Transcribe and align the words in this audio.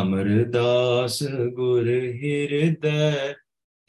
ਅਮਰਦਾਸ 0.00 1.22
ਗੁਰ 1.54 1.88
ਹਿਰਦੈ 2.22 3.34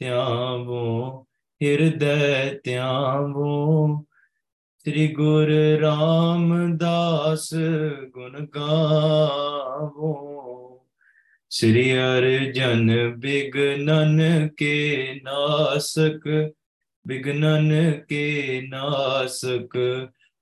ਧਿਆਵੋ 0.00 1.26
ਹਿਰਦੈ 1.60 2.58
ਧਿਆਵੋ 2.64 4.04
ਸ੍ਰੀ 4.86 5.06
ਗੁਰ 5.08 5.50
ਰਾਮਦਾਸ 5.80 7.48
ਗੁਣ 8.08 8.46
ਗਾਵੋ 8.54 10.14
ਸ੍ਰੀ 11.50 11.92
ਅਰਜਨ 11.94 12.90
ਬਿਗਨਨ 13.16 14.48
ਕੇ 14.56 15.20
ਨਾਸਕ 15.24 16.28
ਬਿਗਨਨ 17.06 17.92
ਕੇ 18.08 18.60
ਨਾਸਕ 18.68 19.76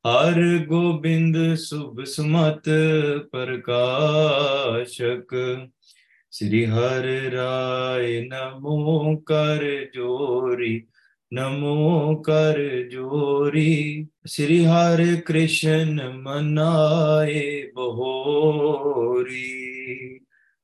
ਹਰ 0.07 0.41
ਗੋਬਿੰਦ 0.67 1.37
ਸੁਭ 1.55 2.03
ਸੁਮਤ 2.05 2.69
ਪ੍ਰਕਾਸ਼ਕ 3.33 5.35
ਸ੍ਰੀ 6.33 6.65
ਹਰਿ 6.67 7.31
ਰਾਇ 7.31 8.21
ਨਮੋ 8.21 9.17
ਕਰ 9.27 9.65
ਜੋਰੀ 9.95 10.87
ਨਮੋ 11.33 12.15
ਕਰ 12.23 12.59
ਜੋਰੀ 12.91 14.07
ਸ੍ਰੀ 14.27 14.65
ਹਰਿ 14.67 15.17
ਕ੍ਰਿਸ਼ਨ 15.27 16.01
ਮਨਾਏ 16.17 17.71
ਬਹੋਰੀ 17.75 19.53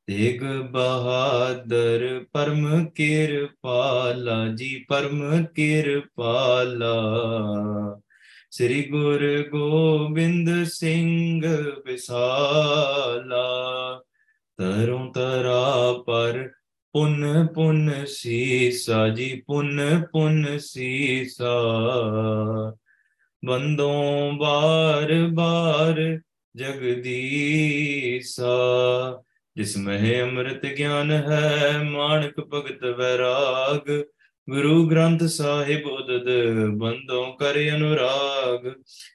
ਤੇਗ 0.09 0.42
ਬਹਾਦਰ 0.73 2.25
ਪਰਮ 2.33 2.87
ਕਿਰਪਾਲਾ 2.87 4.48
ਜੀ 4.48 4.84
ਪਰਮ 4.89 5.45
ਕਿਰਪਾਲਾ 5.45 6.95
ਸ੍ਰੀ 8.53 8.83
ਗੁਰ 8.83 9.23
ਗੋਬਿੰਦ 9.51 10.48
ਸਿੰਘ 10.65 11.42
ਵਿਸਾਲਾ 11.87 13.45
ਤਰੋਂ 14.59 15.12
ਤਰਾ 15.12 15.92
ਪਰ 16.06 16.48
ਪੁੰਨ 16.95 17.47
ਪੁੰਨ 17.55 18.05
ਸੀਸਾ 18.09 19.09
ਜੀ 19.09 19.28
ਪੁੰਨ 19.47 19.81
ਪੁੰਨ 20.12 20.59
ਸੀਸਾ 20.59 21.55
ਬੰਦੋਂ 23.42 24.33
ਬਾਰ 24.33 25.12
ਬਾਰ 25.33 26.01
ਜਗਦੀਸਾ 26.55 28.53
ਜਿਸ 29.56 29.77
ਮਹਿ 29.77 30.20
ਅੰਮ੍ਰਿਤ 30.23 30.67
ਗਿਆਨ 30.67 31.11
ਹੈ 31.11 31.83
ਮਾਨਕ 31.83 32.41
ਭਗਤ 32.45 32.84
ਵੈਰਾਗ 32.98 33.91
ਗੁਰੂ 34.48 34.87
ਗ੍ਰੰਥ 34.89 35.23
ਸਾਹਿਬ 35.23 35.87
ਉਦਦ 35.87 36.25
ਬੰਦੋਂ 36.77 37.25
ਕਰ 37.33 37.59
ਅਨੁਰਾਗ 37.75 38.70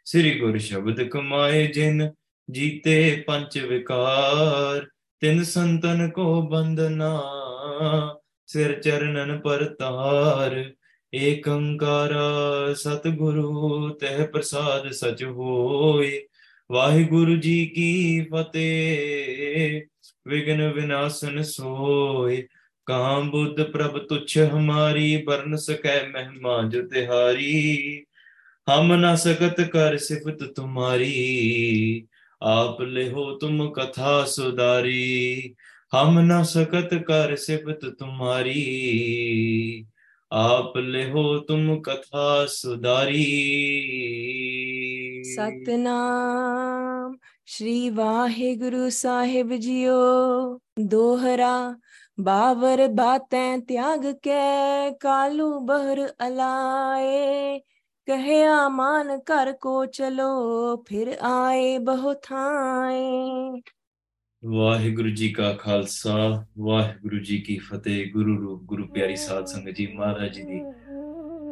ਸ੍ਰੀ 0.05 0.39
ਗੁਰ 0.39 0.57
ਸ਼ਬਦ 0.57 1.01
ਕਮਾਏ 1.03 1.65
ਜਿਨ 1.67 2.09
ਜੀਤੇ 2.49 3.23
ਪੰਜ 3.27 3.57
ਵਿਕਾਰ 3.59 4.85
ਤਿੰਨ 5.21 5.43
ਸੰਤਨ 5.43 6.09
ਕੋ 6.09 6.41
ਬੰਦਨਾ 6.41 7.11
ਸਿਰ 8.49 8.73
ਚਰਨਨ 8.81 9.37
ਪਰਤਾਰ 9.39 10.63
ਏਕੰਕਾਰਾ 11.13 12.73
ਸਤਿਗੁਰੂ 12.73 13.89
ਤਹਿ 13.91 14.27
ਪ੍ਰਸਾਦ 14.27 14.91
ਸਚ 14.91 15.23
ਹੋਏ 15.23 16.19
ਵਾਹਿਗੁਰੂ 16.69 17.35
ਜੀ 17.35 17.65
ਕੀ 17.65 18.21
ਫਤਿਹ 18.31 19.81
ਵਿਗਨ 20.27 20.67
ਵਿਨਾਸ਼ਨ 20.73 21.41
ਸੋਏ 21.41 22.45
ਕਾਮ 22.87 23.29
ਬੁੱਧ 23.31 23.61
ਪ੍ਰਭ 23.63 23.97
ਤੁਛ 23.99 24.37
ਹਮਾਰੀ 24.51 25.15
ਬਰਨ 25.23 25.55
ਸਕੈ 25.55 26.01
ਮਹਿਮਾ 26.07 26.61
ਜੁ 26.63 26.81
ਤਿਹਾਰੀ 26.87 28.03
ਹਮ 28.67 28.93
ਨ 28.95 29.15
ਸਕਤ 29.15 29.61
ਕਰ 29.61 29.97
ਸਿਫਤ 29.97 30.43
ਤੁਮਾਰੀ 30.55 32.07
ਆਪ 32.41 32.81
ਲਿਹੋ 32.81 33.31
ਤੁਮ 33.37 33.69
ਕਥਾ 33.73 34.23
ਸੁਦਾਰੀ 34.25 35.53
ਹਮ 35.95 36.19
ਨ 36.21 36.41
ਸਕਤ 36.43 36.93
ਕਰ 37.03 37.35
ਸਿਫਤ 37.35 37.85
ਤੁਮਾਰੀ 37.99 38.55
ਆਪ 40.31 40.77
ਲਿਹੋ 40.77 41.37
ਤੁਮ 41.39 41.81
ਕਥਾ 41.81 42.45
ਸੁਦਾਰੀ 42.45 43.25
ਸਤਨਾਮ 45.35 47.17
ਸ੍ਰੀ 47.47 47.89
ਵਾਹਿਗੁਰੂ 47.89 48.89
ਸਾਹਿਬ 48.89 49.53
ਜੀਓ 49.57 49.97
ਦੋਹਰਾ 50.81 51.75
ਬਾਵਰ 52.17 52.87
ਬਾਤੈਂ 52.87 53.57
ਤਿਆਗ 53.59 54.05
ਕੇ 54.23 54.91
ਕਾਲੂ 55.01 55.59
ਬਹਰ 55.59 56.07
ਅਲਾਏ 56.27 57.59
ਕਹਿਆ 58.07 58.67
ਮਾਨ 58.69 59.17
ਕਰ 59.19 59.51
ਕੋ 59.51 59.85
ਚਲੋ 59.85 60.75
ਫਿਰ 60.87 61.15
ਆਏ 61.21 61.77
ਬਹੁ 61.77 62.13
ਥਾਏ 62.23 63.61
ਵਾਹਿਗੁਰੂ 64.43 65.09
ਜੀ 65.09 65.29
ਕਾ 65.29 65.51
ਖਾਲਸਾ 65.53 66.15
ਵਾਹਿਗੁਰੂ 66.57 67.19
ਜੀ 67.19 67.37
ਕੀ 67.37 67.57
ਫਤਿਹ 67.59 68.11
ਗੁਰੂ 68.11 68.37
ਰੂਪ 68.37 68.63
ਗੁਰੂ 68.63 68.87
ਪਿਆਰੀ 68.87 69.15
ਸਾਧ 69.15 69.45
ਸੰਗਤ 69.45 69.75
ਜੀ 69.75 69.87
ਮਹਾਰਾਜ 69.87 70.33
ਜੀ 70.33 70.43
ਦੀ 70.43 70.61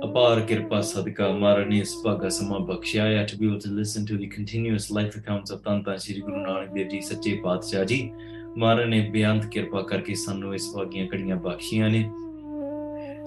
ਅਪਾਰ 0.05 0.41
ਕਿਰਪਾ 0.41 0.81
ਸਦਕਾ 0.81 1.31
ਮਹਾਰਾਜ 1.31 1.67
ਨੇ 1.67 1.79
ਇਸ 1.79 1.95
ਭਾਗਾ 2.03 2.29
ਸਮਾਂ 2.29 2.59
ਬਖਸ਼ਿਆ 2.59 3.05
ਹੈ 3.05 3.25
to 3.25 3.37
be 3.37 3.59
to 3.59 3.75
listen 3.75 4.05
to 4.05 4.17
the 4.17 4.27
continuous 4.27 4.91
life 4.91 5.17
accounts 5.17 5.51
of 5.51 5.61
ਤਨਤਾ 5.61 5.95
ਸ੍ਰੀ 5.97 6.21
ਗੁਰੂ 6.21 6.37
ਨਾਨਕ 6.37 6.73
ਦੇਵ 6.73 6.87
ਜੀ 6.87 7.01
ਸੱਚੇ 7.01 7.39
ਪਾਤਸ਼ਾਹ 7.43 7.83
ਜੀ 7.83 8.01
ਮਹਾਰਾਜ 8.57 8.87
ਨੇ 8.89 8.99
ਬੇਅੰਤ 9.09 9.45
ਕਿਰਪਾ 9.45 9.81
ਕਰਕੇ 9.81 10.13
ਸਾਨੂੰ 10.15 10.53
ਇਸ 10.55 10.69
ਵਾਗੀਆਂ 10.75 11.05
ਘੜੀਆਂ 11.13 11.35
ਬਖਸ਼ੀਆਂ 11.35 11.89
ਨੇ 11.89 12.03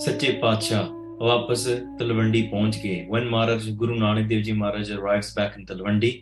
ਸੱਚੇ 0.00 0.30
ਪਾਤਸ਼ਾਹ 0.32 0.96
ਵਾਪਸ 1.20 1.66
ਤਲਵੰਡੀ 1.98 2.42
ਪਹੁੰਚ 2.42 2.78
ਗਏ 2.84 3.06
ਵਨ 3.10 3.28
ਮਹਾਰਾਜ 3.28 3.70
ਗੁਰੂ 3.70 3.94
ਨਾਨਕ 3.94 4.26
ਦੇਵ 4.28 4.42
ਜੀ 4.42 4.52
ਮਹਾਰਾਜ 4.52 4.92
ਅਰਾਈਵਸ 4.92 5.34
ਬੈਕ 5.36 5.58
ਇਨ 5.58 5.64
ਤਲਵੰਡੀ 5.64 6.12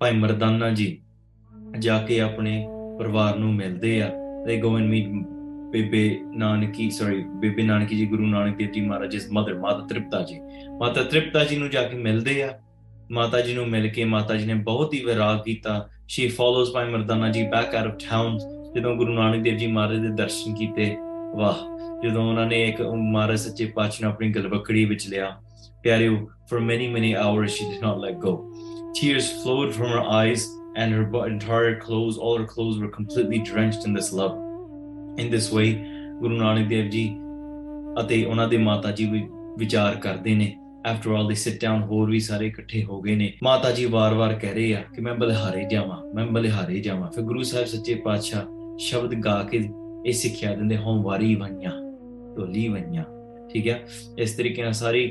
ਭਾਈ 0.00 0.16
ਮਰਦਾਨਾ 0.16 0.70
ਜੀ 0.70 0.96
ਜਾ 1.78 1.98
ਕੇ 1.98 2.20
ਆਪਣੇ 2.20 2.64
ਪਰਿਵਾਰ 2.98 3.36
ਨੂੰ 3.36 3.54
ਮਿਲਦੇ 3.54 4.00
ਆ 4.02 4.10
they 4.46 4.56
go 4.60 4.76
and 4.78 4.88
meet 4.88 5.08
Bebe 5.72 6.08
Nanaki 6.36 6.90
sorry 6.90 7.22
Bebe 7.40 7.62
Nanaki 7.62 7.96
ji 7.96 8.06
Guru 8.06 8.26
Nanak 8.26 8.56
Dev 8.56 8.70
ji 8.72 8.80
ਮਹਾਰਾਜ 8.80 9.14
ਇਸ 9.14 9.28
ਮਦਰ 9.32 9.54
ਮਾਤਾ 9.54 9.86
ਤ੍ਰਿਪਤਾ 9.86 10.22
ਜੀ 10.22 10.38
ਮਾਤਾ 10.80 11.02
ਤ੍ਰਿਪਤਾ 11.02 11.44
ਜੀ 11.44 11.56
ਨੂੰ 11.56 11.70
ਜਾ 11.70 11.82
ਕੇ 11.82 11.96
ਮਿਲਦੇ 11.96 12.42
ਆ 12.42 12.58
ਮਾਤਾ 13.12 13.40
ਜੀ 13.40 13.54
ਨੂੰ 13.54 13.68
ਮਿਲ 13.68 13.88
ਕੇ 13.88 14.04
ਮਾਤਾ 14.04 14.36
ਜੀ 14.36 14.46
ਨੇ 14.46 14.54
ਬਹੁਤ 14.64 14.94
ਹੀ 14.94 15.04
ਵਿਰਾਗ 15.04 15.42
ਕੀਤਾ 15.42 15.88
she 16.12 16.28
follows 16.28 16.70
by 16.70 16.82
Mardana 16.92 17.32
ji 17.34 17.42
back 17.50 17.74
out 17.80 17.86
of 17.88 17.98
town 18.10 18.38
ਜਦੋਂ 18.74 18.94
ਗੁਰੂ 18.96 19.12
ਨਾਨਕ 19.12 19.42
ਦੇਵ 19.42 19.56
ਜੀ 19.58 19.66
ਮਹਾਰਾਜ 19.66 19.98
ਦੇ 19.98 20.08
ਦਰਸ਼ਨ 20.16 20.54
ਕੀਤੇ 20.54 20.96
ਵਾਹ 21.36 21.58
ਜਦੋਂ 22.02 22.24
ਉਹਨਾਂ 22.28 22.46
ਨੇ 22.46 22.62
ਇੱਕ 22.66 22.80
ਮਹਾਰਾਜ 22.82 23.38
ਸੱਚੇ 23.38 23.66
ਪਾਤਸ਼ਾਹ 23.76 24.04
ਨੂੰ 24.04 24.12
ਆਪਣੀ 24.12 24.28
ਗਲਵਕੜੀ 24.32 24.84
ਵਿੱਚ 24.84 25.06
ਲਿਆ 25.08 25.30
ਪਿਆਰਿਓ 25.82 26.16
for 26.50 26.60
many 26.70 26.88
many 26.96 27.12
hours 27.22 27.56
she 27.56 27.68
did 27.70 27.84
not 27.86 28.02
let 28.04 28.18
go 28.26 28.32
tears 28.98 29.28
flowed 29.42 29.74
from 29.78 29.92
her 29.96 30.02
eyes 30.18 30.46
and 30.82 30.96
her 30.96 31.04
entire 31.32 31.74
clothes 31.84 32.18
all 32.18 32.40
her 32.42 32.48
clothes 32.54 32.80
were 32.82 32.92
completely 32.96 33.40
drenched 33.50 33.86
in 33.88 33.98
this 33.98 34.10
love 34.20 34.38
in 35.24 35.32
this 35.36 35.48
way 35.58 35.68
guru 36.22 36.40
nanak 36.40 36.70
dev 36.74 36.90
ji 36.96 37.04
ati 38.04 38.20
ona 38.32 38.48
de 38.54 38.64
Mata 38.68 38.96
Ji 39.02 39.08
ਵਿਚਾਰ 39.58 39.94
ਕਰਦੇ 39.94 40.34
ਨੇ 40.34 40.56
after 40.86 41.10
all 41.10 41.28
ਦੇ 41.28 41.34
sit 41.34 41.60
down 41.62 41.82
ਹੋਰ 41.82 42.10
ਵੀ 42.10 42.18
ਸਾਰੇ 42.20 42.46
ਇਕੱਠੇ 42.46 42.82
ਹੋ 42.84 43.00
ਗਏ 43.00 43.14
ਨੇ 43.16 43.32
ਮਾਤਾ 43.42 43.70
ਜੀ 43.70 43.84
ਵਾਰ-ਵਾਰ 43.86 44.34
ਕਹਿ 44.34 44.54
ਰਹੇ 44.54 44.74
ਆ 44.74 44.82
ਕਿ 44.94 45.00
ਮੈਂ 45.00 45.14
ਬਲਿਹਾਰੇ 45.14 45.64
ਜਾਵਾਂ 45.70 46.00
ਮੈਂ 46.14 46.26
ਬਲਿਹਾਰੇ 46.26 46.80
ਜਾਵਾਂ 46.80 47.10
ਫਿਰ 47.10 47.24
ਗੁਰੂ 47.24 47.42
ਸਾਹਿਬ 47.42 47.66
ਸੱਚੇ 47.66 47.94
ਪਾਤਸ਼ਾਹ 47.94 48.76
ਸ਼ਬਦ 48.78 49.14
ਗਾ 49.14 49.42
ਕੇ 49.42 49.60
ਇਹ 50.06 50.12
ਸਿੱਖਿਆ 50.12 50.54
ਦਿੰਦੇ 50.54 50.76
ਵਾਰੀ 51.02 51.34
ਵੰਨਿਆ 51.34 51.70
ਢੋਲੀ 52.36 52.68
ਵੰਨਿਆ 52.68 53.04
ਠੀਕ 53.52 53.68
ਹੈ 53.68 53.80
ਇਸ 54.18 54.32
ਤਰੀਕੇ 54.32 54.62
ਨਾਲ 54.62 54.72
ਸਾਰੀ 54.72 55.10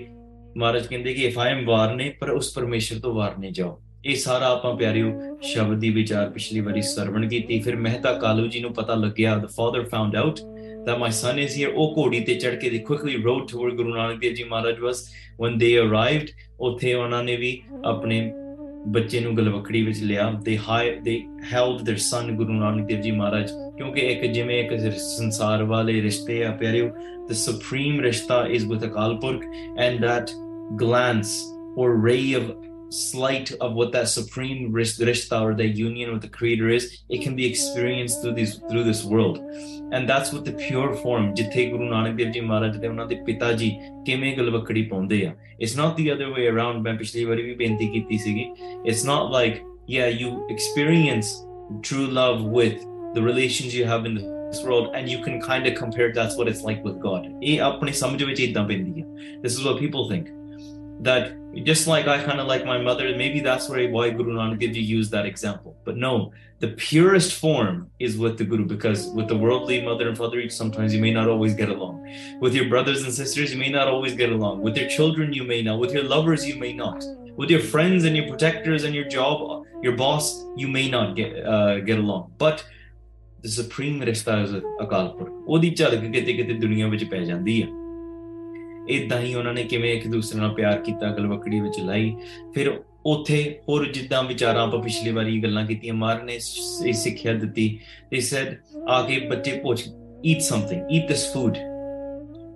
ਮਹਾਰਾਜ 0.58 0.88
ਕਹਿੰਦੇ 0.88 1.14
ਕਿ 1.14 1.26
ਇਫ 1.26 1.38
ਆਈ 1.40 1.52
ਐਮ 1.52 1.66
ਵਾਰ 1.66 1.96
ਨੇ 1.96 2.10
ਪਰ 2.10 2.30
ਉਸ 2.30 2.54
ਪਰਮੇਸ਼ਰ 2.54 3.00
ਤੋਂ 3.00 3.14
ਵਾਰ 3.14 3.38
ਜਾਓ 3.52 3.80
ਇਹ 4.06 4.16
ਸਾਰਾ 4.16 4.48
ਆਪਾਂ 4.48 4.76
ਪਿਆਰਿਓ 4.76 5.12
ਸ਼ਬਦ 5.42 5.80
ਦੀ 5.80 5.90
ਵਿਚਾਰ 5.90 6.30
ਪਿਛਲੀ 6.30 6.60
ਵਾਰੀ 6.60 6.82
ਸਰਵਣ 6.82 7.28
ਕੀਤੀ 7.28 7.60
ਫਿਰ 7.60 7.76
ਮਹਿਤਾ 7.76 8.14
ਕਾਲੂ 8.14 8.48
ਜੀ 8.48 8.60
ਨੂੰ 8.60 8.74
ਪਤਾ 8.74 8.96
ਲੱਗਿਆ 8.96 9.36
the 9.38 9.46
father 9.46 9.84
found 9.84 10.16
out 10.16 10.40
that 10.86 11.00
my 11.00 11.10
son 11.10 11.40
is 11.40 11.54
here. 11.54 11.72
Oh, 11.76 11.96
Kodi 11.96 12.26
te 12.26 12.40
chad 12.40 12.60
they 12.62 12.80
quickly 12.80 13.22
rode 13.24 13.48
toward 13.48 13.78
Guru 13.78 13.94
Nanak 13.94 14.22
Dev 14.22 14.36
Ji 14.36 14.44
Maharaj 14.44 14.80
was. 14.80 15.12
When 15.38 15.58
they 15.58 15.78
arrived, 15.78 16.34
ਉੱਥੇ 16.60 16.94
ਉਹਨਾਂ 16.94 17.24
ਨੇ 17.24 17.36
ਵੀ 17.38 17.62
ਆਪਣੇ 17.86 18.32
ਬੱਚੇ 18.88 19.20
ਨੂੰ 19.20 19.36
ਗਲਵਕੜੀ 19.38 19.82
ਵਿੱਚ 19.84 20.02
ਲਿਆ 20.04 20.28
they 20.48 20.58
high 20.66 20.88
they 21.06 21.16
held 21.52 21.86
their 21.90 22.02
son 22.08 22.32
Guru 22.40 22.58
Nanak 22.64 22.90
Dev 22.90 23.04
Ji 23.06 23.14
Maharaj 23.22 23.54
ਕਿਉਂਕਿ 23.78 24.02
ਇੱਕ 24.12 24.26
ਜਿਵੇਂ 24.34 24.60
ਇੱਕ 24.64 24.74
the 27.30 27.36
supreme 27.36 28.00
rishta 28.00 28.50
is 28.50 28.66
with 28.66 28.82
Akal 28.82 29.22
Kalpurk, 29.22 29.44
and 29.78 30.04
that 30.04 30.34
glance 30.76 31.32
or 31.76 31.96
ray 31.96 32.34
of 32.34 32.56
slight 32.90 33.52
of 33.62 33.74
what 33.74 33.92
that 33.92 34.08
supreme 34.10 34.74
rishta 34.74 35.42
or 35.42 35.54
the 35.54 35.66
union 35.66 36.12
with 36.12 36.22
the 36.22 36.28
creator 36.28 36.70
is 36.70 37.04
it 37.10 37.22
can 37.24 37.36
be 37.36 37.46
experienced 37.46 38.22
through 38.22 38.34
this 38.34 38.60
through 38.70 38.84
this 38.84 39.04
world 39.04 39.38
and 39.92 40.10
that's 40.10 40.34
what 40.34 40.44
the 40.44 40.54
pure 40.54 40.96
form 40.96 41.36
jithe 41.36 41.72
guru 41.72 41.90
nanak 41.94 42.18
dev 42.22 42.32
ji 42.34 42.42
maharaj 42.42 42.80
de 42.80 42.88
ਉਹਨਾਂ 42.90 43.06
ਦੇ 43.06 43.16
ਪਿਤਾ 43.26 43.52
ਜੀ 43.62 43.70
ਕਿਵੇਂ 44.06 44.36
ਗਲਵਕੜੀ 44.38 44.84
ਪਾਉਂਦੇ 44.94 45.26
ਆ 45.26 45.34
it's 45.62 45.76
the 53.16 53.22
relations 53.22 53.74
you 53.74 53.86
have 53.86 54.04
in 54.06 54.16
this 54.50 54.64
world 54.64 54.88
and 54.96 55.10
you 55.10 55.20
can 55.26 55.42
kind 55.42 55.66
of 55.70 55.74
compare 55.84 56.12
that's 56.18 56.36
what 56.40 56.48
it's 56.48 56.64
like 56.64 56.84
with 56.88 56.98
god 57.06 57.24
this 59.44 59.54
is 59.58 59.64
what 59.68 59.80
people 59.80 60.04
think 60.12 60.28
that 61.02 61.36
just 61.64 61.88
like 61.88 62.08
I 62.08 62.24
kind 62.24 62.40
of 62.40 62.48
like 62.48 62.66
my 62.66 62.78
mother, 62.78 63.16
maybe 63.16 63.40
that's 63.40 63.70
where 63.70 63.90
why 63.90 64.10
Guru 64.10 64.34
Nanak 64.34 64.60
Dev 64.60 64.74
Ji 64.74 64.82
used 64.82 65.12
that 65.12 65.26
example. 65.26 65.76
But 65.84 65.98
no, 65.98 66.32
the 66.60 66.70
purest 66.70 67.34
form 67.34 67.90
is 68.00 68.18
with 68.18 68.38
the 68.38 68.44
Guru 68.44 68.66
because 68.66 69.08
with 69.08 69.28
the 69.28 69.38
worldly 69.38 69.82
mother 69.82 70.08
and 70.08 70.18
father, 70.18 70.48
sometimes 70.50 70.94
you 70.94 71.02
may 71.02 71.12
not 71.12 71.28
always 71.28 71.54
get 71.54 71.70
along. 71.70 72.06
With 72.40 72.54
your 72.54 72.68
brothers 72.70 73.04
and 73.04 73.14
sisters, 73.14 73.54
you 73.54 73.60
may 73.60 73.70
not 73.70 73.88
always 73.88 74.14
get 74.14 74.32
along. 74.32 74.62
With 74.62 74.78
your 74.78 74.90
children, 74.90 75.34
you 75.34 75.44
may 75.44 75.62
not. 75.62 75.80
With 75.80 75.94
your 75.94 76.04
lovers, 76.04 76.48
you 76.48 76.60
may 76.60 76.74
not. 76.74 77.04
With 77.36 77.50
your 77.50 77.62
friends 77.62 78.04
and 78.04 78.16
your 78.16 78.28
protectors 78.28 78.84
and 78.84 78.94
your 78.94 79.08
job, 79.08 79.66
your 79.82 79.96
boss, 79.96 80.46
you 80.58 80.68
may 80.68 80.90
not 80.90 81.16
get 81.16 81.46
uh, 81.46 81.80
get 81.80 81.98
along. 81.98 82.34
But 82.38 82.66
the 83.42 83.50
supreme 83.50 84.02
rishta 84.02 84.44
is 84.44 84.52
Akal 84.82 85.18
Purkh. 85.18 85.34
Odi 85.48 85.76
ਝਲਕ 85.76 86.02
ke 86.04 86.36
ਕਿਤੇ 86.36 86.54
ਦੁਨੀਆ 86.54 86.88
ਵਿੱਚ 86.88 87.04
ਪੈ 87.04 87.24
ਜਾਂਦੀ 87.26 87.62
ਹੈ 87.64 87.79
ਇਦਾਂ 88.90 89.20
ਹੀ 89.22 89.34
ਉਹਨਾਂ 89.36 89.54
ਨੇ 89.54 89.64
ਕਿਵੇਂ 89.64 89.94
ਇੱਕ 89.94 90.08
ਦੂਸਰੇ 90.08 90.40
ਨਾਲ 90.40 90.54
ਪਿਆਰ 90.56 90.82
ਕੀਤਾ 90.82 91.10
ਗਲਵਕੜੀ 91.10 91.60
ਵਿੱਚ 91.60 91.80
ਲਾਈ 91.80 92.14
ਫਿਰ 92.56 92.72
ਉਥੇ 93.06 93.40
ਹੋਰ 93.70 93.86
ਜਿੱਦਾਂ 93.92 94.24
ਵਿਚਾਰਾਂ 94.24 94.62
ਆਪਾਂ 94.62 94.82
ਪਿਛਲੀ 94.84 95.12
ਵਾਰੀ 95.12 95.42
ਗੱਲਾਂ 95.44 95.66
ਕੀਤੀਆਂ 95.66 95.94
ਮਾਰ 95.94 96.24
ਨੇ 96.24 96.40
ਇਹ 96.86 96.94
ਸਿੱਖਿਆ 96.94 97.34
ਦਿੱਤੀ 97.34 97.68
ਹੀ 98.14 98.22
ਸੈਡ 98.22 98.56
ਆ 98.90 99.02
ਕੇ 99.02 99.20
ਬੱਚੇ 99.20 99.60
ਪੁੱਛ 99.60 99.84
eat 100.26 100.42
something 100.42 100.92
eat 100.92 101.08
this 101.08 101.26
food 101.34 101.58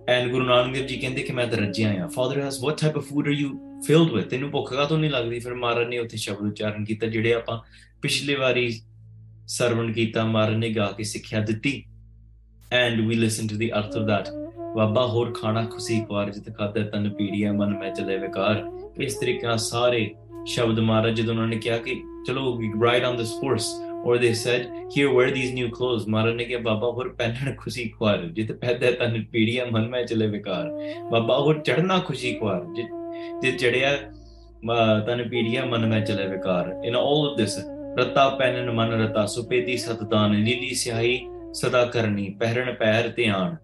and 0.10 0.32
Guru 0.32 0.46
Nanak 0.46 0.74
Dev 0.74 0.86
ji 0.88 0.96
ਕਹਿੰਦੇ 0.96 1.22
ਕਿ 1.22 1.34
ਮੈਂ 1.34 1.48
ਤਾਂ 1.48 1.58
ਰੱਜਿਆ 1.58 1.94
ਆ 2.04 2.08
father 2.08 2.42
has 2.42 2.60
what 2.64 2.82
type 2.82 2.98
of 2.98 3.08
food 3.10 3.28
are 3.28 3.34
you 3.34 3.50
filled 3.88 4.12
with 4.12 4.28
ਤੈਨੂੰ 4.30 4.50
ਭੁੱਖ 4.52 4.74
ਕਾ 4.74 4.86
ਤੋਂ 4.86 4.98
ਨਹੀਂ 4.98 5.12
ਲੱਗਦੀ 5.12 5.40
ਫਿਰ 5.40 5.54
ਮਾਰਨ 5.54 5.90
ਨੇ 5.90 5.98
ਉੱਥੇ 5.98 6.18
ਸ਼ਬਦ 6.18 6.48
ਉਚਾਰਨ 6.48 6.86
ਕੀਤਾ 6.86 7.08
ਜਿਹੜੇ 7.08 7.34
ਆਪਾਂ 7.34 7.60
ਪਿਛਲੇ 8.02 8.36
ਵਾਰੀ 8.36 8.70
ਸਰਵਣ 9.48 9.92
ਕੀਤਾ 9.94 10.26
ਮਾਰਨ 10.26 10.60
ਨੇ 10.60 10.70
ਗਾ 10.70 10.92
ਕੇ 10.98 11.04
ਸਿੱਖਿਆ 11.04 11.40
ਦਿੱਤੀ 11.40 11.84
and 12.72 13.02
we 13.08 13.16
listen 13.16 13.48
to 13.48 13.56
the 13.56 13.72
ਅਰਥ 13.72 13.98
ਆਫ 13.98 14.06
ਦੈਟ 14.08 14.30
ਬਾਬਾ 14.76 15.06
ਹੋਰ 15.08 15.32
ਖਾਣਾ 15.34 15.64
ਖੁਸ਼ੀ 15.64 16.00
ਖਵਾਰ 16.00 16.30
ਜਿਤ 16.30 16.56
ਖਾਦਰ 16.58 16.84
ਤਨ 16.84 17.10
ਪੀੜੀਆ 17.10 17.52
ਮਨ 17.52 17.78
ਮੈਂ 17.80 17.92
ਚਲੇ 17.92 18.18
ਵਿਕਾਰ 18.18 18.64
ਇਸ 19.02 19.16
ਤਰੀਕੇ 19.16 19.48
ਨਾਲ 19.48 19.58
ਸਾਰੇ 19.58 20.10
ਸ਼ਬਦ 20.46 20.80
ਮਹਾਰਾਜ 20.80 21.16
ਜਦੋਂ 21.16 21.34
ਉਹਨਾਂ 21.34 21.48
ਨੇ 21.48 21.58
ਕਿਹਾ 21.58 21.78
ਕਿ 21.78 21.96
ਚਲੋ 22.28 22.54
we 22.56 22.72
ride 22.84 23.04
on 23.06 23.18
this 23.18 23.34
horse 23.34 23.68
ਔਰ 24.06 24.18
they 24.18 24.34
said 24.34 24.66
here 24.98 25.14
wear 25.14 25.32
these 25.32 25.54
new 25.54 25.70
clothes 25.70 26.08
ਮਹਾਰਾਜ 26.08 26.36
ਨੇ 26.36 26.44
ਕਿਹਾ 26.44 26.60
ਬਾਬਾ 26.60 26.88
ਹੋਰ 26.88 27.10
ਪਹਿਨਣ 27.10 27.54
ਖੁਸ਼ੀ 27.56 27.88
ਖਵਾਰ 27.90 28.26
ਜਿਤ 28.26 28.52
ਪੈਦਾ 28.52 28.92
ਤਨ 29.00 29.24
ਪੀੜੀਆ 29.32 29.66
ਮਨ 29.72 29.88
ਮੈਂ 29.90 30.04
ਚਲੇ 30.04 30.28
ਵਿਕਾਰ 30.28 30.72
ਬਾਬਾ 31.12 31.38
ਹੋਰ 31.40 31.60
ਚੜਨਾ 31.60 32.00
ਖੁਸ਼ੀ 32.00 32.34
ਖਵਾਰ 32.34 32.66
ਤੇ 33.42 33.52
ਚੜਿਆ 33.52 33.96
ਤਨ 35.08 35.28
ਪੀੜੀਆ 35.30 35.66
ਮਨ 35.66 35.86
ਮੈਂ 35.86 36.02
ਚਲੇ 36.02 36.28
ਵਿਕਾਰ 36.28 36.74
ਇਨ 36.84 36.96
ਆਲ 36.96 37.28
ਆਫ 37.28 37.38
ਦਿਸ 37.38 37.58
ਰਤਾ 38.00 38.28
ਪੈਨਨ 38.30 38.72
ਮਨ 38.72 38.92
ਰਤਾ 39.02 39.26
ਸੁਪੇਦੀ 39.26 39.78
ਸਤਦਾਨ 39.78 40.36
ਨੀਲੀ 40.36 40.74
ਸਿਆਹੀ 40.74 41.20
ਸਦਾ 41.54 41.84
ਕਰਨੀ 41.86 42.30
ਪਹਿਰਣ 42.40 42.74
ਪੈਰ 42.74 43.08
ਧਿਆਨ 43.10 43.56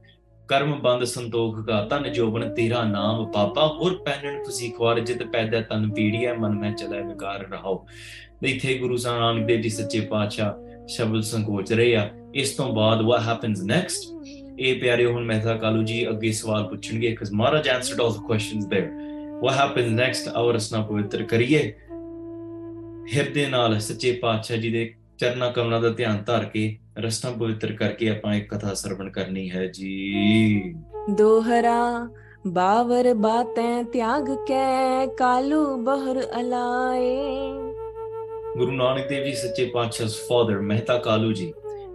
ਕਰਮ 0.50 0.74
ਬੰਦ 0.82 1.04
ਸੰਤੋਖ 1.04 1.60
ਕਾ 1.66 1.82
ਤਨ 1.90 2.12
ਜੋਬਨ 2.14 2.54
ਤੇਰਾ 2.56 2.84
ਨਾਮ 2.84 3.26
ਪਾਪਾ 3.32 3.66
ਹੋਰ 3.74 3.96
ਪੈਨਣ 4.06 4.44
ਤੁਸੀਂ 4.44 4.72
ਖਵਾਰ 4.74 5.00
ਜਿਤ 5.00 5.22
ਪੈਦਾ 5.24 5.60
ਤਨ 5.70 5.90
ਪੀੜੀਐ 5.90 6.34
ਮਨ 6.34 6.56
ਮੈਂ 6.56 6.72
ਚਲੇ 6.74 7.02
ਵਿਕਾਰ 7.02 7.46
ਰਹਾਉ 7.52 7.86
ਇਥੇ 8.46 8.78
ਗੁਰੂ 8.78 8.98
ਸਾਹਿਬ 8.98 9.20
ਨਾਨਕ 9.20 9.46
ਦੇਵ 9.48 9.62
ਜੀ 9.62 9.70
ਸੱਚੇ 9.70 10.00
ਪਾਤਸ਼ਾਹ 10.02 10.88
ਸ਼ਬਦ 10.88 11.22
ਸੰਕੋਚ 11.24 11.74
ਰਹੇ 11.74 11.96
ਆ 11.96 12.10
ਇਸ 12.36 12.52
ਤੋਂ 12.52 12.68
ਬਾਅਦ 12.74 13.02
ਵਾਟ 13.02 13.22
ਹੈਪਨਸ 13.22 13.62
ਨੈਕਸਟ 13.64 14.28
ਇਹ 14.60 14.80
ਪਿਆਰੇ 14.82 15.06
ਹੁਣ 15.06 15.26
ਮਹਿਤਾ 15.26 15.56
ਕਾਲੂ 15.58 15.84
ਜੀ 15.84 16.08
ਅੱਗੇ 16.10 16.32
ਸਵਾਲ 16.32 16.68
ਪੁੱਛਣਗੇ 16.68 17.16
ਕਿ 17.16 17.26
ਮਹਾਰਾਜ 17.34 17.70
answered 17.70 18.02
all 18.02 18.12
the 18.12 18.26
questions 18.28 18.66
there 18.66 18.90
what 19.42 19.58
happens 19.58 19.92
next 19.92 20.28
our 20.28 20.58
ਅਸਨਾ 20.58 20.82
ਪਵਿੱਤਰ 20.82 21.24
ਕਰੀਏ 21.24 21.62
ਹਿਰਦੇ 23.14 23.46
ਨਾਲ 23.48 23.80
ਸੱਚੇ 23.80 24.12
ਪਾਤਸ਼ਾਹ 24.14 24.58
ਜੀ 24.58 24.72
ਦੇ 24.72 24.94
ਚਰਨਾ 25.20 25.52
ਕਮਲਾਂ 25.52 25.82
ਦਾ 25.82 25.90
ਧਿਆਨ 25.90 26.24
ਧਾਰ 26.24 26.46
ਕੇ 26.46 26.78
ਰਸਤਾ 26.98 27.32
ਪਵਿੱਤਰ 27.32 27.72
ਕਰਕੇ 27.72 28.10
ਆਪਾਂ 28.10 28.36
ਇੱਕ 28.36 28.56
ਕਥਾ 28.56 28.74
ਸਰਵਣ 28.74 29.10
ਕਰਨੀ 29.10 29.52
ਹੈ 29.52 29.66
ਜੀ 29.66 30.74
ਦੋਹਰਾ 31.10 32.10
ਬਾਵਰ 32.48 33.14
ਬਾਤੈ 33.14 33.84
ਤਿਆਗ 33.84 34.30
ਕੈ 34.48 35.06
ਕਾਲੂ 35.18 35.78
ਬਹਰ 35.78 36.22
ਅਲਾਏ 36.40 37.18
ਗੁਰੂ 38.58 38.72
ਨਾਨਕ 38.72 39.08
ਦੇਵ 39.08 39.26
ਜੀ 39.26 39.34
ਸੱਚੇ 39.34 39.66
ਪਾਤਸ਼ਾਹ 39.66 40.08
ਫਾਦਰ 40.08 40.62
ਮਹਿਤਾ 40.62 40.98
ਕਾਲੂ 40.98 41.32
ਜੀ 41.32 41.54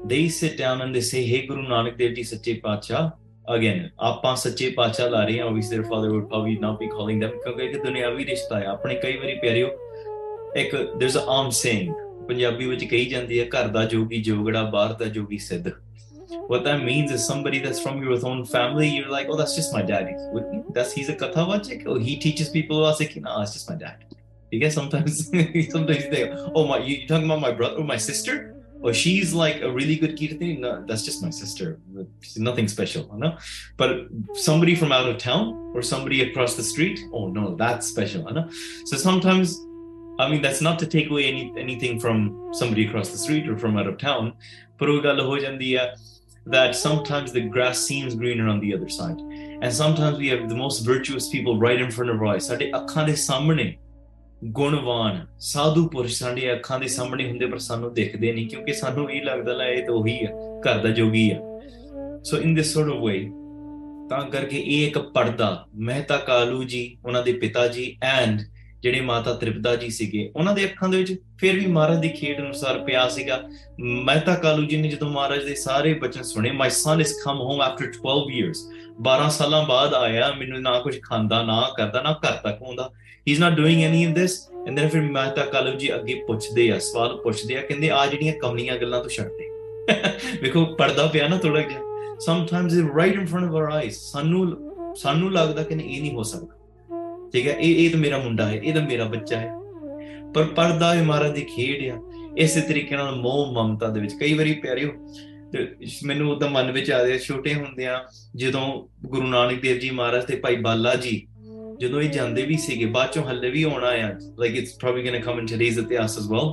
ਦੇ 0.07 0.29
sit 0.29 0.59
down 0.59 0.83
and 0.83 0.93
they 0.93 1.01
say 1.01 1.21
hey 1.21 1.47
Guru 1.47 1.63
Nanak 1.63 1.97
Dev 1.97 2.15
ji 2.15 2.23
ਸੱਚੇ 2.23 2.61
ਪਾਤਸ਼ਾਹ 2.65 3.11
ਅਗੇਨ 3.55 3.89
ਆਪਾਂ 4.01 4.37
ਸੱਚੇ 4.37 4.71
ਪਾਤਸ਼ਾਹ 4.71 5.09
ਲਾ 5.09 5.25
ਰਹੇ 5.25 5.41
ਹਾਂ 5.41 5.51
ਵੀ 5.51 5.63
ਸਿਰ 5.63 5.83
ਫਾਦਰ 5.83 6.09
ਵੁੱਡ 6.09 6.25
probably 6.25 6.61
ਨਾ 6.61 6.73
ਬੀ 6.73 6.87
ਕਾਲਿੰਗ 6.87 7.25
them 7.25 7.31
ਕਿਉਂਕਿ 7.31 7.69
ਕਿ 7.69 7.79
ਦੁਨਿਆਵੀ 7.79 8.27
ਰਿਸ਼ਤਾ 8.27 8.61
ਹੈ 8.61 8.67
ਆਪਣੇ 8.67 8.95
ਕਈ 8.95 9.17
ਵਾਰੀ 9.17 9.35
ਪਿਆਰਿਓ 9.35 9.69
ਇੱਕ 10.57 10.75
there's 10.75 11.19
ਅ 11.19 11.29
ਆਮ 11.29 11.49
saying 11.49 12.04
ਪੰਜਾਬੀ 12.29 12.67
ਵਿੱਚ 12.67 12.85
ਕਹੀ 12.85 13.07
ਜਾਂਦੀ 13.07 13.41
ਹੈ 13.41 13.47
ਘਰ 13.55 13.69
ਦਾ 13.69 13.85
ਜੋਗੀ 13.95 14.23
ਜੋਗੜਾ 14.23 14.63
ਬਾਹਰ 14.71 14.93
ਦਾ 14.99 15.07
ਜੋਗੀ 15.17 15.39
ਸਿੱਧ 15.39 15.69
what 16.49 16.65
that 16.65 16.83
means 16.85 17.11
is 17.11 17.27
somebody 17.27 17.59
that's 17.59 17.81
from 17.81 18.03
your 18.03 18.15
own 18.27 18.45
family, 18.45 18.89
you're 18.89 19.09
like, 19.09 19.29
oh, 19.31 19.37
that's 19.37 19.55
just 19.57 19.73
my 19.73 19.83
daddy. 19.83 20.15
That's 20.75 20.93
he's 20.93 21.09
a 21.09 21.15
kathavachik, 21.17 21.87
or 21.87 21.91
oh, 21.91 21.99
he 21.99 22.17
teaches 22.17 22.49
people 22.49 22.83
vasiki. 22.83 23.23
No, 23.23 23.41
it's 23.43 23.53
just 23.53 23.71
my 23.71 23.77
dad. 23.77 24.05
You 24.51 24.61
get 24.61 24.73
sometimes 24.73 25.21
sometimes 25.77 26.09
they 26.11 26.31
oh 26.55 26.67
my, 26.67 26.79
you 26.79 27.07
talking 27.09 27.25
about 27.31 27.41
my 27.41 27.53
brother 27.53 27.77
or 27.77 27.85
my 27.85 27.97
sister? 27.97 28.51
Or 28.83 28.93
she's 28.93 29.33
like 29.33 29.63
a 29.63 29.71
really 29.71 29.97
good 29.97 30.19
kirtani. 30.19 30.59
No, 30.59 30.85
that's 30.87 31.03
just 31.03 31.23
my 31.23 31.31
sister. 31.31 31.79
She's 32.21 32.37
nothing 32.37 32.69
special, 32.69 33.09
you 33.15 33.19
know. 33.19 33.39
But 33.79 34.09
somebody 34.35 34.75
from 34.75 34.93
out 34.93 35.09
of 35.09 35.17
town 35.17 35.73
or 35.75 35.81
somebody 35.81 36.21
across 36.21 36.55
the 36.55 36.63
street, 36.63 37.01
oh 37.11 37.29
no, 37.29 37.57
that's 37.57 37.87
special, 37.87 38.27
you 38.29 38.35
know. 38.35 38.49
So 38.85 38.99
sometimes 38.99 39.59
I 40.19 40.31
mean, 40.31 40.43
that's 40.43 40.61
not 40.61 40.79
to 40.79 40.87
take 40.87 41.11
away 41.11 41.25
any 41.27 41.53
anything 41.59 41.99
from 41.99 42.51
somebody 42.53 42.87
across 42.87 43.09
the 43.09 43.19
street 43.19 43.49
or 43.49 43.59
from 43.59 43.77
out 43.77 43.89
of 43.89 43.99
town. 43.99 44.35
But 44.79 44.89
that 46.47 46.75
sometimes 46.77 47.33
the 47.33 47.41
grass 47.41 47.79
seems 47.81 48.15
greener 48.15 48.49
on 48.49 48.61
the 48.61 48.75
other 48.75 48.89
side. 48.89 49.19
And 49.63 49.73
sometimes 49.73 50.19
we 50.19 50.29
have 50.29 50.49
the 50.49 50.55
most 50.55 50.81
virtuous 50.81 51.29
people 51.29 51.59
right 51.59 51.81
in 51.81 51.91
front 51.91 52.11
of 52.11 52.21
our 52.21 52.27
eyes. 52.35 52.47
ਸਾਡੇ 52.49 52.71
ਅੱਖਾਂ 52.77 53.07
ਦੇ 53.07 53.15
ਸਾਹਮਣੇ 53.15 53.75
ਗੁਣਵਾਨ 54.59 55.25
ਸਾਧੂ 55.41 55.87
ਪੁਰਸ਼ 55.89 56.19
ਸਾਡੇ 56.19 56.53
ਅੱਖਾਂ 56.53 56.79
ਦੇ 56.79 56.89
ਸਾਹਮਣੇ 56.89 57.29
ਹੁੰਦੇ 57.29 57.47
ਪਰ 57.47 57.59
ਸਾਨੂੰ 57.59 57.93
ਦੇਖਦੇ 57.95 58.33
ਨਹੀਂ 58.33 58.49
ਕਿਉਂਕਿ 58.49 58.73
ਸਾਨੂੰ 58.73 59.11
ਇਹ 59.11 59.23
ਲੱਗਦਾ 59.23 59.53
ਲੈ 59.53 59.71
ਇਹ 59.71 59.87
ਤਾਂ 59.87 59.95
ਉਹੀ 59.95 60.19
ਆ 60.25 60.31
ਘਰ 60.67 60.83
ਦਾ 60.83 60.91
ਜੋਗੀ 60.99 61.31
ਆ 61.31 61.39
so 62.25 62.39
in 62.39 62.55
this 62.55 62.73
sort 62.75 62.93
of 62.93 63.03
way 63.05 63.19
ਤਾਂ 64.11 64.23
ਕਰਕੇ 64.31 64.57
ਇਹ 64.57 64.87
ਇੱਕ 64.87 64.99
ਪਰਦਾ 65.15 65.67
ਮਹਿਤਾ 65.89 66.17
ਕਾਲੂ 66.27 66.65
ਜੀ 66.65 66.85
ਉਹਨਾਂ 67.05 67.23
ਦੇ 67.23 67.33
ਪਿਤਾ 67.33 67.67
ਜੀ 67.69 67.97
ਐਂਡ 68.03 68.43
ਜਿਹੜੇ 68.85 69.01
ਮਾਤਾ 69.01 69.33
ਤ੍ਰਿਪਤਾ 69.35 69.75
ਜੀ 69.77 69.89
ਸੀਗੇ 69.91 70.31
ਉਹਨਾਂ 70.35 70.53
ਦੇ 70.55 70.65
ਅੱਖਾਂ 70.65 70.89
ਦੇ 70.89 70.97
ਵਿੱਚ 70.97 71.21
ਫਿਰ 71.39 71.55
ਵੀ 71.55 71.67
ਮਹਾਰਾਜ 71.67 71.99
ਦੀ 71.99 72.09
ਖੇਡ 72.11 72.41
ਅਨੁਸਾਰ 72.41 72.79
ਪਿਆ 72.79 73.07
ਸੀਗਾ 73.09 73.41
ਮਹਿਤਾ 73.81 74.35
ਕਾਲੂ 74.37 74.65
ਜੀ 74.65 74.77
ਨੇ 74.77 74.89
ਜਦੋਂ 74.89 75.09
ਮਹਾਰਾਜ 75.11 75.45
ਦੇ 75.45 75.55
ਸਾਰੇ 75.55 75.93
ਬਚਨ 76.01 76.23
ਸੁਣੇ 76.23 76.51
my 76.53 76.71
son 76.73 77.01
is 77.01 77.15
come 77.25 77.39
home 77.41 77.61
after 77.61 77.87
12 78.01 78.33
years 78.33 78.63
12 79.03 79.29
ਸਾਲਾਂ 79.31 79.63
ਬਾਅਦ 79.67 79.95
ਆਇਆ 79.95 80.31
ਮੈਨੂੰ 80.33 80.61
ਨਾ 80.63 80.79
ਕੁਝ 80.79 80.95
ਖਾਂਦਾ 81.03 81.43
ਨਾ 81.43 81.61
ਕਰਦਾ 81.77 82.03
ਨਾ 82.03 82.13
ਘਰ 82.19 82.37
ਤੱਕ 82.43 82.63
ਆਉਂਦਾ 82.63 82.91
ਹੀ 83.27 83.33
is 83.33 83.41
not 83.41 83.53
doing 83.53 83.83
any 83.83 84.05
of 84.05 84.13
this 84.15 84.39
and 84.59 84.77
then 84.77 84.89
ਫਿਰ 84.89 85.01
ਮਹਿਤਾ 85.03 85.45
ਕਾਲੂ 85.47 85.73
ਜੀ 85.77 85.95
ਅੱਗੇ 85.95 86.15
ਪੁੱਛਦੇ 86.27 86.71
ਆ 86.71 86.79
ਸਵਾਲ 86.81 87.17
ਪੁੱਛਦੇ 87.23 87.57
ਆ 87.57 87.61
ਕਹਿੰਦੇ 87.61 87.91
ਆ 87.91 88.05
ਜਿਹੜੀਆਂ 88.07 88.35
ਕਮਲੀਆਂ 88.41 88.77
ਗੱਲਾਂ 88.79 89.01
ਤੋਂ 89.01 89.11
ਛੱਡ 89.11 89.31
ਦੇ 89.31 89.49
ਵੇਖੋ 90.43 90.65
ਪਰਦਾ 90.77 91.07
ਪਿਆ 91.07 91.29
ਨਾ 91.29 91.39
ਥੋੜਾ 91.39 91.61
ਜਿਹਾ 91.61 92.19
sometimes 92.21 92.75
it 92.75 92.95
right 92.97 93.15
in 93.15 93.27
front 93.27 93.45
our 93.45 93.71
eyes 93.71 93.97
ਸਾਨੂੰ 93.97 94.47
ਸਾਨੂੰ 94.97 95.33
ਲੱਗਦਾ 95.33 95.63
ਕਿ 95.63 95.75
ਇਹ 95.75 96.01
ਨਹੀਂ 96.01 96.15
ਹੋ 96.15 96.23
ਸਕਦਾ 96.25 96.64
ਠੀਕ 97.35 97.49
ਹੈ 97.49 97.57
ਇਹ 97.61 97.87
ਇਹ 97.87 97.91
ਤਾਂ 97.91 98.01
ਮੇਰਾ 98.01 98.19
ਮੁੰਡਾ 98.19 98.49
ਹੈ 98.49 98.55
ਇਹ 98.55 98.75
ਤਾਂ 98.75 98.83
ਮੇਰਾ 98.83 99.05
ਬੱਚਾ 99.05 99.39
ਹੈ 99.39 99.53
ਪਰ 100.35 100.45
ਪਰਦਾ 100.45 100.95
ਹੈ 100.95 101.03
ਮਹਾਰਾਜ 101.03 101.33
ਦੀ 101.35 101.41
ਖੇਡ 101.41 101.89
ਆ 101.89 102.03
ਇਸੇ 102.39 102.61
ਤਰੀਕੇ 102.61 102.97
ਨਾਲ 102.97 103.17
ਮੋਹ 103.17 103.55
ਮਮਤਾ 103.55 103.89
ਦੇ 103.89 104.01
ਵਿੱਚ 104.01 104.15
ਕਈ 104.21 104.35
ਵਾਰੀ 104.35 104.53
ਪਿਆਰਿਓ 104.53 104.91
ਮੈਨੂੰ 106.05 106.39
ਤਾਂ 106.39 106.51
ਮਨ 106.51 106.73
ਵਿੱਚ 106.73 106.91
ਆ 106.91 107.05
ਰਿਹਾ 107.05 107.19
ਛੋਟੇ 107.19 107.85
ਆ 107.85 108.05
ਜਦੋਂ 108.37 108.89
ਗੁਰੂ 109.07 109.27
ਨਾਨਕ 109.27 109.63
ਦੇਵ 109.63 109.79
ਜੀ 109.79 109.91
ਮਹਾਰਾਜ 109.91 110.25
ਤੇ 110.25 110.37
ਭਾਈ 110.37 110.57
ਬਾਲਾ 110.57 110.95
ਜੀ 110.95 111.27
ਜਦੋਂ 111.81 112.03
ਇਹ 112.03 112.11
ਜਾਂਦੇ 112.11 112.43
ਵੀ 112.43 112.57
ਸੀਗੇ 112.57 112.85
ਬਾਅਦ 112.85 113.13
ਚੋਂ 113.13 113.25
ਹੱਲੇ 113.25 113.51
ਵੀ 113.51 113.63
ਆਉਣਾ 113.63 113.87
ਆ 113.87 114.09
like 114.39 114.57
it's 114.57 114.77
probably 114.79 115.09
going 115.09 115.21
to 115.21 115.33
come 115.33 115.39
in 115.39 115.47
today's 115.47 115.79
ਇਤਿਹਾਸ 115.79 116.19
as 116.19 116.25
well 116.25 116.49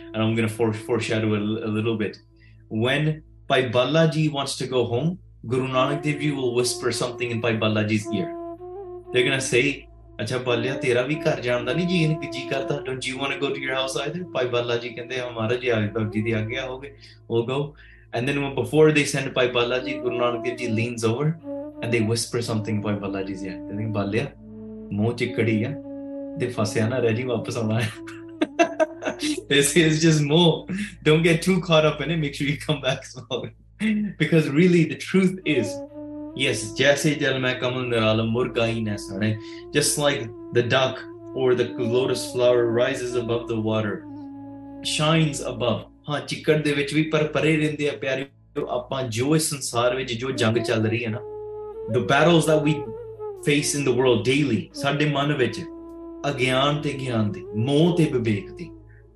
and 0.14 0.16
I'm 0.16 0.36
going 0.36 0.48
to 0.48 0.72
foreshadow 0.72 1.34
a 1.34 1.38
little 1.38 1.96
bit 1.96 2.16
when 2.84 3.20
Bhai 3.48 3.66
Bala 3.66 4.06
ji 4.06 4.28
wants 4.28 4.58
to 4.58 4.66
go 4.66 4.84
home 4.86 5.16
Nanak 5.68 6.02
Dev 6.02 6.18
ji 6.18 6.30
will 6.30 6.56
whisper 6.56 6.90
something 6.90 7.32
in 7.32 7.40
Bhai 7.40 7.52
Bhai 7.52 7.88
ਜੀਸ 7.88 8.06
ear 8.14 8.39
They're 9.12 9.26
gonna 9.26 9.44
say, 9.44 9.62
ਅੱਛਾ 10.22 10.38
ਬਾਲਿਆ 10.38 10.74
ਤੇਰਾ 10.74 11.02
ਵੀ 11.02 11.14
ਘਰ 11.14 11.40
ਜਾਣ 11.40 11.64
ਦਾ 11.64 11.72
ਨਹੀਂ 11.72 11.86
ਜੀ 11.86 12.28
ਜੀ 12.32 12.40
ਕਰਦਾ 12.48 12.78
don't 12.86 13.06
you 13.06 13.18
want 13.18 13.32
to 13.32 13.40
go 13.40 13.54
to 13.54 13.60
your 13.62 13.72
house 13.74 13.96
either 13.96 14.24
Bhai 14.34 14.46
Bala 14.48 14.76
ਜੀ 14.76 14.88
ਕਹਿੰਦੇ 14.88 15.20
ਹਮਾਰਾ 15.20 15.56
ਜੀ 15.56 15.68
ਆਈ 15.68 15.88
ਬਾਬ 15.88 16.10
ਜੀ 16.12 16.22
ਦੀ 16.22 16.32
ਆਗੇ 16.32 16.56
ਆਓਗੇ 16.58 16.92
ਉਹ 17.30 17.46
go 17.46 17.56
and 18.12 18.26
then 18.26 18.38
one 18.38 18.54
before 18.54 18.90
they 18.92 19.04
send 19.04 19.32
Bhai 19.32 19.48
Bala 19.48 19.78
ji 19.78 19.94
Guru 19.98 20.18
Nanak 20.18 20.44
Dev 20.44 20.56
ji 20.56 20.66
leans 20.66 21.04
over 21.04 21.32
and 21.84 21.90
they 21.92 21.98
whisper 22.10 22.40
something 22.40 22.82
Bhai 22.82 22.94
Bala 22.94 23.22
ਜੀ 23.22 23.34
ਜੀ 23.34 23.48
ਕਹਿੰਦੇ 23.48 23.86
ਬਾਲਿਆ 23.92 24.26
ਮੂੰਹ 24.92 25.14
ਚਿਕੜੀ 25.16 25.62
ਆ 25.64 25.74
ਦੇ 26.38 26.48
ਫਸਿਆ 26.58 26.88
ਨਾ 26.88 26.98
ਰਹਿ 26.98 27.14
ਜੀ 27.14 27.22
ਵਾਪਸ 27.22 27.56
ਆਉਣਾ 27.56 27.80
this 29.50 29.70
is 29.76 29.96
just 30.02 30.22
more. 30.22 30.52
Don't 31.06 31.24
get 31.24 31.42
too 31.42 31.56
caught 31.60 31.86
up 31.86 32.00
in 32.04 32.12
it. 32.14 32.20
Make 32.20 32.36
sure 32.36 32.48
you 32.48 32.58
come 32.58 32.80
back 32.80 33.04
slowly. 33.04 33.50
because 34.18 34.48
really, 34.48 34.84
the 34.84 34.96
truth 34.96 35.38
is 35.44 35.68
Yes, 36.36 36.72
Just 36.72 37.02
like 39.98 40.30
the 40.52 40.62
duck 40.62 41.02
or 41.34 41.54
the 41.54 41.64
lotus 41.78 42.32
flower 42.32 42.66
rises 42.66 43.14
above 43.14 43.48
the 43.48 43.60
water, 43.60 44.04
shines 44.84 45.40
above. 45.40 45.80
ਹਾਂ 46.08 46.20
ਚਿੱਕੜ 46.20 46.56
ਦੇ 46.62 46.72
ਵਿੱਚ 46.72 46.94
ਵੀ 46.94 47.02
ਪਰ 47.10 47.24
ਪਰੇ 47.34 47.56
ਰਹਿੰਦੇ 47.56 47.88
ਆ 47.88 47.92
ਪਿਆਰਿਓ 48.00 48.66
ਆਪਾਂ 48.76 49.02
ਜੋ 49.16 49.34
ਇਸ 49.36 49.48
ਸੰਸਾਰ 49.50 49.94
ਵਿੱਚ 49.96 50.12
ਜੋ 50.12 50.30
ਜੰਗ 50.30 50.56
ਚੱਲ 50.58 50.86
ਰਹੀ 50.86 51.04
ਹੈ 51.04 51.10
ਨਾ 51.10 51.20
the 51.94 52.00
battles 52.12 52.46
that 52.48 52.64
we 52.66 52.74
face 53.46 53.74
in 53.78 53.84
the 53.88 53.94
world 53.98 54.24
daily 54.30 54.60
ਸਾਡੇ 54.74 55.06
ਮਨ 55.12 55.32
ਵਿੱਚ 55.36 55.60
ਅਗਿਆਨ 56.30 56.80
ਤੇ 56.82 56.92
ਗਿਆਨ 56.92 57.30
ਦੀ 57.32 57.44
ਮੋਹ 57.56 57.96
ਤੇ 57.96 58.04
ਵਿਵੇਕ 58.12 58.50
ਦੀ 58.50 58.70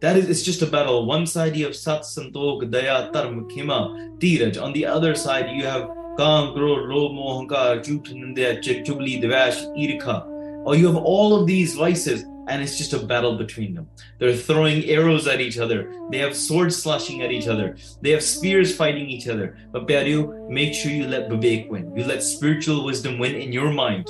that 0.05 0.19
is 0.21 0.31
it's 0.33 0.43
just 0.47 0.63
a 0.67 0.71
battle 0.71 1.07
one 1.11 1.27
side 1.33 1.55
you 1.59 1.67
have 1.67 1.77
sat 1.81 2.03
santok 2.07 2.65
daya 2.73 2.97
dharma 3.13 3.45
khima 3.53 3.79
tiraj 4.25 4.59
on 4.67 4.75
the 4.77 4.83
other 4.95 5.13
side 5.21 5.53
you 5.59 5.67
have 5.69 5.87
काम, 6.19 6.55
crore, 6.55 6.89
low, 6.89 7.13
moh, 7.13 7.41
hankar, 7.41 7.85
nindya, 7.85 8.63
chubli, 8.63 9.23
dvash, 9.23 9.65
irkha. 9.77 10.27
Or 10.65 10.69
oh, 10.69 10.73
you 10.73 10.87
have 10.87 10.97
all 10.97 11.35
of 11.39 11.47
these 11.47 11.75
vices, 11.75 12.25
and 12.49 12.63
it's 12.63 12.79
just 12.79 12.93
a 12.93 12.99
battle 12.99 13.37
between 13.37 13.75
them. 13.75 13.89
They're 14.19 14.35
throwing 14.35 14.85
arrows 14.85 15.27
at 15.27 15.41
each 15.41 15.59
other. 15.59 15.93
They 16.11 16.19
have 16.19 16.37
swords 16.37 16.77
slashing 16.83 17.23
at 17.23 17.31
each 17.31 17.49
other. 17.49 17.77
They 18.01 18.11
have 18.11 18.23
spears 18.23 18.75
fighting 18.75 19.09
each 19.09 19.29
other. 19.29 19.57
But 19.73 19.87
Pyaryu, 19.87 20.49
make 20.49 20.75
sure 20.75 20.91
you 20.91 21.07
let 21.07 21.29
Vivek 21.29 21.69
win. 21.69 21.95
You 21.97 22.05
let 22.05 22.23
spiritual 22.23 22.85
wisdom 22.85 23.19
win 23.19 23.35
in 23.35 23.53
your 23.53 23.71
mind. 23.71 24.09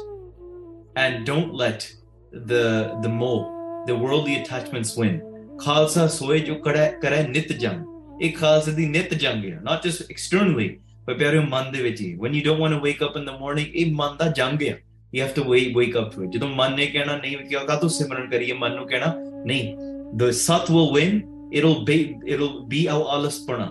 And 0.96 1.26
don't 1.26 1.54
let 1.54 1.92
the 2.32 2.98
the 3.02 3.08
moh, 3.08 3.84
the 3.86 3.96
worldly 3.96 4.40
attachments 4.42 4.96
win. 4.96 5.20
Khalsa 5.56 6.08
soe 6.08 6.38
jo 6.38 6.60
kare 6.60 7.28
nit 7.28 7.48
jang. 7.58 7.86
It 8.20 8.36
khalsa 8.36 8.76
nit 8.76 9.10
jang, 9.18 9.62
not 9.62 9.82
just 9.82 10.10
externally, 10.10 10.80
ਪਰ 11.06 11.14
ਪਿਆਰਿਓ 11.14 11.42
ਮਨ 11.42 11.72
ਦੇ 11.72 11.82
ਵਿੱਚ 11.82 12.00
ਹੀ 12.00 12.16
when 12.16 12.34
you 12.34 12.42
don't 12.46 12.62
want 12.64 12.74
to 12.74 12.80
wake 12.84 13.02
up 13.06 13.20
in 13.20 13.28
the 13.30 13.36
morning 13.40 13.66
ਇਹ 13.74 13.92
ਮਨ 13.92 14.16
ਦਾ 14.16 14.26
ਜੰਗ 14.26 14.62
ਹੈ 14.62 14.82
you 15.14 15.22
have 15.22 15.28
to 15.34 15.44
wake 15.50 15.76
wake 15.76 15.98
up 15.98 16.14
to 16.14 16.22
it 16.22 16.30
ਜਦੋਂ 16.30 16.48
ਮਨ 16.48 16.74
ਨੇ 16.74 16.86
ਕਹਿਣਾ 16.86 17.16
ਨਹੀਂ 17.16 17.36
ਕਿ 17.36 17.56
ਉਹਦਾ 17.56 17.76
ਤੂੰ 17.76 17.90
ਸਿਮਰਨ 17.90 18.30
ਕਰੀਏ 18.30 18.52
ਮਨ 18.52 18.74
ਨੂੰ 18.74 18.86
ਕਹਿਣਾ 18.86 19.14
ਨਹੀਂ 19.46 19.76
ਸਤ 19.76 20.22
the 20.22 20.28
sat 20.30 20.74
will 20.74 20.92
win 20.96 21.16
it'll 21.52 21.80
be 21.90 21.96
it'll 22.34 22.60
be 22.74 22.84
our 22.94 23.06
alaspana 23.16 23.70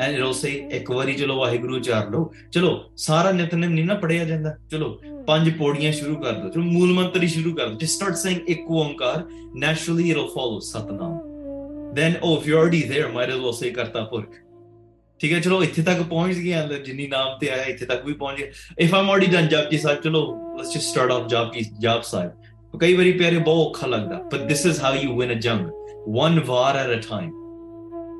and 0.00 0.14
it 0.14 0.20
will 0.20 0.32
say 0.32 0.68
ਇੱਕ 0.72 0.90
ਵਾਰੀ 0.90 1.12
ਚਲੋ 1.12 1.36
ਵਾਹਿਗੁਰੂ 1.36 1.78
ਚਾਰ 1.78 2.10
ਲੋ 2.10 2.32
ਚਲੋ 2.52 2.84
ਸਾਰਾ 2.96 3.32
ਨਿਤਨੇਮ 3.32 3.70
ਨਹੀਂ 3.70 3.84
ਨਾ 3.84 3.94
ਪੜਿਆ 3.94 4.24
ਜਾਂਦਾ 4.24 4.56
ਚਲੋ 4.70 5.00
ਪੰਜ 5.26 5.50
ਪੌੜੀਆਂ 5.58 5.92
ਸ਼ੁਰੂ 5.92 6.16
ਕਰ 6.16 6.32
ਦੋ 6.32 6.48
ਚਲੋ 6.48 6.62
ਮੂਲ 6.62 6.92
ਮੰਤਰ 6.92 7.22
ਹੀ 7.22 7.28
ਸ਼ੁਰੂ 7.28 7.54
ਕਰ 7.54 7.68
ਦੋ 7.68 7.74
ਜਸਟ 7.74 7.90
ਸਟਾਰਟ 7.90 8.16
ਸੇਇੰਗ 8.16 8.48
ਇੱਕ 8.48 8.70
ਓੰਕਾਰ 8.70 9.24
naturally 9.56 10.10
it 10.10 10.16
will 10.16 10.24
follow 10.24 10.58
Satnam 10.60 11.34
then 11.98 12.16
oh 12.22 12.30
if 12.38 12.46
you're 12.46 12.60
already 12.60 12.82
there 12.82 13.08
might 13.08 13.30
as 13.30 13.40
well 13.40 13.52
say 13.52 13.68
kartapur 13.72 14.22
ਠੀਕ 15.20 15.32
ਹੈ 15.32 15.40
ਚਲੋ 15.40 15.62
ਇੱਥੇ 15.62 15.82
ਤੱਕ 15.82 16.02
ਪਹੁੰਚ 16.02 16.38
ਗਏ 16.38 16.60
ਅੰਦਰ 16.62 16.78
ਜਿੰਨੀ 16.78 17.06
ਨਾਮ 17.06 17.38
ਤੇ 17.38 17.50
ਆਇਆ 17.50 17.64
ਇੱਥੇ 17.64 17.86
ਤੱਕ 17.86 18.04
ਵੀ 18.06 18.12
ਪਹੁੰਚ 18.12 18.38
ਗਏ 18.38 18.50
if 18.78 18.94
I'm 18.94 19.10
already 19.10 19.32
done 19.32 19.48
job 19.48 19.68
ਕੀ 19.68 19.78
ਸਾਈਡ 19.78 20.00
ਚਲੋ 20.00 20.24
let's 20.58 20.74
just 20.74 20.82
start 20.82 21.12
off 21.12 21.26
job 21.26 21.52
ਕੀ 21.52 21.64
ਜੌਬ 21.80 22.02
ਸਾਈਡ 22.02 22.30
ਕਈ 22.80 22.94
ਵਾਰੀ 22.94 23.12
ਪਿਆਰੇ 23.12 23.38
ਬਹੁਤ 23.38 23.66
ਔਖਾ 23.66 23.86
ਲੱਗਦਾ 23.86 24.18
but 24.32 24.48
this 24.48 24.66
is 24.66 24.80
how 24.80 24.94
you 24.94 25.16
win 25.16 25.32
a 25.32 25.40
ਜੰਗ 25.40 25.66
one 26.08 26.40
war 26.40 26.76
at 26.76 26.98
a 26.98 27.00
time 27.08 27.30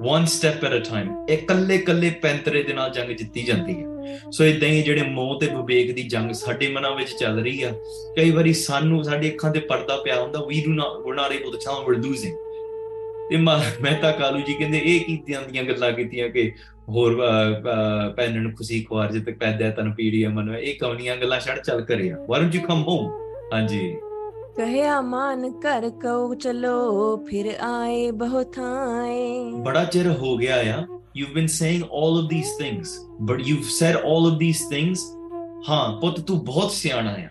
one 0.01 0.25
step 0.25 0.65
at 0.65 0.75
a 0.75 0.79
time 0.79 1.27
ਇਕੱਲੇ 1.31 1.75
ਇਕੱਲੇ 1.75 2.11
ਪੈਂਤਰੇ 2.11 2.63
ਦੇ 2.63 2.73
ਨਾਲ 2.73 2.91
ਜੰਗ 2.91 3.11
ਜਿੱਤੀ 3.11 3.43
ਜਾਂਦੀ 3.43 3.75
ਹੈ 3.75 3.95
ਸੋ 4.31 4.45
ਇਦਾਂ 4.45 4.69
ਹੀ 4.69 4.83
ਜਿਹੜੇ 4.83 5.03
ਮੌਤ 5.03 5.41
ਤੇ 5.41 5.47
ਵਿਵੇਕ 5.47 5.95
ਦੀ 5.95 6.03
ਜੰਗ 6.03 6.33
ਸਾਡੇ 6.33 6.69
ਮਨਾਂ 6.69 6.91
ਵਿੱਚ 6.91 7.11
ਚੱਲ 7.11 7.41
ਰਹੀ 7.41 7.63
ਆ 7.63 7.73
ਕਈ 8.17 8.31
ਵਾਰੀ 8.31 8.53
ਸਾਨੂੰ 8.53 9.05
ਸਾਡੀ 9.05 9.31
ਅੱਖਾਂ 9.31 9.51
ਤੇ 9.51 9.61
ਪਰਦਾ 9.61 9.97
ਪਿਆ 9.97 10.21
ਹੁੰਦਾ 10.21 10.45
we 10.45 10.63
do 10.65 10.73
not 10.73 11.07
we 11.07 11.11
are 11.11 11.17
not 11.17 11.33
able 11.33 11.51
to 11.53 11.59
tell 11.59 11.85
we 11.87 11.97
are 11.97 12.03
losing 12.03 12.37
ਤੇ 13.31 13.37
ਮਹਿਤਾ 13.37 14.11
ਕਾਲੂ 14.13 14.41
ਜੀ 14.41 14.55
ਕਹਿੰਦੇ 14.55 14.79
ਇਹ 14.79 15.01
ਕੀ 15.01 15.17
ਦੀਆਂ 15.27 15.65
ਗੱਲਾਂ 15.65 15.93
ਕੀਤੀਆਂ 15.93 16.29
ਕਿ 16.29 16.51
ਹੋਰ 16.89 17.17
ਪੈਨਣ 18.17 18.51
ਖੁਸ਼ੀ 18.55 18.83
ਖੁਆਰ 18.83 19.13
ਜਿਤ 19.13 19.25
ਤੱਕ 19.25 19.39
ਪੈਦਾ 19.39 19.71
ਤਨ 19.71 19.93
ਪੀੜੀ 19.93 20.27
ਮਨ 20.27 20.55
ਇਹ 20.55 20.75
ਕਵਨੀਆਂ 20.81 21.17
ਗੱਲਾਂ 21.17 21.41
ਛੜ 21.41 21.59
ਚੱਲ 21.59 21.81
ਕਰਿਆ 21.81 22.19
ਵਰਨ 22.29 22.51
ਜੀ 22.51 22.59
ਕਮ 22.59 22.83
ਹੋਮ 22.83 23.11
ਹਾਂਜੀ 23.53 23.97
ਕਹਿਆ 24.57 25.01
ਮਾਨ 25.01 25.51
ਕਰ 25.53 25.89
ਕਉ 26.03 26.35
ਚਲੋ 26.35 27.17
ਫਿਰ 27.31 27.47
ਆਏ 27.61 28.11
ਆਏ 28.59 29.53
ਬੜਾ 29.55 29.85
ਚਿਰ 29.85 30.09
ਹੋ 30.11 30.37
ਗਿਆ 30.37 30.57
ਆ 30.75 30.87
you 31.17 31.27
been 31.35 31.47
saying 31.47 31.83
올 31.83 32.19
of 32.19 32.31
these 32.31 32.57
things 32.59 32.99
but 33.21 33.41
you 33.47 33.57
said 33.71 33.97
올 33.97 34.33
of 34.33 34.39
these 34.41 34.69
things 34.71 35.05
ਹਾਂ 35.69 36.01
ਪੁੱਤ 36.01 36.21
ਤੂੰ 36.21 36.39
ਬਹੁਤ 36.45 36.71
ਸਿਆਣਾ 36.71 37.11
ਆ 37.11 37.29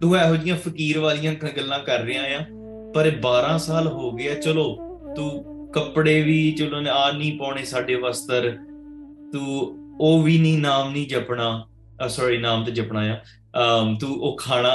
ਤੂੰ 0.00 0.16
ਇਹੋ 0.16 0.36
ਜੀਆਂ 0.36 0.56
ਫਕੀਰ 0.56 0.98
ਵਾਲੀਆਂ 0.98 1.34
ਗੱਲਾਂ 1.56 1.78
ਕਰ 1.78 2.02
ਰਿਹਾ 2.02 2.22
ਆ 2.38 2.44
ਪਰ 2.94 3.10
12 3.22 3.56
ਸਾਲ 3.58 3.86
ਹੋ 3.88 4.10
ਗਏ 4.12 4.34
ਚਲੋ 4.34 4.66
ਤੂੰ 5.16 5.44
ਕੱਪੜੇ 5.72 6.22
ਵੀ 6.22 6.52
ਚਲੋ 6.52 6.80
ਨੇ 6.80 6.90
ਆ 6.90 7.12
ਨਹੀਂ 7.12 7.38
ਪਾਉਣੇ 7.38 7.64
ਸਾਡੇ 7.64 7.94
ਵਸਤਰ 7.94 8.56
ਤੂੰ 9.32 9.74
ਉਹ 10.00 10.22
ਵੀ 10.22 10.38
ਨਹੀਂ 10.38 10.58
ਨਾਮ 10.58 10.92
ਨਹੀਂ 10.92 11.06
ਜਪਣਾ 11.06 11.66
ਸੌਰੀ 12.08 12.38
ਨਾਮ 12.38 12.64
ਤੇ 12.64 12.72
ਜਪਣਾ 12.72 13.00
ਆ 13.00 13.18
ਤੂੰ 14.00 14.10
ਉਹ 14.10 14.36
ਖਾਣਾ 14.36 14.70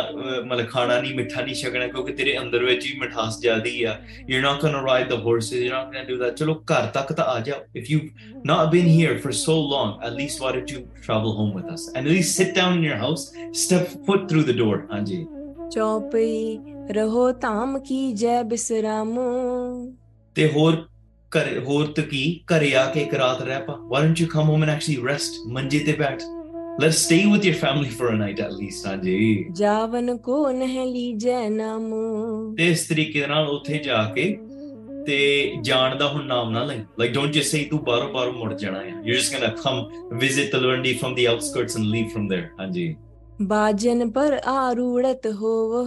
ਮਤਲਬ 0.45 0.67
ਖਾਣਾ 0.67 1.01
ਨਹੀਂ 1.01 1.15
ਮਿੱਠਾ 1.15 1.41
ਨਹੀਂ 1.41 1.55
ਛਕਣਾ 1.55 1.87
ਕਿਉਂਕਿ 1.87 2.13
ਤੇਰੇ 2.13 2.37
ਅੰਦਰ 2.37 2.63
ਵਿੱਚ 2.63 2.85
ਹੀ 2.85 2.99
ਮਿਠਾਸ 2.99 3.39
ਜ਼ਿਆਦੀ 3.39 3.83
ਆ 3.83 3.97
you 4.29 4.37
are 4.37 4.41
not 4.41 4.61
going 4.61 4.85
ride 4.87 5.09
the 5.09 5.13
horses 5.13 5.53
you 5.53 5.73
are 5.73 5.85
not 5.85 5.93
going 5.93 6.05
do 6.05 6.17
that 6.17 6.35
ਚਲੋ 6.35 6.55
ਘਰ 6.55 6.85
ਤੱਕ 6.85 7.13
ਤਾਂ 7.13 7.25
ਆ 7.25 7.39
ਜਾ 7.39 7.55
if 7.75 7.91
you 7.91 7.99
not 8.45 8.69
been 8.69 8.87
here 8.87 9.17
for 9.17 9.31
so 9.31 9.69
long 9.71 10.03
at 10.03 10.13
least 10.13 10.41
what 10.41 10.55
do 10.55 10.73
you 10.73 10.85
travel 11.07 11.27
home 11.27 11.55
with 11.55 11.73
us 11.73 11.89
and 11.95 12.07
at 12.07 12.13
least 12.13 12.37
sit 12.37 12.55
down 12.55 12.73
in 12.73 12.83
your 12.83 12.97
house 12.97 13.31
step 13.53 14.05
foot 14.05 14.29
through 14.29 14.43
the 14.43 14.51
door 14.51 14.87
ਹਾਂਜੀ 14.93 15.25
ਚੌਪਈ 15.71 16.59
ਰਹੋ 16.91 17.31
ਧਾਮ 17.31 17.79
ਕੀ 17.79 18.13
ਜੈ 18.13 18.43
ਬਿਸਰਾਮੋ 18.43 19.60
ਤੇ 20.35 20.47
ਹੋਰ 20.51 20.85
ਕਰ 21.31 21.59
ਹੋਰ 21.59 21.85
ਤਕੀ 21.85 22.23
ਘਰੇ 22.47 22.73
ਆ 22.75 22.85
ਕੇ 22.85 23.01
ਇੱਕ 23.01 23.13
ਰਾਤ 23.13 23.41
ਰਹਿ 23.41 23.61
ਪਾ 23.61 23.75
why 23.81 24.13
you 24.19 24.27
come 24.27 24.49
home 24.49 24.63
and 24.63 24.71
actually 24.71 25.07
rest 25.07 25.33
ਮੰਜੇ 25.47 25.79
ਤੇ 25.79 25.93
ਬੈਠ 25.93 26.21
Let's 26.83 26.99
stay 26.99 27.17
with 27.29 27.45
your 27.45 27.55
family 27.55 27.89
for 27.95 28.05
a 28.09 28.17
night 28.19 28.37
at 28.41 28.53
least, 28.53 28.85
ਹਾਂਜੀ। 28.87 29.45
ਜਾਵਨ 29.51 30.17
ਕੋ 30.17 30.51
ਨਹਿ 30.51 30.85
ਲੀਜੈ 30.85 31.49
ਨਾਮੋ। 31.49 32.53
ਤੇ 32.57 32.67
ਇਸ 32.67 32.85
ਤਰੀਕੇ 32.87 33.25
ਨਾਲ 33.27 33.47
ਉੱਥੇ 33.47 33.77
ਜਾ 33.77 34.03
ਕੇ 34.15 34.23
ਤੇ 35.07 35.17
ਜਾਣ 35.61 35.95
ਦਾ 35.97 36.07
ਹੁਣ 36.07 36.25
ਨਾਮ 36.25 36.51
ਨਾ 36.51 36.63
ਲੈ 36.63 36.75
ਲਾਈਕ 36.99 37.13
ਡੋਨਟ 37.13 37.33
ਜਸ 37.33 37.51
ਸੇ 37.51 37.63
ਤੂੰ 37.71 37.79
ਬਾਰ 37.83 38.07
ਬਾਰ 38.07 38.31
ਮੁੜ 38.31 38.53
ਜਾਣਾ 38.53 38.79
ਹੈ 38.79 38.93
you 39.05 39.13
just 39.13 39.33
gonna 39.33 39.47
come 39.63 39.83
visit 40.17 40.51
Talwandi 40.51 40.93
from 40.93 41.15
the 41.15 41.25
outskirts 41.25 41.77
and 41.77 41.85
leave 41.85 42.07
from 42.07 42.27
there 42.33 42.45
ਹਾਂਜੀ 42.59 42.95
ਬਾਜਨ 43.41 44.09
ਪਰ 44.11 44.39
ਆਰੂੜਤ 44.47 45.27
ਹੋਵੋ 45.27 45.87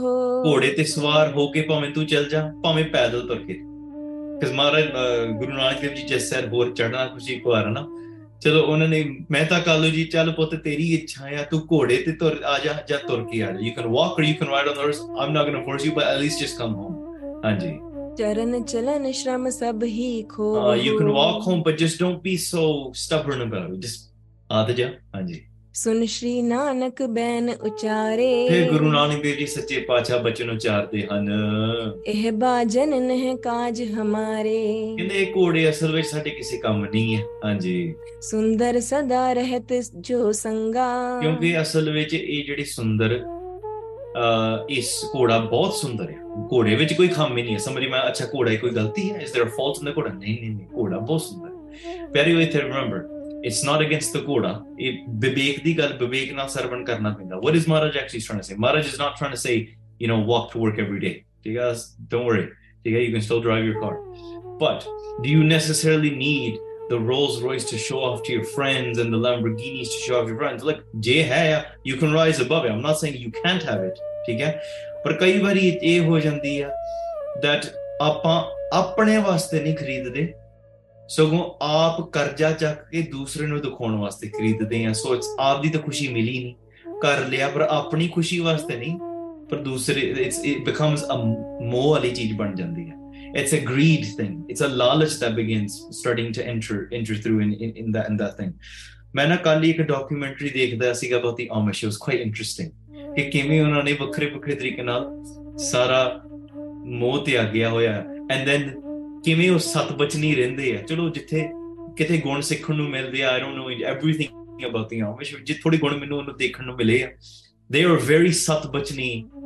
ਘੋੜੇ 0.45 0.71
ਤੇ 0.71 0.85
ਸਵਾਰ 0.85 1.33
ਹੋ 1.33 1.47
ਕੇ 1.49 1.63
ਭਾਵੇਂ 1.63 1.91
ਤੂੰ 1.91 2.07
ਚੱਲ 2.07 2.25
ਜਾ 2.25 2.53
ਭਾਵੇਂ 2.65 2.85
ਪੈਦਲ 2.85 3.27
ਤੁਰ 3.27 3.39
ਕੇ 3.39 3.61
ਕਿਸ 4.41 4.53
ਮਹਾਰਾਜ 4.53 4.85
ਗੁਰੂ 5.39 5.53
ਨਾਨਕ 5.53 5.81
ਦੇਵ 5.81 5.95
ਜੀ 5.95 6.19
ਸਰ 6.19 6.49
ਹੋਰ 6.49 6.73
ਚੜਨਾ 6.75 7.07
ਖੁਸ਼ੀ 7.07 7.39
ਕੁਹਾਰ 7.39 7.67
ਨਾ 7.67 7.87
ਚਲੋ 8.43 8.63
ਉਹਨਾਂ 8.63 8.89
ਨੇ 8.89 9.03
ਮਹਿਤਾ 9.31 9.59
ਕਾਲੂ 9.59 9.91
ਜੀ 9.91 10.05
ਚੱਲ 10.05 10.31
ਪੁੱਤ 10.31 10.55
ਤੇਰੀ 10.55 10.93
ਇੱਛਾ 10.95 11.29
ਆ 11.41 11.43
ਤੂੰ 11.43 11.61
ਘੋੜੇ 11.73 11.97
ਤੇ 11.97 12.13
ਤੁਰ 12.13 12.41
ਆ 12.45 12.59
ਜਾ 12.59 12.73
ਜਾਂ 12.89 12.99
ਤੁਰ 12.99 13.25
ਕੇ 13.33 13.43
ਆ 13.43 13.51
ਜਾ 13.53 13.59
you 13.61 13.73
can 13.77 13.87
walk 13.87 14.21
or 14.21 14.25
you 14.25 14.35
can 14.35 14.49
ride 14.49 14.69
on 14.69 14.79
horse 14.79 15.01
I'm 15.21 15.33
not 15.33 15.47
going 15.47 15.59
to 15.59 15.65
force 15.65 15.87
you 15.87 15.93
but 15.93 16.03
at 16.03 16.21
least 16.21 16.41
just 16.41 16.59
come 16.59 16.75
home 16.75 17.17
ਹਾਂਜੀ 17.45 17.73
ਚਰਨ 18.17 18.63
ਚਲਨ 18.65 19.11
ਸ਼ਰਮ 19.13 19.51
ਸਭ 19.51 19.83
ਹੀ 19.85 20.23
ਖੋ 20.23 20.75
you 20.75 20.99
can 20.99 21.09
walk 21.09 21.47
home 21.47 21.63
but 21.63 21.79
just 21.79 22.01
don't 22.01 22.21
be 22.23 22.37
so 22.37 22.93
stubborn 22.95 23.43
about 23.43 23.75
just 23.75 24.13
ਆ 24.53 24.67
ਜਾ 24.71 24.89
ਹਾਂਜੀ 25.15 25.41
ਸੁਨ 25.75 26.05
ਸ਼੍ਰੀ 26.07 26.43
ਨਾਨਕ 26.43 27.03
ਬੈਨ 27.03 27.51
ਉਚਾਰੇ 27.51 28.49
ਫਿਰ 28.49 28.71
ਗੁਰੂ 28.71 28.91
ਨਾਨਕ 28.91 29.23
ਦੇਵ 29.23 29.37
ਜੀ 29.37 29.47
ਸੱਚੇ 29.47 29.79
ਪਾਤਸ਼ਾਹ 29.81 30.19
ਬਚਨ 30.19 30.51
ਉਚਾਰਦੇ 30.51 31.03
ਹਨ 31.03 31.31
ਇਹ 32.07 32.31
ਬਾਜਨ 32.33 32.95
ਨਹਿ 33.03 33.35
ਕਾਜ 33.37 33.83
ਹਮਾਰੇ 33.93 34.61
ਇਹਨੇ 35.01 35.25
ਕੋੜੇ 35.25 35.69
ਅਸਲ 35.71 35.93
ਵਿੱਚ 35.93 36.07
ਸਾਡੇ 36.07 36.31
ਕਿਸੇ 36.31 36.59
ਕੰਮ 36.59 36.85
ਨਹੀਂ 36.85 37.17
ਹੈ 37.17 37.25
ਹਾਂਜੀ 37.45 37.95
ਸੁੰਦਰ 38.21 38.79
ਸਦਾ 38.81 39.33
ਰਹਿਤ 39.33 39.73
ਜੋ 40.01 40.31
ਸੰਗਾ 40.33 41.21
ਕਿਉਂਕਿ 41.21 41.61
ਅਸਲ 41.63 41.91
ਵਿੱਚ 41.91 42.15
ਇਹ 42.15 42.45
ਜਿਹੜੀ 42.45 42.65
ਸੁੰਦਰ 42.65 43.19
ਇਸ 44.71 44.93
ਕੋੜਾ 45.13 45.39
ਬਹੁਤ 45.39 45.75
ਸੁੰਦਰ 45.75 46.11
ਹੈ 46.11 46.47
ਕੋੜੇ 46.51 46.75
ਵਿੱਚ 46.75 46.93
ਕੋਈ 46.93 47.09
ਖਾਮੀ 47.09 47.43
ਨਹੀਂ 47.43 47.55
ਹੈ 47.55 47.59
ਸਮਝੀ 47.59 47.87
ਮੈਂ 47.87 48.07
ਅੱਛਾ 48.09 48.27
ਕੋੜਾ 48.27 48.55
ਕੋਈ 48.55 48.71
ਗਲਤੀ 48.71 49.11
ਹੈ 49.11 49.19
ਇਸ 49.19 49.37
देयर 49.37 49.49
ਫਾਲਟ 49.49 49.83
ਇਨ 49.83 49.93
ਕੋੜਾ 49.93 50.13
ਨਹੀਂ 50.13 50.39
ਨਹੀਂ 50.41 50.51
ਨਹੀਂ 50.51 50.67
ਕੋੜਾ 50.67 50.99
ਬਹੁਤ 50.99 51.23
ਸੁੰਦਰ 51.23 51.51
very 52.13 52.35
way 52.35 52.47
remember 52.55 53.14
it's 53.45 53.63
not 53.63 53.83
against 53.83 54.15
the 54.15 54.23
Koda. 54.25 54.65
It, 54.79 55.21
di 55.21 55.75
gal 55.75 55.91
vivek 55.99 56.35
na 56.35 56.47
sarvan 56.47 56.87
karna 56.87 57.15
pinda. 57.15 57.39
What 57.39 57.55
is 57.55 57.67
Maraj 57.67 57.95
actually 57.95 58.23
trying 58.23 58.39
to 58.39 58.45
say? 58.45 58.55
Maraj 58.55 58.87
is 58.93 58.99
not 58.99 59.17
trying 59.19 59.33
to 59.33 59.37
say, 59.37 59.77
you 59.99 60.09
know, 60.09 60.19
walk 60.19 60.53
to 60.53 60.59
work 60.59 60.79
every 60.79 60.99
day. 60.99 61.25
Guys, 61.45 61.95
don't 62.09 62.25
worry. 62.25 62.51
You 62.85 63.13
can 63.13 63.21
still 63.21 63.43
drive 63.43 63.65
your 63.65 63.81
car. 63.81 64.01
But 64.59 64.87
do 65.23 65.29
you 65.29 65.45
necessarily 65.45 66.15
need 66.15 66.59
the 66.89 66.99
Rolls 66.99 67.43
Royce 67.43 67.65
to 67.71 67.77
show 67.77 67.99
off 68.03 68.23
to 68.23 68.33
your 68.33 68.45
friends 68.45 68.99
and 68.99 69.13
the 69.13 69.19
Lamborghinis 69.19 69.89
to 69.95 69.99
show 70.07 70.23
off 70.23 70.29
your 70.29 70.39
friends? 70.39 70.65
Like 70.65 70.79
Look, 70.95 71.85
you 71.85 71.97
can 71.97 72.13
rise 72.15 72.41
above 72.41 72.65
it. 72.65 72.71
I'm 72.73 72.83
not 72.83 72.99
saying 72.99 73.17
you 73.17 73.31
can't 73.31 73.63
have 73.63 73.81
it. 73.81 73.99
But 75.05 75.19
ਕਈ 75.21 75.39
ਵਾਰੀ 75.39 75.69
ਇਹ 75.83 76.01
ho 76.03 76.21
ਜਾਂਦੀ 76.21 76.61
ਆ 76.61 76.71
that 77.43 77.67
ਆਪਾਂ 78.01 78.45
ਆਪਣੇ 78.73 79.17
ਵਾਸਤੇ 79.19 79.61
ਨਹੀਂ 79.61 79.75
ਖਰੀਦਦੇ 79.77 80.33
ਸਗੋਂ 81.17 81.45
ਆਪ 81.63 82.01
ਕਰਜ਼ਾ 82.13 82.51
ਚੱਕ 82.53 82.79
ਕੇ 82.91 83.03
ਦੂਸਰੇ 83.03 83.47
ਨੂੰ 83.47 83.61
ਦਿਖਾਉਣ 83.61 83.97
ਵਾਸਤੇ 83.97 84.29
ਖਰੀਦਦੇ 84.29 84.85
ਆ 84.87 84.93
ਸੋ 84.93 85.21
ਆਪ 85.41 85.63
ਦੀ 85.63 85.69
ਤਾਂ 85.69 85.81
ਖੁਸ਼ੀ 85.81 86.09
ਮਿਲੀ 86.09 86.39
ਨਹੀਂ 86.39 86.55
ਕਰ 87.01 87.25
ਲਿਆ 87.29 87.49
ਪਰ 87.49 87.61
ਆਪਣੀ 87.61 88.09
ਖੁਸ਼ੀ 88.09 88.39
ਵਾਸਤੇ 88.39 88.77
ਨਹੀਂ 88.77 88.97
ਪਰ 89.51 89.57
ਦੂਸਰੇ 89.57 90.01
ਇਟਸ 90.01 90.39
ਇਟ 90.45 90.65
ਬਿਕਮਸ 90.65 91.05
ਅ 91.05 91.17
ਮੋਹ 91.63 91.91
ਵਾਲੀ 91.91 92.11
ਚੀਜ਼ 92.11 92.33
ਬਣ 92.33 92.55
ਜਾਂਦੀ 92.55 92.89
ਹੈ 92.91 92.95
it's 93.41 93.55
a 93.55 93.59
greed 93.59 94.05
thing 94.17 94.51
it's 94.51 94.63
a 94.63 94.69
ਲਾਲਚ 94.69 95.15
that 95.21 95.33
begins 95.33 95.81
starting 95.91 96.35
to 96.35 96.43
enter 96.43 96.87
enter 96.93 97.23
through 97.25 97.41
in 97.41 97.53
in 97.53 97.93
that 97.93 98.11
and 98.11 98.19
that 98.19 98.37
thing 98.39 98.53
ਮੈਂ 99.15 99.27
ਨਾ 99.27 99.37
ਕੱਲ 99.37 99.65
ਇੱਕ 99.65 99.81
ਡਾਕੂਮੈਂਟਰੀ 99.83 100.49
ਦੇਖਦਾ 100.49 100.93
ਸੀਗਾ 100.93 101.19
ਬਹੁਤ 101.19 101.41
ਹੀ 101.41 101.49
ਆਮਿਸ਼ 101.53 101.85
ਵਾਸ 101.85 101.97
ਕੁਆਇਟ 101.97 102.21
ਇੰਟਰਸਟਿੰਗ 102.21 102.71
ਕਿ 103.17 103.31
ਕਿਵੇਂ 103.31 103.61
ਉਹਨਾਂ 103.63 103.83
ਨੇ 103.85 103.93
ਵੱਖਰੇ 103.93 104.27
ਵੱਖਰੇ 104.27 104.55
ਤਰੀਕੇ 104.55 104.83
ਨਾਲ 104.83 105.11
ਸਾਰਾ 105.59 106.21
ਮੋਹ 106.87 107.25
ਤੇ 107.25 107.37
ਆ 107.39 107.43
ਗਿਆ 107.43 107.71
ਹੋਇਆ 107.71 108.05
and 108.31 108.47
then 108.47 108.71
they 109.25 109.33
are 109.33 109.37
very 109.37 109.55
satbachni 109.57 110.35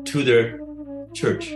to 0.07 0.25
their 0.25 0.59
church. 1.15 1.55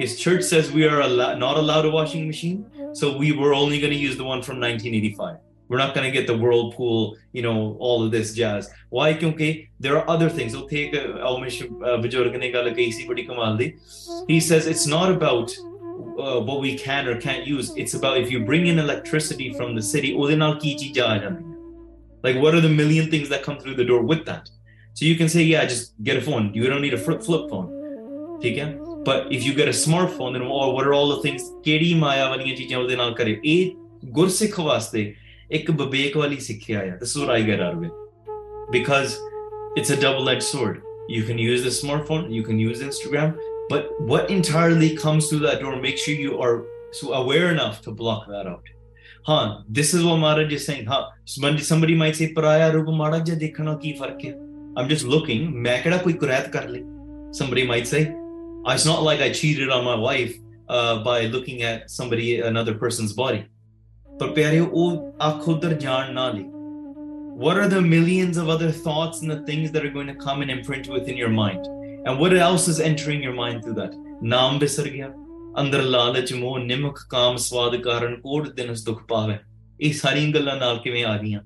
His 0.00 0.18
church 0.18 0.42
says 0.42 0.72
we 0.72 0.84
are 0.84 1.08
not 1.36 1.56
allowed 1.56 1.84
a 1.84 1.90
washing 1.90 2.26
machine, 2.26 2.66
so 2.92 3.16
we 3.16 3.30
were 3.30 3.54
only 3.54 3.78
going 3.78 3.92
to 3.92 3.98
use 3.98 4.16
the 4.16 4.24
one 4.24 4.42
from 4.42 4.58
1985. 4.58 5.36
We're 5.68 5.78
not 5.78 5.94
going 5.94 6.06
to 6.06 6.10
get 6.10 6.26
the 6.26 6.36
whirlpool, 6.36 7.16
you 7.32 7.42
know, 7.42 7.76
all 7.78 8.04
of 8.04 8.10
this 8.10 8.34
jazz. 8.34 8.68
Why? 8.90 9.12
Because 9.12 9.56
there 9.78 9.96
are 9.96 10.08
other 10.10 10.28
things. 10.28 10.56
Uh, 10.56 10.66
he 10.68 10.90
says 14.40 14.66
it's 14.66 14.86
not 14.86 15.10
about 15.10 15.56
uh, 16.18 16.40
what 16.40 16.60
we 16.60 16.76
can 16.76 17.08
or 17.08 17.20
can't 17.20 17.46
use. 17.46 17.74
It's 17.76 17.94
about 17.94 18.18
if 18.18 18.30
you 18.30 18.44
bring 18.44 18.66
in 18.66 18.78
electricity 18.78 19.52
from 19.52 19.74
the 19.74 19.82
city, 19.82 20.14
like 22.24 22.36
what 22.36 22.54
are 22.54 22.60
the 22.60 22.68
million 22.68 23.10
things 23.10 23.28
that 23.28 23.42
come 23.42 23.58
through 23.58 23.74
the 23.74 23.84
door 23.84 24.02
with 24.02 24.24
that? 24.26 24.48
So 24.94 25.04
you 25.04 25.16
can 25.16 25.28
say, 25.28 25.42
yeah, 25.42 25.64
just 25.66 25.92
get 26.02 26.16
a 26.16 26.20
phone. 26.20 26.54
You 26.54 26.68
don't 26.68 26.80
need 26.82 26.94
a 26.94 26.98
flip 26.98 27.22
phone. 27.22 28.36
Okay? 28.38 28.78
But 29.04 29.32
if 29.32 29.44
you 29.44 29.52
get 29.54 29.68
a 29.68 29.72
smartphone, 29.72 30.32
then 30.32 30.42
oh, 30.42 30.70
what 30.70 30.86
are 30.86 30.94
all 30.94 31.08
the 31.08 31.20
things? 31.20 31.50
This 31.64 31.82
is 31.86 32.00
what 37.20 37.30
I 37.30 37.42
get 37.42 37.60
out 37.60 37.74
of 37.74 37.84
it. 37.84 37.92
Because 38.70 39.20
it's 39.76 39.90
a 39.90 40.00
double 40.00 40.28
edged 40.28 40.44
sword. 40.44 40.82
You 41.08 41.24
can 41.24 41.36
use 41.36 41.62
the 41.62 41.68
smartphone, 41.68 42.32
you 42.32 42.42
can 42.42 42.58
use 42.58 42.80
Instagram, 42.80 43.36
but 43.68 43.88
what 44.00 44.30
entirely 44.30 44.96
comes 44.96 45.28
through 45.28 45.40
that 45.40 45.60
door, 45.60 45.76
make 45.80 45.98
sure 45.98 46.14
you 46.14 46.40
are 46.40 46.64
so 46.92 47.12
aware 47.14 47.50
enough 47.50 47.82
to 47.82 47.90
block 47.90 48.28
that 48.28 48.46
out. 48.46 48.62
Huh, 49.26 49.62
this 49.68 49.94
is 49.94 50.04
what 50.04 50.18
Maharaj 50.18 50.52
is 50.52 50.66
saying. 50.66 50.86
Huh, 50.86 51.08
somebody 51.24 51.94
might 51.94 52.16
say, 52.16 52.32
Paraya 52.34 52.72
Rupa 52.72 52.92
Maharaj, 52.92 53.30
dekhana 53.30 53.80
ki 53.80 53.96
fark 53.96 54.20
hai. 54.22 54.34
I'm 54.76 54.88
just 54.88 55.04
looking. 55.04 55.62
Main 55.62 55.82
koi 55.82 56.12
kurayat 56.12 56.52
kar 56.52 56.68
li. 56.68 56.84
Somebody 57.32 57.66
might 57.66 57.86
say, 57.86 58.14
ah, 58.66 58.74
it's 58.74 58.84
not 58.84 59.02
like 59.02 59.20
I 59.20 59.32
cheated 59.32 59.70
on 59.70 59.84
my 59.84 59.94
wife 59.94 60.34
uh, 60.68 61.02
by 61.02 61.26
looking 61.26 61.62
at 61.62 61.90
somebody, 61.90 62.40
another 62.40 62.74
person's 62.74 63.12
body. 63.12 63.44
But 64.18 64.34
ਪਿਆਰਿਓ 64.34 64.66
ਉਹ 64.72 65.14
ਅੱਖ 65.28 65.48
ਉਧਰ 65.48 65.72
ਜਾਣ 65.72 66.14
what 67.36 67.58
are 67.58 67.66
the 67.66 67.80
millions 67.82 68.36
of 68.36 68.48
other 68.48 68.70
thoughts 68.70 69.20
and 69.20 69.28
the 69.28 69.40
things 69.40 69.72
that 69.72 69.84
are 69.84 69.90
going 69.90 70.06
to 70.06 70.14
come 70.14 70.40
and 70.40 70.52
imprint 70.52 70.86
within 70.86 71.16
your 71.16 71.30
mind? 71.30 71.66
And 72.06 72.18
what 72.18 72.34
else 72.34 72.68
is 72.68 72.80
entering 72.80 73.22
your 73.22 73.34
mind 73.34 73.62
through 73.64 73.76
that? 73.82 73.94
नाम 74.22 74.58
बिसर 74.58 74.88
गया 74.96 75.12
ਅੰਦਰ 75.60 75.82
ਲਾਲਚ 75.82 76.32
ਮੋਹ 76.34 76.58
ਨਿਮਕ 76.58 76.98
ਕਾਮ 77.10 77.36
ਸਵਾਦ 77.36 77.76
ਕਾਰਨ 77.82 78.14
ਕੋਟ 78.20 78.48
ਦਿਨ 78.54 78.70
ਉਸ 78.70 78.84
ਦੁੱਖ 78.84 79.02
ਪਾਵੇ 79.08 79.38
ਇਹ 79.80 79.92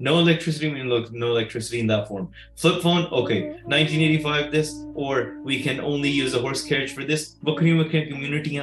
no 0.00 0.18
electricity 0.18 0.70
means 0.70 0.86
look 0.86 1.12
no 1.12 1.28
electricity 1.28 1.80
in 1.80 1.86
that 1.86 2.06
form 2.06 2.28
flip 2.56 2.82
phone 2.82 3.06
okay 3.06 3.48
1985 3.64 4.52
this 4.52 4.84
or 4.94 5.38
we 5.42 5.62
can 5.62 5.80
only 5.80 6.10
use 6.10 6.34
a 6.34 6.38
horse 6.38 6.64
carriage 6.64 6.92
for 6.92 7.04
this 7.04 7.36
community 8.10 8.60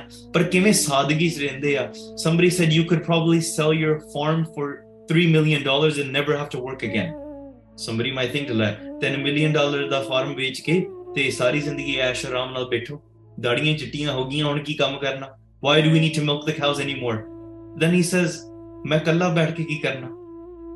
somebody 2.16 2.50
said 2.50 2.72
you 2.72 2.86
could 2.86 3.04
probably 3.04 3.42
sell 3.42 3.74
your 3.74 4.00
farm 4.12 4.46
for 4.54 4.86
three 5.08 5.32
million 5.32 5.64
dollars 5.64 5.98
and 5.98 6.12
never 6.12 6.38
have 6.38 6.50
to 6.50 6.60
work 6.60 6.84
again 6.84 7.23
summary 7.78 8.12
my 8.12 8.28
think 8.28 8.52
ਲੈ 8.52 8.74
10 9.06 9.18
million 9.18 9.54
dollar 9.54 9.88
ਦਾ 9.90 10.02
farm 10.02 10.34
ਵੇਚ 10.36 10.60
ਕੇ 10.62 10.80
ਤੇ 11.16 11.30
ਸਾਰੀ 11.32 11.62
ਜ਼ਿੰਦਗੀ 11.62 11.96
ਐਸ਼ 12.00 12.26
ਆਰਾਮ 12.26 12.54
ਨਾਲ 12.54 12.66
ਬੈਠੋ 12.66 13.02
ਦਾੜੀਆਂ 13.40 13.78
ਚਿੱਟੀਆਂ 13.78 14.14
ਹੋ 14.14 14.26
ਗਈਆਂ 14.26 14.46
ਹੁਣ 14.46 14.60
ਕੀ 14.64 14.74
ਕੰਮ 14.74 14.98
ਕਰਨਾ 14.98 15.30
why 15.64 15.82
do 15.82 15.90
we 15.90 16.00
need 16.00 16.16
to 16.16 16.22
milk 16.22 16.46
the 16.46 16.52
cows 16.52 16.80
anymore 16.80 17.24
then 17.80 17.94
he 17.94 18.02
says 18.04 18.38
ਮੈਂ 18.88 19.00
ਕੱਲਾ 19.00 19.30
ਬੈਠ 19.30 19.52
ਕੇ 19.52 19.64
ਕੀ 19.64 19.76
ਕਰਨਾ 19.76 20.08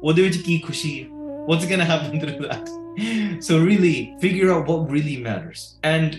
ਉਹਦੇ 0.04 0.22
ਵਿੱਚ 0.22 0.38
ਕੀ 0.38 0.58
ਖੁਸ਼ੀ 0.60 1.00
ਹੈ 1.04 1.18
what's 1.48 1.66
going 1.66 1.80
to 1.80 1.86
happen 1.86 2.20
through 2.20 2.48
that 2.48 2.72
so 3.42 3.58
really 3.58 4.14
figure 4.22 4.50
out 4.54 4.68
what 4.68 4.90
really 4.92 5.16
matters 5.18 5.62
and 5.84 6.18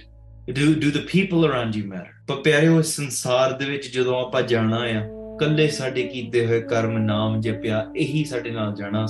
do 0.51 0.69
do 0.85 0.91
the 0.91 1.03
people 1.05 1.45
around 1.49 1.77
you 1.79 1.85
matter 1.89 2.15
ਪਰ 2.29 2.37
ਪਿਆਰਿਓ 2.37 2.81
ਸੰਸਾਰ 2.83 3.53
ਦੇ 3.53 3.65
ਵਿੱਚ 3.65 3.89
ਜਦੋਂ 3.89 4.21
ਆਪਾਂ 4.21 4.43
ਜਾਣਾ 4.43 4.77
ਆ 4.77 5.03
ਕੱਲੇ 5.41 5.69
ਸਾਡੇ 5.69 6.03
ਕੀਤੇ 6.03 6.47
ਹੋਏ 6.47 6.61
ਕਰਮ 6.61 6.99
ਨਾਮ 6.99 7.41
ਜਪਿਆ 7.41 7.87
ਇਹੀ 7.97 8.25
ਸਾਡੇ 8.25 8.51
ਨਾਲ 8.51 8.75
ਜਾਣਾ 8.75 9.07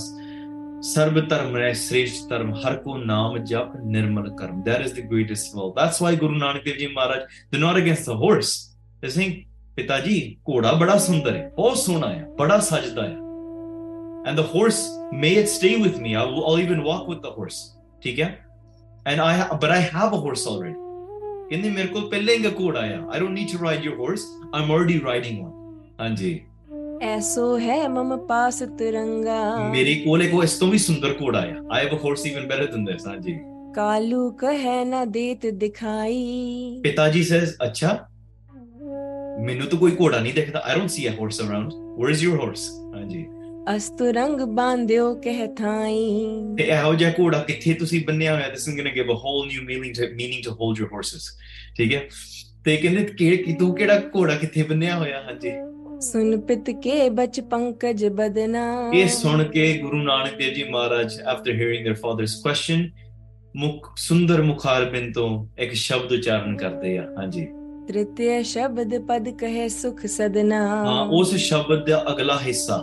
ਸਰਬ 0.83 1.19
ਧਰਮ 1.29 1.57
ਰਹਿ 1.57 1.75
ਸ੍ਰੇਸ਼ਟ 1.75 2.29
ਧਰਮ 2.29 2.53
ਹਰ 2.55 2.77
ਕੋ 2.77 2.97
ਨਾਮ 2.97 3.39
ਜਪ 3.39 3.71
ਨਿਰਮਲ 3.85 4.29
ਕਰਮ 4.37 4.63
that 4.63 4.81
is 4.81 4.93
the 4.95 5.01
greatest 5.01 5.57
will 5.57 5.73
that's 5.77 6.03
why 6.03 6.17
Guru 6.17 6.35
Nanak 6.35 6.65
Dev 6.65 6.77
ji 6.77 6.87
Maharaj 6.87 7.23
they 7.53 7.59
not 7.59 7.77
against 7.77 8.07
the 8.07 8.15
horse 8.15 8.53
ਦੇ 9.03 9.09
ਸਿੰਘ 9.09 9.33
ਪਿਤਾ 9.77 9.99
ਜੀ 10.01 10.37
ਘੋੜਾ 10.51 10.73
ਬੜਾ 10.73 10.97
ਸੁੰਦਰ 10.99 11.37
ਹੈ 11.37 11.51
ਬਹੁਤ 11.57 11.77
ਸੋਹਣਾ 11.77 12.09
ਹੈ 12.09 12.27
ਬੜਾ 12.39 12.59
ਸਜਦਾ 12.59 13.03
ਹੈ 13.03 13.17
and 14.29 14.37
the 14.37 14.41
horse 14.41 14.81
may 15.15 15.29
it 15.29 15.49
stay 15.49 15.75
with 15.77 15.97
me 15.97 16.15
I 16.15 16.27
will 16.27 16.61
even 16.61 16.81
walk 16.81 17.09
with 17.09 17.19
the 17.19 17.27
horse 17.27 17.61
ਠੀਕ 18.03 18.21
ਹੈ 18.21 18.47
and 19.07 19.21
I 19.21 19.41
but 19.57 19.71
I 19.71 19.83
have 19.95 20.15
a 20.15 20.25
horse 20.27 20.47
already 20.49 20.75
ਕਹਿੰਦੇ 21.51 21.71
ਮੇਰੇ 21.71 21.89
ਕੋਲ 21.89 22.09
ਪਹਿਲਾਂ 22.11 22.35
ਹੀ 22.35 22.51
ਘੋੜਾ 22.61 22.81
ਆ 22.81 22.85
I 22.85 23.21
don't 23.21 23.31
need 23.31 23.49
to 23.53 23.65
ride 23.65 23.85
your 23.85 24.01
horse 24.01 24.27
I'm 24.55 24.73
already 24.73 25.01
riding 25.05 25.45
one 25.45 25.53
ਹਾਂਜੀ 26.01 26.41
ਐਸੋ 27.03 27.59
ਹੈ 27.59 27.89
ਮਮ 27.89 28.17
ਪਾਸ 28.27 28.63
ਤਿਰੰਗਾ 28.79 29.57
ਮੇਰੇ 29.71 29.95
ਕੋਲੇ 29.95 30.27
ਕੋ 30.29 30.43
ਇਸ 30.43 30.53
ਤੋਂ 30.59 30.69
ਵੀ 30.69 30.79
ਸੁੰਦਰ 30.79 31.15
ਘੋੜਾ 31.23 31.39
ਆ 31.39 31.55
I 31.73 31.87
have 31.87 31.97
a 31.97 31.99
horse 32.05 32.27
even 32.27 32.47
better 32.47 32.67
than 32.67 32.85
this 32.85 33.07
ਹਾਂਜੀ 33.07 33.39
ਕਾਲੂ 33.75 34.31
ਕਹੈ 34.31 34.85
ਨਾ 34.85 35.05
ਦੇਤ 35.05 35.47
ਦਿਖਾਈ 35.47 36.81
ਪਿਤਾ 36.85 37.09
ਜੀ 37.09 37.23
ਸੇਜ਼ 37.23 37.55
ਅੱਛਾ 37.65 37.99
ਮੈਨੂੰ 39.41 39.67
ਤਾਂ 39.67 39.79
ਕੋਈ 39.79 39.93
ਘੋੜਾ 40.01 40.21
ਨਹੀਂ 40.21 40.35
ਦਿਖਦਾ 40.35 40.63
I 40.65 40.75
don't 40.75 40.91
see 40.91 41.09
a 41.09 41.13
horse 41.21 41.41
around 41.41 41.73
where 41.99 42.11
is 42.11 42.25
your 42.25 42.41
horse 42.41 42.69
ਹਾਂਜੀ 42.95 43.25
ਅਸਤਰੰਗ 43.77 44.41
ਬਾਂਧਿਓ 44.41 45.15
ਕਹਿ 45.15 45.47
ਥਾਈ 45.47 46.21
ਤੇ 46.59 46.65
ਇਹੋ 46.65 46.95
ਜਿਹਾ 46.95 47.13
ਘੋੜਾ 47.21 47.39
ਕਿੱਥੇ 47.39 47.75
ਤੁਸੀਂ 47.75 48.05
ਬੰਨਿਆ 48.07 48.35
ਹੋਇਆ 48.35 48.49
this 48.49 48.69
is 48.69 48.77
going 48.77 48.89
to 48.89 48.95
give 48.95 49.13
a 49.13 49.19
whole 49.19 49.47
new 49.49 49.63
meaning 49.63 49.95
to 49.95 50.15
meaning 50.15 50.45
to 50.45 50.51
hold 50.51 50.79
your 50.79 50.89
horses 50.93 51.31
ਠੀਕ 51.77 51.95
ਹੈ 51.95 52.09
ਤੇ 52.65 52.77
ਕਹਿੰਦੇ 52.77 53.05
ਕਿ 53.05 53.53
ਤੂੰ 53.59 53.75
ਕਿਹੜਾ 53.75 54.01
ਘੋੜਾ 54.17 54.35
ਕਿੱਥੇ 54.35 54.63
ਬੰਨਿਆ 54.63 54.97
ਹੋਇਆ 54.97 55.23
ਹਾਂਜੀ 55.23 55.51
ਸੁਨ 56.01 56.41
ਪਿਤ 56.41 56.71
ਕੇ 56.83 57.09
ਬਚ 57.11 57.41
ਪੰਕਜ 57.41 58.05
ਬਦਨਾ 58.09 58.65
ਇਹ 58.95 59.09
ਸੁਣ 59.09 59.43
ਕੇ 59.45 59.73
ਗੁਰੂ 59.79 59.97
ਨਾਨਕ 59.97 60.37
ਦੇਵ 60.37 60.53
ਜੀ 60.55 60.65
ਮਹਾਰਾਜ 60.65 61.21
after 61.23 61.53
hearing 61.53 61.87
their 61.87 61.97
father's 62.03 62.35
question 62.43 62.89
ਮੁਖ 63.55 63.89
ਸੁੰਦਰ 63.99 64.43
ਮੁਖਾਰਬਿੰਦ 64.43 65.13
ਤੋਂ 65.15 65.29
ਇੱਕ 65.59 65.73
ਸ਼ਬਦ 65.77 66.13
ਉਚਾਰਨ 66.13 66.57
ਕਰਦੇ 66.57 66.97
ਆ 66.99 67.07
ਹਾਂਜੀ 67.19 67.47
ਤ੍ਰਿਤੀਯ 67.89 68.43
ਸ਼ਬਦ 68.43 68.97
ਪਦ 68.99 69.29
ਕਹੇ 69.37 69.69
ਸੁਖ 69.69 70.05
ਸਦਨਾ 70.07 70.67
ਹਾਂ 70.67 71.05
ਉਸ 71.13 71.35
ਸ਼ਬਦ 71.39 71.85
ਦਾ 71.87 72.05
ਅਗਲਾ 72.13 72.39
ਹਿੱਸਾ 72.39 72.77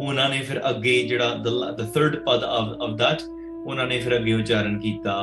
ਉਹਨਾਂ 0.00 0.28
ਨੇ 0.28 0.40
ਫਿਰ 0.40 0.60
ਅੱਗੇ 0.70 1.02
ਜਿਹੜਾ 1.02 1.34
ਦ 1.72 1.90
ਥਰਡ 1.94 2.16
ਪਦ 2.16 2.44
ਆਫ 2.44 2.76
ਆਫ 2.82 2.96
ਦੈਟ 2.98 3.22
ਉਹਨਾਂ 3.66 3.86
ਨੇ 3.86 3.98
ਫਿਰ 4.00 4.16
ਅੱਗੇ 4.16 4.34
ਉਚਾਰਨ 4.34 4.78
ਕੀਤਾ 4.78 5.14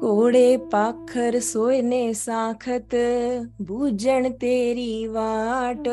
ਕੋੜੇ 0.00 0.56
ਪਾਖਰ 0.56 1.38
ਸੋਇਨੇ 1.40 2.12
ਸਾਖਤ 2.12 2.94
ਬੂਝਣ 3.62 4.28
ਤੇਰੀ 4.30 5.06
ਵਾਟ 5.06 5.88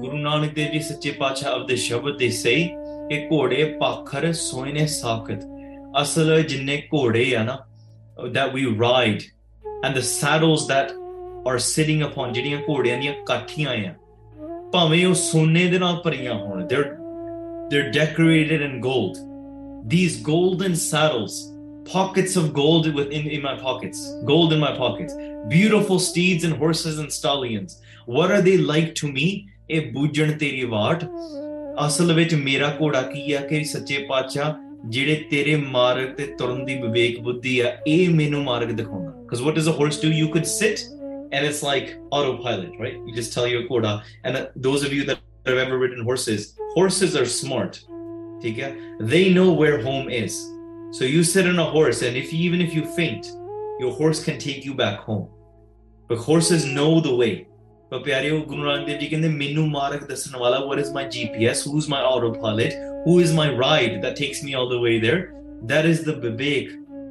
ਗੁਰੂ 0.00 0.16
ਨਾਨਕ 0.16 0.54
ਦੇਵ 0.54 0.72
ਜੀ 0.72 0.80
ਸੱਚੇ 0.80 1.10
ਪਾਤਸ਼ਾਹ 1.10 1.52
ਆਪਦੇ 1.52 1.76
ਸ਼ਬਦ 1.76 2.18
ਦੇ 2.18 2.30
ਸਹੀ 2.30 2.64
ਕਿ 3.10 3.26
ਕੋੜੇ 3.28 3.64
ਪਾਖਰ 3.80 4.32
ਸੋਇਨੇ 4.32 4.86
ਸਾਖਤ 4.86 5.44
ਅਸਲ 6.02 6.42
ਜਿੰਨੇ 6.42 6.76
ਕੋੜੇ 6.90 7.34
ਆ 7.36 7.42
ਨਾ 7.42 7.58
that 8.34 8.50
we 8.54 8.62
ride 8.80 9.22
and 9.86 9.94
the 9.98 10.02
saddles 10.06 10.64
that 10.70 10.90
are 11.50 11.58
sitting 11.66 12.02
upon 12.06 12.32
ਜਿਹੜੀਆਂ 12.34 12.58
ਘੋੜਿਆਂ 12.68 12.98
ਦੀਆਂ 13.00 13.12
ਕਾਠੀਆਂ 13.26 13.70
ਆ 13.88 13.94
ਭਾਵੇਂ 14.72 15.06
ਉਹ 15.06 15.14
ਸੋਨੇ 15.14 15.66
ਦੇ 15.66 15.78
ਨਾਲ 15.78 16.00
ਭਰੀਆਂ 16.04 16.34
ਹੋਣ 16.34 16.66
they're 16.66 16.90
they're 17.70 17.90
decorated 17.96 18.66
in 18.68 18.74
gold 18.86 19.22
these 19.94 20.18
golden 20.28 20.76
saddles 20.82 21.38
pockets 21.92 22.36
of 22.36 22.52
gold 22.52 22.92
within 22.94 23.26
in 23.26 23.42
my 23.42 23.56
pockets, 23.56 24.14
gold 24.24 24.52
in 24.52 24.60
my 24.60 24.76
pockets, 24.76 25.14
beautiful 25.48 25.98
steeds 25.98 26.44
and 26.44 26.54
horses 26.54 26.98
and 26.98 27.12
stallions. 27.12 27.80
What 28.06 28.30
are 28.30 28.42
they 28.42 28.58
like 28.58 28.94
to 29.02 29.12
me? 29.12 29.28
A 29.72 29.80
ਬੂਝਣ 29.94 30.32
ਤੇਰੀ 30.38 30.64
ਵਾਟ 30.70 31.04
ਅਸਲ 31.86 32.12
ਵਿੱਚ 32.12 32.34
ਮੇਰਾ 32.34 32.68
ਘੋੜਾ 32.80 33.02
ਕੀ 33.02 33.32
ਆ 33.32 33.40
ਕਿ 33.46 33.62
ਸੱਚੇ 33.64 33.98
ਪਾਤਸ਼ਾਹ 34.08 34.54
ਜਿਹੜੇ 34.90 35.14
ਤੇਰੇ 35.30 35.54
ਮਾਰਗ 35.56 36.14
ਤੇ 36.16 36.26
ਤੁਰਨ 36.38 36.64
ਦੀ 36.64 36.74
ਵਿਵੇਕ 36.82 37.20
ਬੁੱਧੀ 37.20 37.58
ਆ 37.60 37.70
because 37.84 39.42
what 39.46 39.54
does 39.54 39.68
a 39.68 39.72
horse 39.72 39.98
do 40.04 40.08
you 40.10 40.28
could 40.34 40.46
sit 40.52 40.80
and 41.32 41.46
it's 41.48 41.62
like 41.62 41.92
autopilot 42.10 42.72
right 42.84 42.96
you 43.06 43.14
just 43.18 43.32
tell 43.36 43.46
your 43.52 43.62
ਘੋੜਾ 43.68 44.00
and 44.24 44.48
those 44.66 44.86
of 44.88 44.96
you 44.98 45.04
that 45.10 45.20
have 45.46 45.60
ever 45.66 45.78
ridden 45.82 46.02
horses 46.10 46.48
horses 46.76 47.14
are 47.20 47.28
smart 47.40 47.78
ਠੀਕ 48.42 48.58
they 49.12 49.24
know 49.36 49.50
where 49.62 49.78
home 49.88 50.10
is 50.24 50.40
So 50.92 51.04
you 51.04 51.22
sit 51.22 51.46
on 51.46 51.58
a 51.58 51.64
horse, 51.64 52.02
and 52.02 52.16
if 52.16 52.32
even 52.34 52.60
if 52.60 52.74
you 52.74 52.84
faint, 52.84 53.26
your 53.78 53.92
horse 53.92 54.22
can 54.22 54.38
take 54.38 54.64
you 54.64 54.74
back 54.74 54.98
home. 55.00 55.28
But 56.10 56.18
horses 56.18 56.64
know 56.66 57.00
the 57.00 57.14
way. 57.14 57.32
But 57.90 58.02
ਪਿਆਰਿਓ 58.04 58.40
ਗੁਰੂ 58.46 58.64
ਨਾਨਕ 58.64 58.86
ਦੇਵ 58.86 58.98
ਜੀ 58.98 59.06
ਕਹਿੰਦੇ 59.06 59.28
ਮੈਨੂੰ 59.28 59.68
ਮਾਰਗ 59.70 60.02
ਦੱਸਣ 60.08 60.36
ਵਾਲਾ 60.38 60.58
what 60.66 60.80
is 60.82 60.90
my 60.96 61.04
GPS 61.14 61.62
who's 61.66 61.88
my 61.92 62.00
autopilot 62.08 62.76
who 63.06 63.14
is 63.24 63.34
my 63.38 63.46
ride 63.60 63.96
that 64.04 64.16
takes 64.20 64.42
me 64.46 64.54
all 64.60 64.68
the 64.72 64.78
way 64.84 64.94
there 65.04 65.20
that 65.72 65.88
is 65.92 66.02
the 66.08 66.14
vivek 66.24 66.72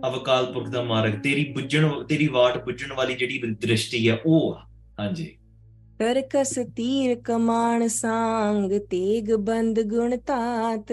of 0.08 0.18
Akal 0.20 0.46
Purakh 0.54 0.68
ਦਾ 0.70 0.82
ਮਾਰਗ 0.84 1.20
ਤੇਰੀ 1.24 1.44
ਬੁੱਝਣ 1.54 1.90
ਤੇਰੀ 2.10 2.28
ਵਾਟ 2.34 2.58
ਬੁੱਝਣ 2.66 2.94
ਵਾਲੀ 2.98 3.16
ਜਿਹੜੀ 3.16 3.54
ਦ੍ਰਿਸ਼ਟੀ 3.62 4.08
ਹੈ 4.10 4.18
ਉਹ 4.26 4.56
ਹਾਂਜੀ 5.00 5.28
ਤਰਕਸ 6.00 6.54
ਤੀਰ 6.76 7.16
ਕਮਾਨ 7.26 7.88
ਸੰਗ 7.88 8.80
ਤੇਗ 8.92 9.34
ਬੰਦ 9.48 9.82
ਗੁਣ 9.90 10.18
ਤਾਤ 10.28 10.92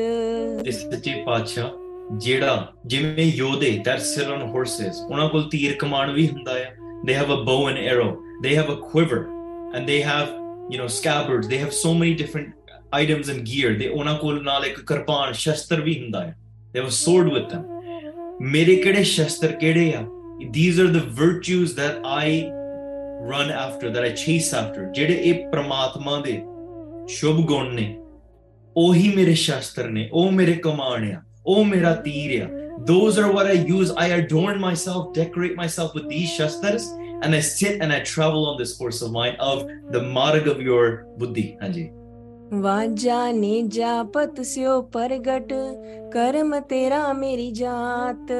ਇਸ 0.00 0.80
ਸੱਚੇ 0.90 1.22
ਪਾਤਸ਼ਾਹ 1.26 1.85
ਜਿਹੜਾ 2.12 2.72
ਜਿਵੇਂ 2.86 3.24
ਯੋਧੇ 3.26 3.70
ਦੈਟ 3.84 3.98
ਸਿਟ 3.98 4.28
ਔਨ 4.28 4.42
ਹਾਰਸਸ 4.42 5.00
ਉਹਨਾਂ 5.10 5.28
ਕੋਲ 5.28 5.48
ਤੀਰ 5.50 5.72
ਕਮਾਨ 5.72 6.12
ਵੀ 6.12 6.28
ਹੁੰਦਾ 6.28 6.58
ਹੈ 6.58 6.76
ਦੇ 7.06 7.14
have 7.14 7.32
a 7.34 7.42
bow 7.44 7.68
and 7.70 7.78
arrow 7.78 8.22
they 8.42 8.56
have 8.56 8.72
a 8.72 8.76
quiver 8.92 9.24
and 9.76 9.86
they 9.86 10.02
have 10.04 10.26
you 10.72 10.82
know 10.82 10.88
scabbards 10.88 11.46
they 11.46 11.58
have 11.58 11.70
so 11.70 11.94
many 11.94 12.14
different 12.14 12.52
items 12.94 13.30
and 13.30 13.38
gear 13.38 13.78
ਦੇ 13.78 13.88
ਉਹਨਾਂ 13.88 14.14
ਕੋਲ 14.14 14.42
ਨਾਲ 14.42 14.64
ਇੱਕ 14.64 14.80
ਕਿਰਪਾਨ 14.80 15.32
ਸ਼ਸਤਰ 15.32 15.80
ਵੀ 15.80 16.02
ਹੁੰਦਾ 16.02 16.24
ਹੈ 16.24 16.36
ਦੇ 16.72 16.80
ਹੈਵ 16.80 16.88
ਸੋਰਡ 16.88 17.32
ਵਿਦ 17.32 17.52
them 17.52 18.40
ਮੇਰੇ 18.42 18.76
ਕਿਹੜੇ 18.76 19.02
ਸ਼ਸਤਰ 19.04 19.52
ਕਿਹੜੇ 19.52 19.92
ਆ 19.94 20.04
these 20.54 20.80
are 20.80 20.86
the 20.86 20.96
virtues 20.96 21.74
that 21.74 22.06
I 22.06 22.42
run 23.30 23.52
after 23.52 23.88
that 23.88 24.02
I 24.02 24.10
chase 24.10 24.54
after 24.54 24.84
ਜਿਹੜੇ 24.84 25.14
ਇਹ 25.14 25.46
ਪ੍ਰਮਾਤਮਾ 25.50 26.20
ਦੇ 26.20 26.40
ਸ਼ੁਭ 27.08 27.46
ਗੁਣ 27.46 27.74
ਨੇ 27.74 27.96
ਉਹੀ 28.76 29.12
ਮੇਰੇ 29.16 29.34
ਸ਼ਾਸਤਰ 29.34 29.88
ਨੇ 29.88 30.08
ਉਹ 30.12 30.30
ਮੇਰੇ 30.32 30.52
ਕਮਾਨ 30.52 31.12
ਆ 31.12 31.22
Oh, 31.46 31.64
mera 31.64 32.02
Those 32.84 33.18
are 33.18 33.32
what 33.32 33.46
I 33.46 33.52
use. 33.52 33.90
I 33.92 34.06
adorn 34.08 34.60
myself, 34.60 35.14
decorate 35.14 35.56
myself 35.56 35.94
with 35.94 36.08
these 36.08 36.30
shastras, 36.30 36.86
and 37.22 37.34
I 37.34 37.40
sit 37.40 37.80
and 37.80 37.92
I 37.92 38.00
travel 38.00 38.46
on 38.46 38.58
this 38.58 38.76
course 38.76 39.00
of 39.02 39.12
mine 39.12 39.36
of 39.38 39.68
the 39.90 40.02
marg 40.02 40.48
of 40.48 40.60
your 40.60 41.06
buddhi. 41.18 41.56
Hanji. 41.62 41.86
ਵਾਜਾ 42.52 43.20
ਨੇ 43.32 43.62
ਜਾਪਤ 43.74 44.40
ਸਿਓ 44.46 44.80
ਪ੍ਰਗਟ 44.92 45.52
ਕਰਮ 46.12 46.58
ਤੇਰਾ 46.68 47.12
ਮੇਰੀ 47.12 47.50
ਜਾਤ 47.52 48.30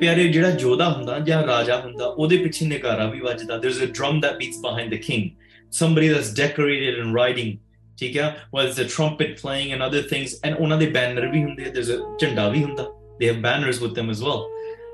ਪਿਆਰੇ 0.00 0.26
ਜਿਹੜਾ 0.32 0.50
ਜੋਧਾ 0.50 0.88
ਹੁੰਦਾ 0.90 1.18
ਜਾਂ 1.28 1.42
ਰਾਜਾ 1.46 1.80
ਹੁੰਦਾ 1.80 2.06
ਉਹਦੇ 2.06 2.36
ਪਿੱਛੇ 2.38 2.66
ਨਿਕਾਰਾ 2.66 3.06
ਵੀ 3.10 3.20
ਵੱਜਦਾ 3.20 3.56
there 3.62 3.72
is 3.76 3.82
a 3.82 3.92
drum 3.98 4.20
that 4.24 4.36
beats 4.42 4.60
behind 4.66 4.92
the 4.94 5.00
king 5.06 5.30
somebody 5.72 6.06
that's 6.08 6.30
decorated 6.36 6.96
and 6.98 7.14
riding 7.14 7.50
ਠੀਕ 8.00 8.18
ਆ 8.18 8.32
well 8.54 8.72
the 8.72 8.86
trumpet 8.96 9.40
playing 9.40 9.72
and 9.72 9.86
other 9.86 10.02
things 10.10 10.38
and 10.44 10.56
ਉਹਨਾਂ 10.60 10.78
ਦੇ 10.78 10.86
ਬੈਨਰ 10.96 11.26
ਵੀ 11.26 11.42
ਹੁੰਦੇ 11.42 11.64
ਆ 11.64 11.72
ਦੇਰਸ 11.74 11.90
ਅ 11.90 12.16
ਝੰਡਾ 12.20 12.48
ਵੀ 12.48 12.62
ਹੁੰਦਾ 12.64 12.86
ਦੇ 13.20 13.28
have 13.28 13.40
banners 13.42 13.82
with 13.82 13.98
them 13.98 14.14
as 14.14 14.24
well 14.28 14.48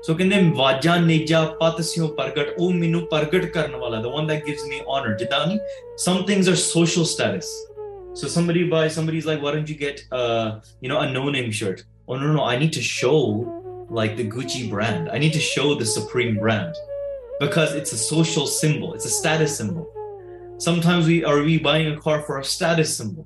ਸੋ 0.07 0.13
ਕਹਿੰਦੇ 0.15 0.39
ਵਾਜਾ 0.55 0.95
ਨੇਜਾ 0.95 1.43
ਪਤ 1.61 1.81
ਸਿਓ 1.81 2.07
ਪ੍ਰਗਟ 2.17 2.53
ਉਹ 2.57 2.73
ਮੈਨੂੰ 2.73 3.05
ਪ੍ਰਗਟ 3.11 3.45
ਕਰਨ 3.53 3.75
ਵਾਲਾ 3.75 4.01
ਦਾ 4.01 4.09
one 4.09 4.27
that 4.27 4.45
gives 4.45 4.65
me 4.65 4.79
honour 4.95 5.17
ਜਿੱਦਾਂ 5.17 5.45
ਨਹੀਂ 5.47 5.59
some 6.05 6.23
things 6.27 6.49
are 6.49 6.55
social 6.67 7.05
status 7.15 7.55
So 8.19 8.27
somebody 8.33 8.61
buys, 8.69 8.95
somebody's 8.95 9.25
like, 9.27 9.43
why 9.43 9.51
don't 9.51 9.67
you 9.69 9.75
get, 9.75 9.99
uh, 10.11 10.59
you 10.81 10.89
know, 10.91 11.01
a 11.01 11.09
no-name 11.09 11.51
shirt? 11.51 11.83
Oh 12.07 12.15
no, 12.15 12.31
no, 12.37 12.45
I 12.45 12.57
need 12.57 12.71
to 12.77 12.81
show 12.85 13.17
like 13.89 14.15
the 14.17 14.25
Gucci 14.27 14.61
brand. 14.71 15.11
I 15.17 15.19
need 15.19 15.33
to 15.33 15.43
show 15.47 15.65
the 15.75 15.85
Supreme 15.85 16.39
brand 16.45 16.79
because 17.39 17.75
it's 17.75 17.91
a 17.91 17.99
social 18.05 18.47
symbol. 18.47 18.95
It's 18.95 19.05
a 19.05 19.13
status 19.17 19.55
symbol 19.55 19.85
sometimes 20.59 21.05
we 21.05 21.23
are 21.23 21.43
we 21.43 21.59
buying 21.59 21.87
a 21.87 21.97
car 21.97 22.21
for 22.27 22.39
a 22.39 22.43
status 22.43 22.95
symbol 22.97 23.25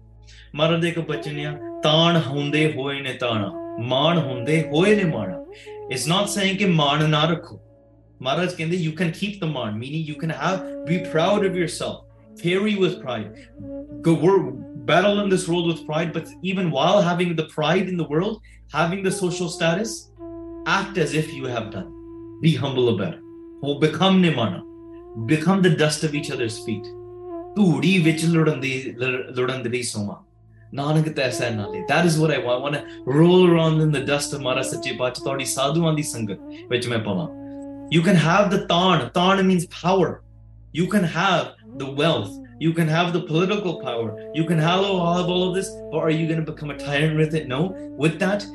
ਮਹਾਰਾਜ 0.55 0.81
ਦੇ 0.81 0.89
ਇੱਕ 0.89 0.99
ਬਚਨ 0.99 1.39
ਆ 1.45 1.51
ਤਾਣ 1.83 2.17
ਹੁੰਦੇ 2.27 2.71
ਹੋਏ 2.73 2.99
ਨੇ 3.01 3.13
ਤਾਣਾ 3.19 3.51
ਮਾਣ 3.89 4.17
ਹੁੰਦੇ 4.17 4.61
ਹੋਏ 4.71 4.95
ਨੇ 4.95 5.03
ਮਾਣਾ 5.11 5.37
ਇਟਸ 5.91 6.07
ਨਾਟ 6.07 6.27
ਸੇਇੰਗ 6.29 6.57
ਕਿ 6.57 6.65
ਮਾਣ 6.65 7.07
ਨਾ 7.09 7.23
ਰੱਖੋ 7.31 7.59
ਮਹਾਰਾਜ 8.21 8.53
ਕਹਿੰਦੇ 8.55 8.77
ਯੂ 8.77 8.91
ਕੈਨ 8.97 9.11
ਕੀਪ 9.19 9.39
ਦ 9.41 9.47
ਮਾਣ 9.49 9.77
meaning 9.77 10.09
you 10.09 10.15
can 10.21 10.31
have 10.41 10.85
be 10.87 10.97
proud 11.11 11.45
of 11.47 11.55
yourself 11.55 12.41
ਫੇਰੀ 12.41 12.75
go 14.05 14.13
work 14.25 14.45
battle 14.85 15.19
in 15.23 15.27
this 15.31 15.43
world 15.47 15.67
with 15.69 15.81
pride 15.87 16.11
but 16.13 16.29
even 16.51 16.69
while 16.75 17.01
having 17.07 17.33
the 17.39 17.43
pride 17.55 17.89
in 17.91 17.99
the 18.01 18.07
world 18.13 18.47
having 18.75 19.03
the 19.07 19.11
social 19.17 19.51
status 19.55 19.91
act 20.75 20.97
as 21.03 21.13
if 21.19 21.35
you 21.39 21.51
have 21.55 21.67
done 21.75 21.91
be 22.45 22.53
humble 22.63 22.89
about 22.93 23.19
it 23.19 23.67
will 23.67 23.77
become 23.83 24.17
nimana 24.23 24.61
become 25.33 25.61
the 25.67 25.73
dust 25.83 26.07
of 26.07 26.17
each 26.21 26.31
other's 26.37 26.57
feet 26.65 26.89
ਧੂੜੀ 27.55 28.03
which 28.07 28.27
ਲੁੜਨ 28.29 28.59
ਦੀ 28.59 28.95
ਲੁੜਨ 29.35 29.69
ਦੀ 29.69 29.83
ਸੋਮਾ 29.83 30.23
ਨਾਨਕ 30.73 31.09
ਤੈਸਾ 31.09 31.49
ਨਾਲੇ 31.49 31.83
that 31.91 32.09
is 32.09 32.19
what 32.21 32.33
i 32.33 32.39
want 32.45 32.59
i 32.59 32.63
want 32.65 32.75
to 32.75 33.15
roll 33.19 33.47
around 33.51 33.81
in 33.85 33.95
the 33.97 34.03
dust 34.09 34.37
of 34.37 34.43
mara 34.47 34.63
sache 34.71 34.91
pach 34.99 35.23
ਤੁਹਾਡੀ 35.23 35.45
ਸਾਧੂਆਂ 35.45 35.93
ਦੀ 35.93 36.03
ਸੰਗਤ 36.03 36.39
ਵਿੱਚ 36.69 36.87
ਮੈਂ 36.87 36.99
ਪਵਾਂ 36.99 37.27
you 37.95 38.03
can 38.07 38.17
have 38.25 38.45
the 38.53 38.59
taan 38.67 39.01
taan 39.17 39.43
means 39.49 39.65
power 39.81 40.11
you 40.79 40.85
can 40.93 41.07
have 41.17 41.47
the 41.81 41.89
wealth 42.01 42.31
you 42.65 42.71
can 42.77 42.91
have 42.95 43.09
the 43.15 43.21
political 43.31 43.73
power 43.81 44.09
you 44.39 44.45
can 44.51 44.61
have 44.67 44.83
all 44.89 45.01
of 45.21 45.31
all 45.33 45.43
of 45.47 45.55
this 45.57 45.71
but 45.91 45.97
are 45.97 46.13
you 46.17 46.27
going 46.31 46.41
to 46.45 46.47
become 46.51 46.71
a 46.75 46.77
tyrant 46.83 47.19
with 47.21 47.35
it 47.39 47.49
no 47.53 47.61
with 48.03 48.15
that 48.23 48.45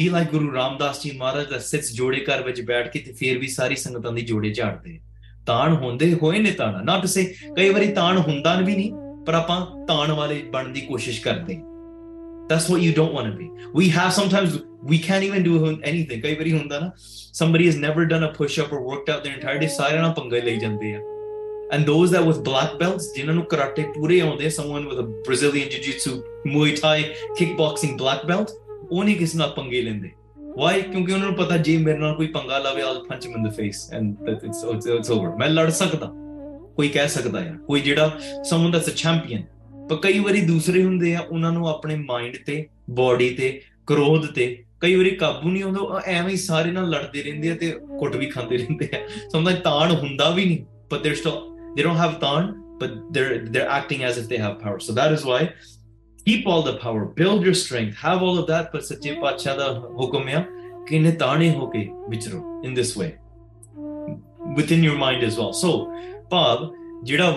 be 0.00 0.06
like 0.16 0.28
guru 0.34 0.50
ramdas 0.58 1.00
ji 1.04 1.12
maharaj 1.22 1.48
that 1.54 1.64
sits 1.68 1.94
jode 2.00 2.20
kar 2.28 2.38
vich 2.50 2.60
baith 2.72 2.90
ke 2.96 3.02
te 3.06 3.16
fir 3.22 3.38
bhi 3.44 3.50
sari 3.54 3.80
sangatan 3.84 4.20
di 4.20 4.26
jode 4.32 4.48
jhaadde 4.60 4.92
ਤਾਣ 5.46 5.74
ਹੁੰਦੇ 5.74 6.14
ਹੋਏ 6.14 6.38
ਨੇ 6.38 6.50
ਤਾਂ 6.50 6.72
ਨਾ 6.84 6.98
to 6.98 7.06
say 7.06 7.34
ਕਈ 7.56 7.70
ਵਾਰੀ 7.70 7.86
ਤਾਣ 7.88 8.18
ਹੁੰਦਾ 8.18 8.54
ਵੀ 8.54 8.76
ਨਹੀਂ 8.76 8.92
ਪਰ 9.26 9.34
ਆਪਾਂ 9.34 9.86
ਤਾਣ 9.86 10.12
ਵਾਲੇ 10.12 10.42
ਬਣਨ 10.42 10.72
ਦੀ 10.72 10.80
ਕੋਸ਼ਿਸ਼ 10.80 11.22
ਕਰਦੇ 11.22 11.54
that's 12.48 12.70
what 12.70 12.80
you 12.80 12.92
don't 12.96 13.12
want 13.12 13.32
to 13.32 13.38
be 13.38 13.48
we 13.76 13.90
have 13.90 14.10
sum 14.10 14.28
Times 14.28 14.58
we 14.84 14.98
can't 14.98 15.24
even 15.24 15.42
do 15.42 15.80
anything 15.82 16.22
ਕਈ 16.22 16.34
ਵਾਰੀ 16.34 16.52
ਹੁੰਦਾ 16.52 16.78
ਨਾ 16.78 16.90
somebody 17.32 17.68
has 17.68 17.76
never 17.76 18.04
done 18.04 18.26
a 18.26 18.32
push 18.38 18.60
up 18.60 18.72
or 18.74 18.80
worked 18.80 19.10
out 19.10 19.22
there 19.22 19.34
entire 19.34 19.58
day 19.58 19.68
ਸਾਰੇ 19.68 19.98
ਨਾ 19.98 20.08
ਪੰਗੇ 20.08 20.40
ਲਈ 20.40 20.56
ਜਾਂਦੇ 20.56 20.94
ਆ 20.94 21.00
and 21.72 21.84
those 21.86 22.10
that 22.10 22.22
was 22.22 22.38
black 22.38 22.74
belts 22.76 23.14
ਜਿਨ੍ਹਾਂ 23.14 23.34
ਨੂੰ 23.34 23.44
ਕਰਾਟੇ 23.44 23.82
ਪੂਰੇ 23.94 24.20
ਆਉਂਦੇ 24.20 24.50
someone 24.50 24.88
with 24.88 24.98
a 24.98 25.02
Brazilian 25.02 25.68
ਜੂਜੂਟਸੂ 25.68 26.22
Muay 26.46 26.72
Thai 26.72 27.02
ਕਿਕ 27.38 27.56
boxing 27.56 27.98
black 27.98 28.26
belt 28.26 28.50
ਉਹਨੇ 28.90 29.14
ਕਿਸ 29.14 29.34
ਨਾਲ 29.36 29.50
ਪੰਗੇ 29.56 29.82
ਲੈਂਦੇ 29.82 30.10
ਵਾਈ 30.56 30.80
ਕਿਉਂਕਿ 30.82 31.12
ਉਹਨਾਂ 31.12 31.26
ਨੂੰ 31.26 31.36
ਪਤਾ 31.36 31.56
ਜੇ 31.56 31.76
ਮੇਰੇ 31.76 31.98
ਨਾਲ 31.98 32.14
ਕੋਈ 32.14 32.26
ਪੰਗਾ 32.26 32.58
ਲਾਵੇ 32.58 32.82
all 32.82 33.02
punch 33.08 33.26
man 33.26 33.48
the 33.48 33.52
face 33.52 33.88
and 33.92 34.28
it's 34.28 34.64
it's 34.88 35.10
over 35.10 35.36
ਮੈਂ 35.36 35.48
ਲੜ 35.48 35.68
ਸਕਦਾ 35.70 36.10
ਕੋਈ 36.76 36.88
ਕਹਿ 36.88 37.08
ਸਕਦਾ 37.08 37.40
ਯਾਰ 37.40 37.56
ਕੋਈ 37.56 37.80
ਜਿਹੜਾ 37.80 38.10
ਸਮੁੰਦਰ 38.42 38.78
ਦਾ 38.78 38.92
ਚੈਂਪੀਅਨ 38.92 39.42
ਪਰ 39.88 39.96
ਕਈ 39.96 40.18
ਵਾਰੀ 40.18 40.40
ਦੂਸਰੇ 40.40 40.84
ਹੁੰਦੇ 40.84 41.14
ਆ 41.14 41.20
ਉਹਨਾਂ 41.20 41.52
ਨੂੰ 41.52 41.68
ਆਪਣੇ 41.68 41.96
ਮਾਈਂਡ 41.96 42.36
ਤੇ 42.46 42.64
ਬਾਡੀ 42.90 43.30
ਤੇ 43.30 43.60
ਕ੍ਰੋਧ 43.86 44.26
ਤੇ 44.26 44.46
ਕਈ 44.80 44.94
ਵਾਰੀ 44.94 45.10
ਕਾਬੂ 45.10 45.50
ਨਹੀਂ 45.50 45.62
ਹੁੰਦਾ 45.62 46.00
ਐਵੇਂ 46.06 46.30
ਹੀ 46.30 46.36
ਸਾਰੇ 46.36 46.70
ਨਾਲ 46.70 46.88
ਲੜਦੇ 46.90 47.22
ਰਹਿੰਦੇ 47.22 47.50
ਆ 47.50 47.54
ਤੇ 47.54 47.70
ਕੁੱਟ 47.98 48.16
ਵੀ 48.16 48.26
ਖਾਂਦੇ 48.26 48.56
ਰਹਿੰਦੇ 48.56 48.88
ਆ 48.94 48.98
ਸਮੁੰਦਰ 49.32 49.60
ਤਾਣ 49.60 49.94
ਹੁੰਦਾ 49.94 50.30
ਵੀ 50.30 50.44
ਨਹੀਂ 50.44 50.64
ਪਰ 50.90 50.98
ਦੇ 50.98 51.14
ਸਟੋ 51.14 51.30
ਦੇ 51.76 51.82
ਡੋਨਟ 51.82 51.98
ਹੈਵ 51.98 52.12
ਤਾਣ 52.12 52.52
but 52.80 52.94
they 53.12 53.24
they 53.50 53.60
acting 53.60 54.02
as 54.02 54.18
if 54.18 54.24
they 54.24 54.38
have 54.38 54.54
power 54.54 54.78
so 54.78 54.92
that 54.92 55.12
is 55.12 55.26
why 55.26 55.46
keep 56.24 56.46
all 56.46 56.62
the 56.62 56.76
power, 56.76 57.04
build 57.04 57.44
your 57.44 57.54
strength, 57.54 57.96
have 57.96 58.22
all 58.22 58.38
of 58.38 58.46
that, 58.46 58.72
but 58.72 58.84
in 62.62 62.74
this 62.74 62.96
way, 62.96 63.18
within 64.56 64.82
your 64.82 64.96
mind 64.96 65.22
as 65.22 65.36
well. 65.36 65.52
So, 65.52 65.92
jira 67.04 67.36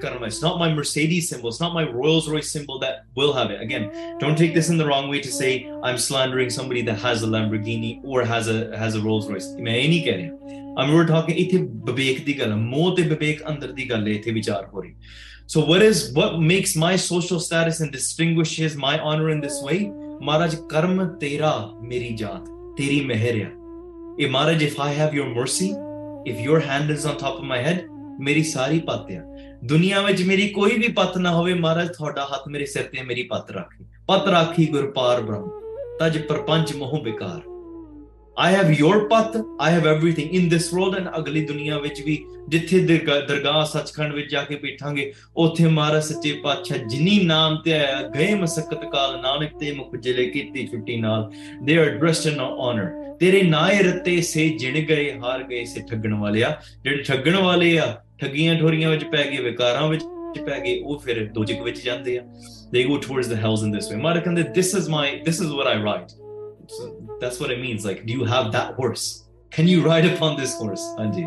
karma. 0.00 0.26
it's 0.26 0.42
not 0.42 0.58
my 0.58 0.72
Mercedes 0.72 1.28
symbol, 1.28 1.48
it's 1.48 1.60
not 1.60 1.74
my 1.74 1.88
Rolls 1.88 2.28
Royce 2.28 2.50
symbol 2.50 2.78
that 2.80 3.04
will 3.14 3.32
have 3.32 3.50
it. 3.50 3.60
Again, 3.60 4.16
don't 4.18 4.36
take 4.36 4.54
this 4.54 4.68
in 4.68 4.76
the 4.76 4.86
wrong 4.86 5.08
way 5.08 5.20
to 5.20 5.30
say 5.30 5.70
I'm 5.82 5.98
slandering 5.98 6.50
somebody 6.50 6.82
that 6.82 6.98
has 6.98 7.22
a 7.22 7.26
Lamborghini 7.26 8.00
or 8.04 8.24
has 8.24 8.48
a 8.48 8.76
has 8.76 8.94
a 8.96 9.00
Rolls 9.00 9.28
Royce. 9.28 9.46
I'm 10.74 10.94
we're 10.94 11.06
talking 11.06 11.34
ਇਥੇ 11.36 11.58
ਵਿਵੇਕ 11.86 12.24
ਦੀ 12.24 12.38
ਗੱਲ 12.38 12.54
ਮੋਹ 12.54 12.96
ਤੇ 12.96 13.02
ਵਿਵੇਕ 13.02 13.48
ਅੰਦਰ 13.48 13.72
ਦੀ 13.72 13.90
ਗੱਲ 13.90 14.04
di 14.04 14.14
ਇਥੇ 14.14 14.30
ਵਿਚਾਰ 14.30 14.66
ਹੋ 14.66 14.80
ਰਹੀ 14.80 14.94
so 15.52 15.62
what 15.62 15.82
is 15.82 15.98
what 16.14 16.40
makes 16.40 16.74
my 16.74 16.96
social 16.96 17.38
status 17.38 17.80
and 17.80 17.92
distinguishes 17.92 18.74
my 18.74 18.98
honor 18.98 19.28
in 19.28 19.42
this 19.42 19.60
way? 19.60 19.80
Maraj 20.28 20.54
karma 20.70 21.04
tera 21.20 21.74
meri 21.90 22.16
jaat, 22.20 22.46
teri 22.78 23.04
meherya. 23.10 23.50
If 24.16 24.30
Maharaj, 24.30 24.62
if 24.62 24.80
I 24.80 24.88
have 25.00 25.12
your 25.12 25.26
mercy, 25.26 25.76
if 26.24 26.40
your 26.40 26.58
hand 26.58 26.90
is 26.90 27.04
on 27.04 27.18
top 27.18 27.36
of 27.36 27.44
my 27.44 27.58
head, 27.58 27.86
meri 28.18 28.42
sari 28.42 28.80
patya. 28.80 29.20
Duniya 29.66 30.06
vich 30.06 30.24
meri 30.26 30.50
koi 30.54 30.70
bhi 30.70 30.94
pat 30.94 31.16
na 31.16 31.34
hove, 31.34 31.60
Maharaj, 31.60 31.90
thoda 31.98 32.26
hath 32.26 32.46
meri 32.46 32.64
sirte 32.64 33.06
meri 33.06 33.28
pat 33.28 33.46
rakhi. 33.48 33.84
Pat 34.08 34.24
rakhi 34.24 34.72
gur 34.72 34.90
brahm, 34.90 35.50
taj 35.98 36.16
parpanch 36.28 36.78
moh 36.78 36.92
bikar. 37.04 37.51
I 38.38 38.54
have 38.54 38.70
your 38.70 38.98
path 39.08 39.36
I 39.60 39.72
have 39.72 39.86
everything 39.86 40.34
in 40.34 40.48
this 40.48 40.72
world 40.74 40.94
and 40.94 41.08
ਅਗਲੀ 41.18 41.44
ਦੁਨੀਆ 41.46 41.78
ਵਿੱਚ 41.78 42.00
ਵੀ 42.02 42.18
ਜਿੱਥੇ 42.48 42.78
ਦਰਗਾਹ 42.80 43.64
ਸੱਚਖੰਡ 43.64 44.14
ਵਿੱਚ 44.14 44.30
ਜਾ 44.30 44.42
ਕੇ 44.42 44.56
ਬੈਠਾਂਗੇ 44.56 45.12
ਉਥੇ 45.36 45.66
ਮਹਾਰਾ 45.66 46.00
ਸੱਚੇ 46.00 46.32
ਪਾਤਸ਼ਾਹ 46.44 46.78
ਜਿਨੀ 46.78 47.18
ਨਾਮ 47.24 47.56
ਤੇ 47.64 47.72
ਆਇਆ 47.72 48.00
ਗਏ 48.08 48.34
ਮਸਕਤ 48.34 48.84
ਕਾਲ 48.92 49.20
ਨਾਨਕ 49.20 49.58
ਤੇ 49.60 49.72
ਮੁਖ 49.72 49.96
ਜਿਲੇ 49.96 50.26
ਕੀਤੀ 50.26 50.66
ਛੁੱਟੀ 50.66 50.96
ਨਾਲ 50.96 51.30
ਦੇ 51.62 51.78
ਆਰ 51.78 51.90
ਡ੍ਰੈਸਡ 51.90 52.32
ਇਨ 52.32 52.40
ਆਨਰ 52.40 52.90
ਤੇਰੇ 53.20 53.42
ਨਾਏ 53.42 53.82
ਰਤੇ 53.82 54.20
ਸੇ 54.22 54.48
ਜਿਣ 54.48 54.80
ਗਏ 54.80 55.12
ਹਾਰ 55.18 55.42
ਗਏ 55.42 55.64
ਸੇ 55.64 55.80
ਠੱਗਣ 55.90 56.14
ਵਾਲਿਆ 56.14 56.56
ਜਿਹੜੇ 56.84 57.02
ਠੱਗਣ 57.02 57.36
ਵਾਲੇ 57.36 57.78
ਆ 57.78 57.94
ਠੱਗੀਆਂ 58.20 58.58
ਠੋਰੀਆਂ 58.58 58.90
ਵਿੱਚ 58.90 59.04
ਪੈ 59.04 59.24
ਗਏ 59.30 59.42
ਵਿਕਾਰਾਂ 59.42 59.88
ਵਿੱਚ 59.88 60.04
ਪੈ 60.46 60.58
ਗਏ 60.60 60.80
ਉਹ 60.80 60.98
ਫਿਰ 60.98 61.24
ਦੋਜਕ 61.34 61.62
ਵਿੱਚ 61.62 61.84
ਜਾਂਦੇ 61.84 62.18
ਆ 62.18 62.22
they 62.74 62.82
go 62.88 62.94
towards 62.98 63.28
the 63.28 63.38
hells 63.40 63.64
in 63.66 63.74
this 63.76 63.90
way 63.92 64.00
ਮਾਰਾ 64.02 64.20
ਕਹਿੰਦੇ 64.20 64.42
this 64.42 64.74
is 64.78 64.90
my 64.92 65.06
this 65.26 65.40
is 65.44 65.50
what 65.56 65.66
i 65.66 65.76
write 65.84 66.14
that's 67.22 67.38
what 67.40 67.50
it 67.50 67.60
means. 67.60 67.84
Like, 67.84 68.04
do 68.06 68.12
you 68.12 68.24
have 68.26 68.50
that 68.52 68.74
horse? 68.74 69.06
Can 69.52 69.68
you 69.68 69.82
ride 69.82 70.06
upon 70.06 70.36
this 70.36 70.54
horse, 70.56 70.84
Anji? 70.98 71.24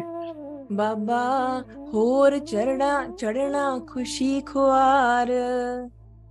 Baba, 0.71 1.63
ਹੋਰ 1.93 2.37
ਚੜਣਾ 2.39 2.87
ਚੜਣਾ 3.19 3.63
ਖੁਸ਼ੀ 3.87 4.41
ਖੁਆਰ 4.45 5.31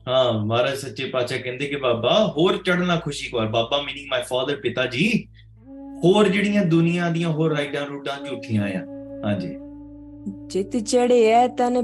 ਹਾਂ 0.09 0.33
ਮਹਾਰਾਜ 0.33 0.74
ਸੱਚੇ 0.79 1.05
ਪਾਤਸ਼ਾਹ 1.11 1.38
ਕਹਿੰਦੇ 1.42 1.66
ਕਿ 1.66 1.77
ਬਾਬਾ 1.85 2.16
ਹੋਰ 2.37 2.57
ਚੜਨਾ 2.66 2.96
ਖੁਸ਼ੀ 3.05 3.29
ਖੁਆਰ 3.31 3.46
ਬਾਬਾ 3.50 3.81
ਮੀਨਿੰਗ 3.83 4.09
ਮਾਈ 4.11 4.22
ਫਾਦਰ 4.31 4.57
ਪਿਤਾ 4.61 4.87
ਜੀ 4.94 5.07
ਹੋਰ 6.05 6.29
ਜਿਹੜੀਆਂ 6.29 6.64
ਦੁਨੀਆ 6.74 7.09
ਦੀਆਂ 7.11 7.31
ਹੋਰ 7.33 7.55
ਰਾਈਡਾਂ 7.57 7.87
ਰੂਡਾਂ 7.87 8.16
ਝੂਠੀਆਂ 8.27 8.64
ਆ 8.64 8.85
ਹਾਂਜੀ 9.24 9.55
चित 10.24 10.77
चढ़े 10.88 11.48
तन 11.59 11.81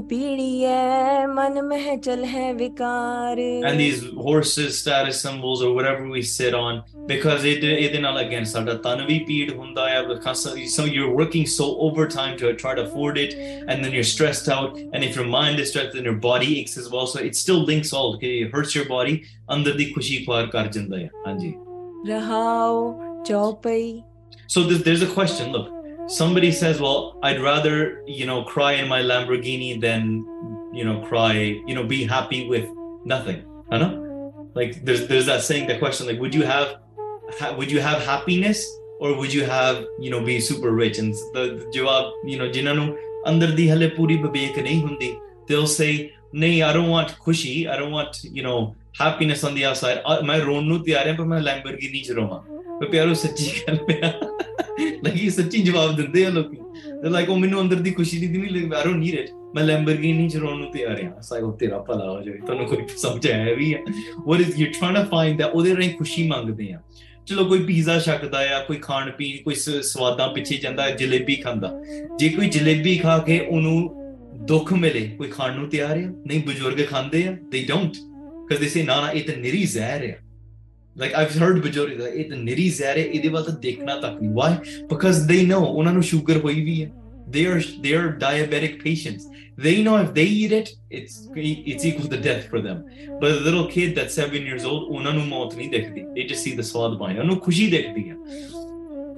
मन 1.35 1.59
चल 2.03 2.23
है 2.25 2.53
विकार 2.53 3.39
and 3.69 3.79
these 3.79 4.03
horses 4.27 4.77
status 4.79 5.19
symbols 5.21 5.61
or 5.61 5.73
whatever 5.75 6.07
we 6.13 6.21
sit 6.21 6.55
on 6.59 6.79
because 7.07 7.43
it 7.43 7.63
ਇਹਦੇ 7.63 7.99
all 7.99 8.17
again 8.21 8.45
ਸਾਡਾ 8.51 8.73
ਤਨ 8.85 9.05
ਵੀ 9.05 9.17
ਪੀੜ 9.27 9.51
we 9.57 9.89
ਹੈ 9.89 10.01
constantly 10.23 10.65
so 10.75 10.85
you're 10.85 11.13
working 11.19 11.45
so 11.55 11.67
overtime 11.87 12.37
to 12.39 12.53
try 12.63 12.73
to 12.79 12.85
afford 12.85 13.19
it 13.25 13.35
and 13.67 13.85
then 13.85 13.93
you're 13.97 14.09
stressed 14.13 14.49
out 14.55 14.79
and 14.93 15.09
if 15.09 15.19
your 15.19 15.27
mind 15.35 15.63
is 15.63 15.69
stressed 15.73 15.93
then 15.97 16.09
your 16.11 16.19
body 16.29 16.49
aches 16.61 16.77
as 16.83 16.87
well 16.93 17.11
so 17.13 17.25
it 17.29 17.37
still 17.41 17.61
links 17.71 17.93
all 17.99 18.15
okay 18.15 18.33
it 18.45 18.55
hurts 18.55 18.73
your 18.79 18.87
body 18.95 19.15
Under 19.57 19.75
the 19.81 19.87
kushi 19.93 20.23
ਖੁਆਰ 20.25 20.47
ਕਰ 20.55 20.71
ਜਾਂਦਾ 20.77 20.97
ਹੈ 20.97 21.09
ਹਾਂਜੀ 21.27 21.53
so 24.53 24.61
this, 24.69 24.81
there's 24.85 25.03
a 25.03 25.13
question 25.17 25.53
look 25.57 25.80
somebody 26.11 26.51
says 26.51 26.79
well 26.81 27.17
i'd 27.23 27.41
rather 27.41 28.03
you 28.05 28.25
know 28.25 28.43
cry 28.43 28.73
in 28.73 28.87
my 28.87 29.01
lamborghini 29.01 29.79
than 29.79 30.25
you 30.73 30.83
know 30.83 30.99
cry 31.09 31.33
you 31.65 31.73
know 31.73 31.85
be 31.85 32.03
happy 32.03 32.47
with 32.49 32.67
nothing 33.05 33.39
i 33.71 33.77
know 33.77 34.51
like 34.53 34.83
there's 34.83 35.07
there's 35.07 35.25
that 35.25 35.41
saying 35.41 35.67
that 35.67 35.79
question 35.79 36.07
like 36.07 36.19
would 36.19 36.35
you 36.35 36.43
have 36.43 36.75
ha- 37.39 37.55
would 37.57 37.71
you 37.71 37.79
have 37.79 38.03
happiness 38.03 38.59
or 38.99 39.15
would 39.17 39.33
you 39.33 39.45
have 39.45 39.85
you 39.99 40.11
know 40.11 40.21
be 40.21 40.39
super 40.39 40.71
rich 40.71 40.99
and 40.99 41.13
the 41.33 41.43
jawab 41.73 42.11
you 42.25 42.37
know 42.37 42.49
Jinanu 42.49 42.93
under 43.25 43.47
the 43.47 43.67
Halepuri 43.69 43.71
ਹਲੇ 43.71 43.87
ਪੂਰੀ 43.87 44.81
ਹੁੰਦੀ 44.81 45.15
they'll 45.47 45.73
say 45.79 46.11
nay 46.33 46.61
i 46.61 46.73
don't 46.73 46.89
want 46.89 47.09
cushy 47.25 47.67
i 47.67 47.77
don't 47.79 47.95
want 47.99 48.23
you 48.37 48.43
know 48.43 48.75
happiness 48.99 49.43
on 49.43 49.55
the 49.55 49.65
outside 49.71 49.97
my 50.25 50.39
ਰੋਣ 50.45 50.63
ਨੂੰ 50.63 50.83
ਤਿਆਰ 50.83 51.07
ਹਾਂ 51.07 51.13
lamborghini 51.13 51.27
ਮੈਂ 51.27 51.41
roma 51.41 52.05
ਚ 52.07 52.11
ਰੋਵਾਂ 52.11 52.39
ਪਰ 52.79 52.87
ਪਿਆਰੋ 52.87 53.13
ਸੱਚੀ 53.13 53.51
ਲਾਈਕ 54.79 55.29
ਸੱਚੀ 55.29 55.61
ਜਵਾਬ 55.61 55.95
ਦਿੰਦੇ 55.95 56.25
ਆ 56.25 56.29
ਲੋਕੀ 56.29 56.57
ਦੇ 57.03 57.09
ਲਾਈਕ 57.09 57.29
ਉਹ 57.29 57.37
ਮੈਨੂੰ 57.37 57.61
ਅੰਦਰ 57.61 57.75
ਦੀ 57.75 57.91
ਖੁਸ਼ੀ 57.91 58.19
ਨਹੀਂ 58.19 58.29
ਦਿਨੀ 58.29 58.49
ਲਾਈਕ 58.49 58.73
ਆਈ 58.73 59.27
ਮੈਂ 59.55 59.63
ਲੈਂਬਰਗਿਨੀ 59.63 60.29
ਚਰਾਉਣ 60.29 60.59
ਨੂੰ 60.59 60.71
ਤਿਆਰ 60.71 61.03
ਹਾਂ 61.03 61.21
ਸਾਈ 61.21 61.41
ਉਹ 61.41 61.57
ਤੇਰਾ 61.57 61.77
ਭਲਾ 61.77 62.11
ਹੋ 62.11 62.21
ਜਾਵੇ 62.21 62.37
ਤੁਹਾਨੂੰ 62.37 62.67
ਕੋਈ 62.67 62.77
ਸਮਝ 62.97 63.27
ਆਇਆ 63.27 63.53
ਵੀ 63.55 63.73
ਆ 63.73 63.77
what 64.27 64.39
is 64.39 64.59
you 64.61 64.67
trying 64.79 64.95
to 64.95 65.03
find 65.11 65.37
that 65.37 65.51
ਉਹਦੇ 65.55 65.73
ਰਹੀ 65.73 65.89
ਖੁਸ਼ੀ 65.89 66.27
ਮੰਗਦੇ 66.27 66.73
ਆ 66.73 66.79
ਚਲੋ 67.25 67.45
ਕੋਈ 67.45 67.59
ਪੀਜ਼ਾ 67.59 67.99
ਛਕਦਾ 67.99 68.39
ਆ 68.55 68.59
ਕੋਈ 68.59 68.77
ਖਾਣ 68.77 69.11
ਪੀਣ 69.11 69.43
ਕੋਈ 69.43 69.55
ਸਵਾਦਾਂ 69.55 70.27
ਪਿੱਛੇ 70.27 70.57
ਜਾਂਦਾ 70.57 70.89
ਜਲੇਬੀ 70.89 71.35
ਖਾਂਦਾ 71.35 71.81
ਜੇ 72.19 72.29
ਕੋਈ 72.29 72.49
ਜਲੇਬੀ 72.49 72.97
ਖਾ 72.97 73.17
ਕੇ 73.17 73.39
ਉਹਨੂੰ 73.39 73.89
ਦੁੱਖ 74.47 74.73
ਮਿਲੇ 74.73 75.07
ਕੋਈ 75.17 75.29
ਖਾਣ 75.29 75.55
ਨੂੰ 75.55 75.69
ਤਿਆਰ 75.69 75.97
ਆ 75.97 76.11
ਨਹੀਂ 76.27 76.41
ਬਜ਼ੁਰਗ 76.43 76.85
ਖਾਂਦੇ 76.87 77.27
ਆ 77.27 77.37
ਦੇ 77.51 77.63
ਡੋਨਟ 77.63 77.97
ਦੇ 78.59 78.69
ਸੇ 78.69 78.83
ਨਾ 78.83 79.01
ਨਾ 79.01 79.11
ਇਹ 79.11 79.23
ਤਾਂ 79.23 79.35
ਨਿਰੀ 79.37 79.63
ਜ਼ਹਿਰ 79.63 80.09
ਆ 80.09 80.30
like 80.95 81.13
i've 81.13 81.35
heard 81.41 81.61
bajori 81.63 81.97
that 81.97 82.15
ਇਹ 82.15 82.29
ਤਾਂ 82.29 82.37
ਨਿਰੀ 82.37 82.69
ਜ਼ਹਿਰੇ 82.69 83.01
ਇਹਦੇ 83.13 83.29
ਵੱਲ 83.29 83.43
ਤਾਂ 83.43 83.53
ਦੇਖਣਾ 83.61 83.95
ਤੱਕ 83.99 84.21
ਨਹੀਂ 84.21 84.31
why 84.39 84.51
because 84.93 85.25
they 85.31 85.41
know 85.51 85.63
ਉਹਨਾਂ 85.65 85.93
ਨੂੰ 85.93 86.03
ਸ਼ੂਗਰ 86.03 86.37
ਹੋਈ 86.43 86.61
ਵੀ 86.61 86.87
they 87.33 87.45
are 87.51 87.61
they 87.83 87.93
are 87.99 88.09
diabetic 88.23 88.73
patients 88.85 89.27
they 89.65 89.75
know 89.85 89.95
if 90.03 90.09
they 90.17 90.25
eat 90.39 90.53
it 90.59 90.71
it's 90.97 91.15
it's 91.35 91.85
equal 91.89 92.09
to 92.13 92.19
death 92.27 92.43
for 92.53 92.61
them 92.67 92.81
but 93.21 93.29
a 93.31 93.41
little 93.47 93.67
kid 93.75 93.95
that's 93.99 94.17
7 94.25 94.49
years 94.49 94.65
old 94.71 94.89
ਉਹਨਾਂ 94.89 95.13
ਨੂੰ 95.13 95.27
ਮੌਤ 95.27 95.55
ਨਹੀਂ 95.55 95.69
they 96.15 96.27
just 96.31 96.47
see 96.47 96.55
the 96.61 96.67
swad 96.71 96.97
vine 97.03 97.19
ਉਹਨੂੰ 97.19 97.39
ਖੁਸ਼ੀ 97.47 97.69
ਦਿਖਦੀ 97.75 98.09
ਹੈ 98.09 98.15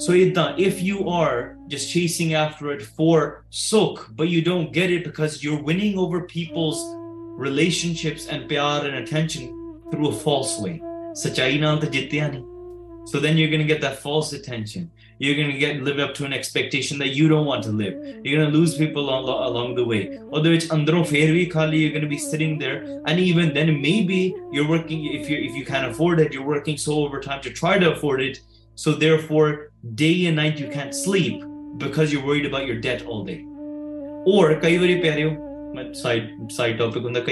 so 0.06 0.16
ਇਦਾਂ 0.16 0.48
if 0.70 0.86
you 0.90 0.98
are 1.22 1.42
just 1.74 1.92
chasing 1.96 2.34
after 2.46 2.72
it 2.76 2.82
for 2.98 3.20
suk, 3.50 4.00
but 4.18 4.28
you 4.36 4.42
don't 4.52 4.72
get 4.80 4.90
it 4.96 5.04
because 5.10 5.44
you're 5.44 5.64
winning 5.70 5.98
over 6.04 6.18
people's 6.38 6.82
relationships 7.46 8.24
and 8.32 8.50
pyar 8.50 8.80
and 8.88 8.96
attention 9.04 9.46
through 9.92 10.10
a 10.10 10.18
false 10.26 10.56
way 10.64 10.76
सच्चाई 11.22 11.58
तो 11.58 11.90
नहीं 11.92 12.54
So 13.06 13.20
then 13.20 13.38
you're 13.38 13.50
going 13.50 13.60
to 13.60 13.68
get 13.68 13.82
that 13.82 14.00
false 14.00 14.32
attention. 14.32 14.90
You're 15.20 15.36
going 15.36 15.52
to 15.52 15.58
get 15.58 15.84
live 15.84 16.00
up 16.00 16.14
to 16.16 16.26
an 16.26 16.32
expectation 16.32 16.98
that 17.00 17.10
you 17.10 17.28
don't 17.28 17.46
want 17.46 17.64
to 17.66 17.70
live. 17.70 17.96
You're 18.24 18.40
going 18.40 18.50
to 18.50 18.58
lose 18.58 18.78
people 18.78 19.10
along, 19.10 19.26
along 19.26 19.76
the 19.76 19.84
way. 19.84 20.20
Although 20.32 20.52
it's 20.52 20.68
andro 20.68 21.04
fairvi 21.04 21.82
you're 21.82 21.92
going 21.92 22.02
to 22.02 22.08
be 22.08 22.18
sitting 22.18 22.58
there, 22.58 23.02
and 23.06 23.20
even 23.20 23.54
then, 23.54 23.82
maybe 23.82 24.34
you're 24.54 24.68
working. 24.68 25.06
If 25.06 25.30
you 25.30 25.38
if 25.38 25.54
you 25.54 25.66
can't 25.66 25.92
afford 25.92 26.22
it, 26.22 26.32
you're 26.32 26.46
working 26.46 26.78
so 26.78 26.94
overtime 27.06 27.42
to 27.42 27.50
try 27.50 27.78
to 27.78 27.92
afford 27.92 28.22
it. 28.22 28.40
So 28.76 28.94
therefore, 28.94 29.72
day 29.96 30.26
and 30.28 30.38
night 30.38 30.58
you 30.58 30.70
can't 30.70 30.96
sleep 30.96 31.44
because 31.78 32.14
you're 32.14 32.26
worried 32.26 32.46
about 32.46 32.66
your 32.66 32.80
debt 32.80 33.06
all 33.06 33.26
day. 33.26 33.44
Or 34.26 34.56
kaivari 34.56 35.04
pyareo, 35.04 35.96
side 35.96 36.32
side 36.52 36.78
topic 36.78 37.04
on 37.04 37.14
the 37.14 37.22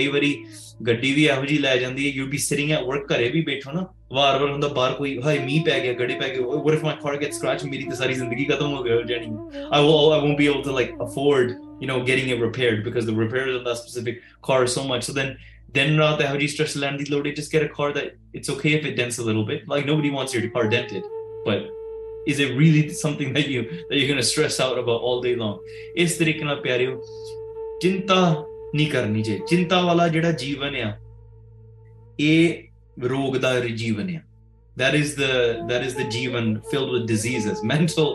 ਗੱਡੀ 0.87 1.11
ਵੀ 1.13 1.25
ਇਹੋ 1.25 1.45
ਜੀ 1.45 1.57
ਲੈ 1.57 1.75
ਜਾਂਦੀ 1.77 2.07
ਹੈ 2.07 2.13
you 2.15 2.25
be 2.27 2.37
sitting 2.37 2.71
at 2.71 2.83
work 2.83 3.11
ਘਰੇ 3.13 3.29
ਵੀ 3.29 3.41
ਬੈਠੋ 3.41 3.71
ਨਾ 3.71 3.85
ਵਾਰ-ਵਾਰ 4.13 4.51
ਹੁੰਦਾ 4.51 4.67
ਬਾਹਰ 4.67 4.93
ਕੋਈ 4.93 5.17
ਹਾਏ 5.21 5.39
ਮੀਂਹ 5.39 5.63
ਪੈ 5.65 5.79
ਗਿਆ 5.79 5.93
ਗੱਡੀ 5.93 6.15
ਪੈ 6.19 6.29
ਗਈ 6.29 6.39
what 6.39 6.73
if 6.75 6.83
my 6.83 6.95
car 7.03 7.17
get 7.21 7.33
scratch 7.33 7.63
ਮੇਰੀ 7.65 7.83
ਤਾਂ 7.83 7.95
ਸਾਰੀ 7.95 8.13
ਜ਼ਿੰਦਗੀ 8.13 8.45
ਖਤਮ 8.45 8.73
ਹੋ 8.75 8.83
ਗਈ 8.83 9.03
ਜਾਣੀ 9.09 9.25
I 9.71 9.83
will 9.83 10.13
I 10.13 10.19
won't 10.21 10.37
be 10.37 10.45
able 10.45 10.61
to 10.63 10.75
like 10.75 11.01
afford 11.03 11.51
you 11.51 11.87
know 11.87 11.99
getting 12.07 12.31
it 12.31 12.41
repaired 12.41 12.83
because 12.85 13.05
the 13.05 13.19
repairs 13.19 13.67
on 13.67 13.73
specific 13.73 14.21
car 14.47 14.65
so 14.67 14.83
much 14.87 15.03
so 15.03 15.13
then 15.13 15.35
then 15.73 15.95
not 15.95 16.17
the 16.19 16.25
heavy 16.27 16.47
stress 16.47 16.73
landed 16.75 17.09
load 17.09 17.27
just 17.35 17.51
get 17.51 17.61
a 17.63 17.67
car 17.69 17.85
that 17.93 18.07
it's 18.33 18.49
okay 18.49 18.71
if 18.73 18.87
it 18.87 18.95
dents 18.95 19.19
a 19.19 19.23
little 19.23 19.45
bit 19.45 19.61
like 19.67 19.85
nobody 19.85 20.09
wants 20.09 20.33
your 20.33 20.49
car 20.49 20.63
dented 20.67 21.05
but 21.45 21.69
is 22.27 22.39
it 22.39 22.57
really 22.57 22.81
something 23.01 23.31
that 23.33 23.47
you 23.47 23.61
that 23.63 23.95
you're 23.97 24.07
going 24.07 24.17
to 24.17 24.29
stress 24.31 24.59
out 24.59 24.81
about 24.81 25.07
all 25.09 25.21
day 25.21 25.35
long 25.35 25.59
ਇਸ 25.97 26.17
ਤਰੀਕੇ 26.17 26.43
ਨਾਲ 26.45 26.61
ਪਿਆਰਿਓ 26.61 27.01
ਚਿੰਤਾ 27.81 28.19
ਨਹੀਂ 28.75 28.87
ਕਰਨੀ 28.87 29.21
ਜੇ 29.21 29.39
ਚਿੰਤਾ 29.47 29.81
ਵਾਲਾ 29.81 30.07
ਜਿਹੜਾ 30.07 30.31
ਜੀਵਨ 30.31 30.75
ਆ 30.75 30.97
ਇਹ 32.19 32.63
ਰੋਗ 33.03 33.37
ਦਾ 33.37 33.59
ਜੀਵਨ 33.59 34.15
ਆ 34.15 34.19
that 34.77 34.95
is 34.95 35.09
the 35.15 35.31
that 35.69 35.85
is 35.87 35.95
the 35.97 36.07
Jeevan 36.11 36.55
filled 36.71 36.91
with 36.91 37.07
diseases 37.07 37.63
mental 37.73 38.11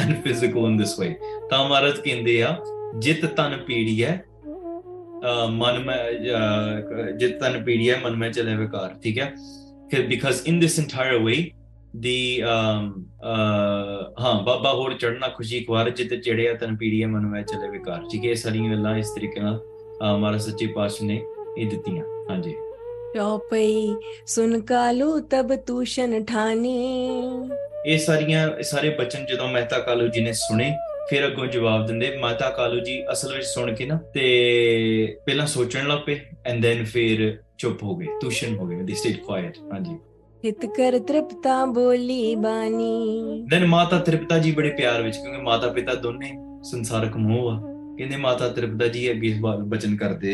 and 0.00 0.18
physical 0.26 0.66
in 0.66 0.76
this 0.82 0.92
way 0.98 1.14
ਤਾਂ 1.50 1.68
ਮਹਾਰਾਜ 1.68 1.98
ਕਹਿੰਦੇ 2.00 2.42
ਆ 2.42 2.56
ਜਿਤ 2.98 3.24
ਤਨ 3.26 3.56
ਪੀੜੀ 3.56 4.04
ਹੈ 4.04 4.24
ਮਨ 5.50 5.78
ਮੈਂ 5.78 6.12
ਜਿਤ 7.18 7.38
ਤਨ 7.40 7.62
ਪੀੜੀ 7.64 7.90
ਹੈ 7.90 8.00
ਮਨ 8.04 8.16
ਮੈਂ 8.16 8.30
ਚਲੇ 8.30 8.56
ਵਿਕਾਰ 8.56 8.94
ਠੀਕ 9.02 9.18
ਹੈ 9.18 9.32
ਫਿਰ 9.90 10.06
ਬਿਕਾਜ਼ 10.06 10.42
ਇਨ 10.46 10.60
ਦਿਸ 10.60 10.78
ਇੰਟਾਇਰ 10.78 11.18
ਵੇ 11.18 11.50
ਦੀ 11.96 12.42
ਹਾਂ 14.20 14.34
ਬਾਬਾ 14.44 14.72
ਹੋਰ 14.72 14.94
ਚੜਨਾ 14.94 15.28
ਖੁਸ਼ੀ 15.28 15.60
ਕੁਾਰ 15.60 15.90
ਜਿਤ 15.90 16.14
ਚੜਿਆ 16.14 16.54
ਤਨ 16.54 16.76
ਪੀੜੀਏ 16.76 17.06
ਮਨ 17.06 17.26
ਵਿੱਚ 17.26 17.50
ਚਲੇ 17.52 17.68
ਵਿਕਾਰ 17.68 18.04
ਠੀਕ 18.12 18.24
ਹੈ 18.26 18.34
ਸਾਰੀਆਂ 18.34 18.70
ਗੱਲਾਂ 18.70 18.96
ਇਸ 18.98 19.10
ਤਰੀਕੇ 19.10 19.40
ਨਾਲ 19.40 19.60
हमारे 20.02 20.38
ਸੱਚੇ 20.38 20.66
ਪਾਤਸ਼ਾਹ 20.66 21.06
ਨੇ 21.06 21.20
ਇਹ 21.58 21.66
ਦਿੱਤੀਆਂ 21.70 22.04
ਹਾਂਜੀ 22.30 22.54
ਚੌਪਈ 23.16 23.94
ਸੁਨ 24.26 24.60
ਕਾਲੂ 24.60 25.18
ਤਬ 25.30 25.54
ਤੂਸ਼ਨ 25.66 26.24
ਠਾਨੀ 26.24 26.76
ਇਹ 27.86 27.98
ਸਾਰੀਆਂ 27.98 28.48
ਸਾਰੇ 28.62 28.90
ਬਚਨ 28.90 29.24
ਜਦੋਂ 29.26 29.48
ਮਹਿਤਾ 29.48 29.78
ਕਾਲੂ 29.78 30.06
ਜੀ 30.06 30.20
ਨੇ 30.20 30.32
ਸੁਣੇ 30.32 30.70
ਫਿਰ 31.10 31.26
ਅੱਗੋਂ 31.26 31.46
ਜਵਾਬ 31.46 31.86
ਦਿੰਦੇ 31.86 32.16
ਮਾਤਾ 32.16 32.50
ਕਾਲੂ 32.50 32.80
ਜੀ 32.80 33.02
ਅਸਲ 33.12 33.34
ਵਿੱਚ 33.34 33.46
ਸੁਣ 33.46 33.74
ਕੇ 33.74 33.86
ਨਾ 33.86 33.98
ਤੇ 34.14 34.24
ਪਹਿਲਾਂ 35.26 35.46
ਸੋਚਣ 35.46 35.88
ਲੱਗ 35.88 35.98
ਪਏ 36.06 36.20
ਐਂਡ 36.46 36.62
ਦੈਨ 36.62 36.84
ਫਿਰ 36.84 37.36
ਚੁੱਪ 37.58 37.82
ਹੋ 37.82 37.96
ਗਏ 37.96 38.06
ਤੂਸ਼ਨ 38.20 38.56
ਹੋ 38.58 38.66
ਗਏ 38.66 38.82
ਦੇ 38.82 38.94
ਸਟੇਟ 38.94 39.20
ਕੁਆਇਟ 39.24 39.58
ਹਾਂਜੀ 39.72 39.96
ਹਿਤ 40.44 40.64
ਕਰ 40.66 40.98
ਤ੍ਰਿਪਤਾ 40.98 41.64
ਬੋਲੀ 41.64 42.34
ਬਾਣੀ 42.34 43.42
ਦੈਨ 43.50 43.66
ਮਾਤਾ 43.66 43.98
ਤ੍ਰਿਪਤਾ 43.98 44.38
ਜੀ 44.38 44.52
ਬੜੇ 44.52 44.70
ਪਿਆਰ 44.70 45.02
ਵਿੱਚ 45.02 45.16
ਕਿਉਂਕਿ 45.16 45.42
ਮਾਤਾ 45.42 45.68
ਪਿਤਾ 45.68 45.94
ਦੋਨੇ 45.94 46.32
ਸੰਸਾਰਕ 46.62 47.16
ਮੋਹ 47.16 47.50
ਆ 47.50 47.71
ਕਹਿੰਦੇ 48.02 48.16
ਮਾਤਾ 48.16 48.48
ਤ੍ਰਿਪਦਾ 48.48 48.86
ਜੀ 48.88 49.10
ਅੱਗੇ 49.10 49.28
ਇਸ 49.28 49.38
ਬਾਰੇ 49.38 49.62
ਬਚਨ 49.66 49.96
ਕਰਦੇ 49.96 50.33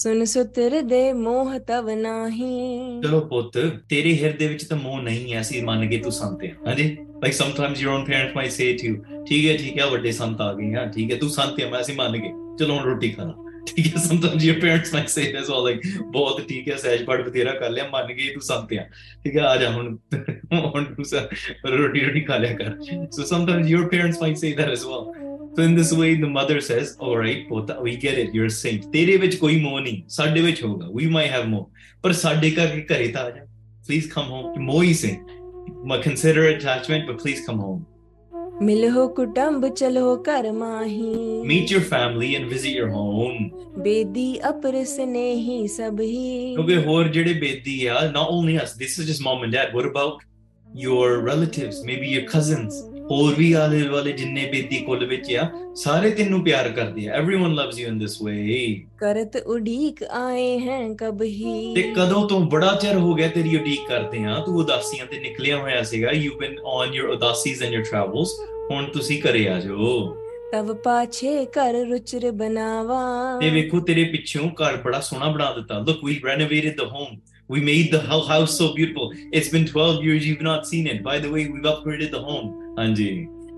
ਸੁਨ 0.00 0.24
ਸੁਤਰ 0.24 0.80
ਦੇ 0.82 1.12
ਮੋਹ 1.12 1.58
ਤਵ 1.58 1.90
ਨਾਹੀ 1.90 3.00
ਚਲੋ 3.02 3.20
ਪੁੱਤ 3.20 3.58
ਤੇਰੇ 3.88 4.14
ਹਿਰਦੇ 4.16 4.46
ਵਿੱਚ 4.46 4.64
ਤਾਂ 4.64 4.76
ਮੋਹ 4.76 5.00
ਨਹੀਂ 5.02 5.34
ਐ 5.34 5.40
ਅਸੀਂ 5.40 5.62
ਮੰਨ 5.62 5.86
ਗਏ 5.86 5.98
ਤੂੰ 5.98 6.12
ਸੰਤ 6.12 6.42
ਹੈ 6.44 6.50
ਹਾਂਜੀ 6.66 6.84
like 7.20 7.34
times 7.56 7.80
your 7.80 7.92
own 7.92 8.04
parents 8.04 8.36
my 8.36 8.50
say 8.50 8.72
to 8.72 8.94
ਠੀਕ 9.26 9.46
ਹੈ 9.46 9.56
ਠੀਕ 9.56 9.78
ਹੈ 9.78 9.86
ਵੱਡੇ 9.86 10.12
ਸੰਤ 10.12 10.40
ਆ 10.40 10.52
ਗਏ 10.52 10.74
ਹਾਂ 10.74 10.86
ਠੀਕ 10.86 11.12
ਹੈ 11.12 11.16
ਤੂੰ 11.16 11.30
ਸੰਤ 11.30 11.60
ਹੈ 11.60 11.70
ਮੈਂ 11.70 11.80
ਅਸੀਂ 11.80 11.94
ਮੰਨ 11.94 12.16
ਗਏ 12.16 12.32
ਚਲੋ 12.58 12.74
ਹੁਣ 12.74 12.84
ਰੋਟੀ 12.84 13.10
ਖਾਣਾ 13.10 13.34
ਠੀਕ 13.66 13.86
ਹੈ 13.86 14.02
times 14.20 14.44
your 14.44 14.60
parents 14.60 14.94
my 14.94 15.06
say 15.06 15.22
this 15.32 15.50
all 15.50 15.64
like 15.64 15.86
ਬਹੁਤ 16.02 16.40
ਠੀਕ 16.48 16.68
ਹੈ 16.68 16.76
ਸਹਿਜ 16.76 17.04
ਪੜ 17.04 17.20
ਬਤੇਰਾ 17.22 17.52
ਕਰ 17.52 17.70
ਲਿਆ 17.70 17.88
ਮੰਨ 17.92 18.12
ਗਏ 18.12 18.32
ਤੂੰ 18.32 18.42
ਸੰਤ 18.42 18.72
ਹੈ 18.72 18.90
ਠੀਕ 19.24 19.36
ਹੈ 19.36 19.42
ਆ 19.42 19.56
ਜਾ 19.56 19.70
ਹੁਣ 19.70 19.96
ਹੁਣ 20.54 20.84
ਤੂੰ 20.84 21.04
ਰੋਟੀ 21.78 22.00
ਰੋਟੀ 22.00 22.20
ਖਾ 22.20 22.36
ਲਿਆ 22.36 22.54
ਕਰ 22.54 22.76
so 23.10 23.46
times 23.46 23.68
your 23.68 23.88
parents 23.88 24.20
my 24.22 24.34
say 24.34 24.52
that 24.52 24.68
as 24.68 24.84
well 24.84 25.23
So 25.56 25.62
in 25.62 25.74
this 25.76 25.92
way, 25.92 26.14
the 26.16 26.26
mother 26.26 26.60
says, 26.60 26.96
"All 26.98 27.16
right, 27.16 27.48
pota, 27.48 27.80
we 27.80 27.96
get 27.96 28.18
it. 28.18 28.34
You're 28.34 28.46
a 28.46 28.50
saint. 28.50 28.92
Tere 28.92 29.16
vich 29.24 29.38
koi 29.40 29.56
mo 29.64 29.74
nahi. 29.78 30.04
Sade 30.18 30.38
vich 30.46 30.62
hoga. 30.62 30.90
We 30.90 31.06
might 31.16 31.30
have 31.30 31.48
more. 31.48 31.66
But 32.02 32.16
sade 32.16 32.46
ka 32.56 32.68
kare 32.92 33.10
ta 33.16 33.26
aja. 33.32 33.42
Please 33.86 34.12
come 34.14 34.30
home. 34.36 34.64
Mo 34.70 34.78
hi 34.80 34.92
saint. 34.92 35.34
Ma 35.90 36.00
consider 36.06 36.46
attachment, 36.52 37.06
but 37.10 37.18
please 37.18 37.44
come 37.46 37.60
home. 37.66 37.86
Milho 38.60 39.04
kutamb 39.14 39.62
chalo 39.82 40.06
kar 40.24 40.42
mahi. 40.52 41.42
Meet 41.52 41.70
your 41.70 41.80
family 41.92 42.34
and 42.36 42.50
visit 42.54 42.70
your 42.80 42.88
home. 42.88 43.50
Bedi 43.86 44.26
apar 44.50 44.74
snehi 44.94 45.56
sabhi. 45.76 46.56
Kyunki 46.56 46.84
hor 46.88 47.04
jede 47.18 47.32
bedi 47.44 47.76
not 48.12 48.28
only 48.38 48.58
us. 48.58 48.74
This 48.74 48.98
is 48.98 49.06
just 49.06 49.22
mom 49.28 49.42
and 49.44 49.52
dad. 49.52 49.74
What 49.74 49.86
about 49.86 50.22
your 50.72 51.20
relatives? 51.30 51.84
Maybe 51.84 52.08
your 52.08 52.26
cousins? 52.34 52.82
ਹੋਰ 53.10 53.34
ਵੀ 53.34 53.52
ਆਲੇ 53.52 53.82
ਵਾਲੇ 53.88 54.12
ਜਿੰਨੇ 54.12 54.44
ਬੇਦੀ 54.52 54.76
ਕੁੱਲ 54.76 55.04
ਵਿੱਚ 55.06 55.32
ਆ 55.34 55.48
ਸਾਰੇ 55.74 56.10
ਤੈਨੂੰ 56.10 56.42
ਪਿਆਰ 56.44 56.68
ਕਰਦੇ 56.68 57.06
ਆ 57.08 57.20
everyone 57.20 57.54
loves 57.54 57.78
you 57.78 57.88
in 57.88 57.98
this 57.98 58.16
way 58.22 58.84
ਕਰਤ 58.98 59.36
ਉਡੀਕ 59.36 60.02
ਆਏ 60.10 60.58
ਹੈ 60.58 60.78
ਕਬ 60.98 61.22
ਹੀ 61.22 61.74
ਤੇ 61.74 61.82
ਕਦੋਂ 61.96 62.26
ਤੋਂ 62.28 62.40
ਬੜਾ 62.40 62.74
ਚਿਰ 62.74 62.96
ਹੋ 62.96 63.14
ਗਿਆ 63.14 63.28
ਤੇਰੀ 63.28 63.56
ਉਡੀਕ 63.56 63.86
ਕਰਦੇ 63.88 64.24
ਆ 64.24 64.38
ਤੂੰ 64.46 64.56
ਉਦਾਸੀਆਂ 64.56 65.06
ਤੇ 65.06 65.20
ਨਿਕਲਿਆ 65.20 65.58
ਹੋਇਆ 65.58 65.82
ਸੀਗਾ 65.82 66.12
you 66.12 66.38
been 66.38 66.58
on 66.66 66.94
your 66.94 67.08
ਉਦਾਸੀਜ਼ 67.08 67.62
and 67.62 67.74
your 67.74 67.84
travels 67.84 68.34
ਹੁਣ 68.70 68.86
ਤੁਸੀਂ 68.92 69.20
ਕਰੇ 69.22 69.46
ਆ 69.48 69.58
ਜੋ 69.60 70.16
ਤਵ 70.52 70.74
ਪਾਛੇ 70.74 71.44
ਕਰ 71.44 71.74
ਰੁਚਰ 71.86 72.30
ਬਨਾਵਾ 72.30 73.04
ਤੇ 73.40 73.50
ਵੇਖੋ 73.50 73.80
ਤੇਰੇ 73.80 74.04
ਪਿੱਛੋਂ 74.04 74.48
ਘਰ 74.62 74.76
ਬੜਾ 74.76 75.00
ਸੋਹਣਾ 75.00 75.28
ਬਣਾ 75.28 75.52
ਦਿੱਤਾ 75.52 75.78
look 75.78 76.04
we 76.04 76.20
renovated 76.24 76.76
the 76.76 76.88
home 76.92 77.16
We 77.50 77.60
made 77.60 77.92
the 77.92 78.00
house 78.00 78.56
so 78.56 78.74
beautiful. 78.74 79.12
It's 79.30 79.50
been 79.50 79.66
12 79.66 80.02
years, 80.02 80.26
you've 80.26 80.40
not 80.40 80.66
seen 80.66 80.86
it. 80.86 81.02
By 81.02 81.18
the 81.18 81.30
way, 81.30 81.46
we've 81.46 81.62
upgraded 81.64 82.10
the 82.10 82.20
home. 82.20 82.63
हाँ 82.78 82.86
जी 82.94 83.08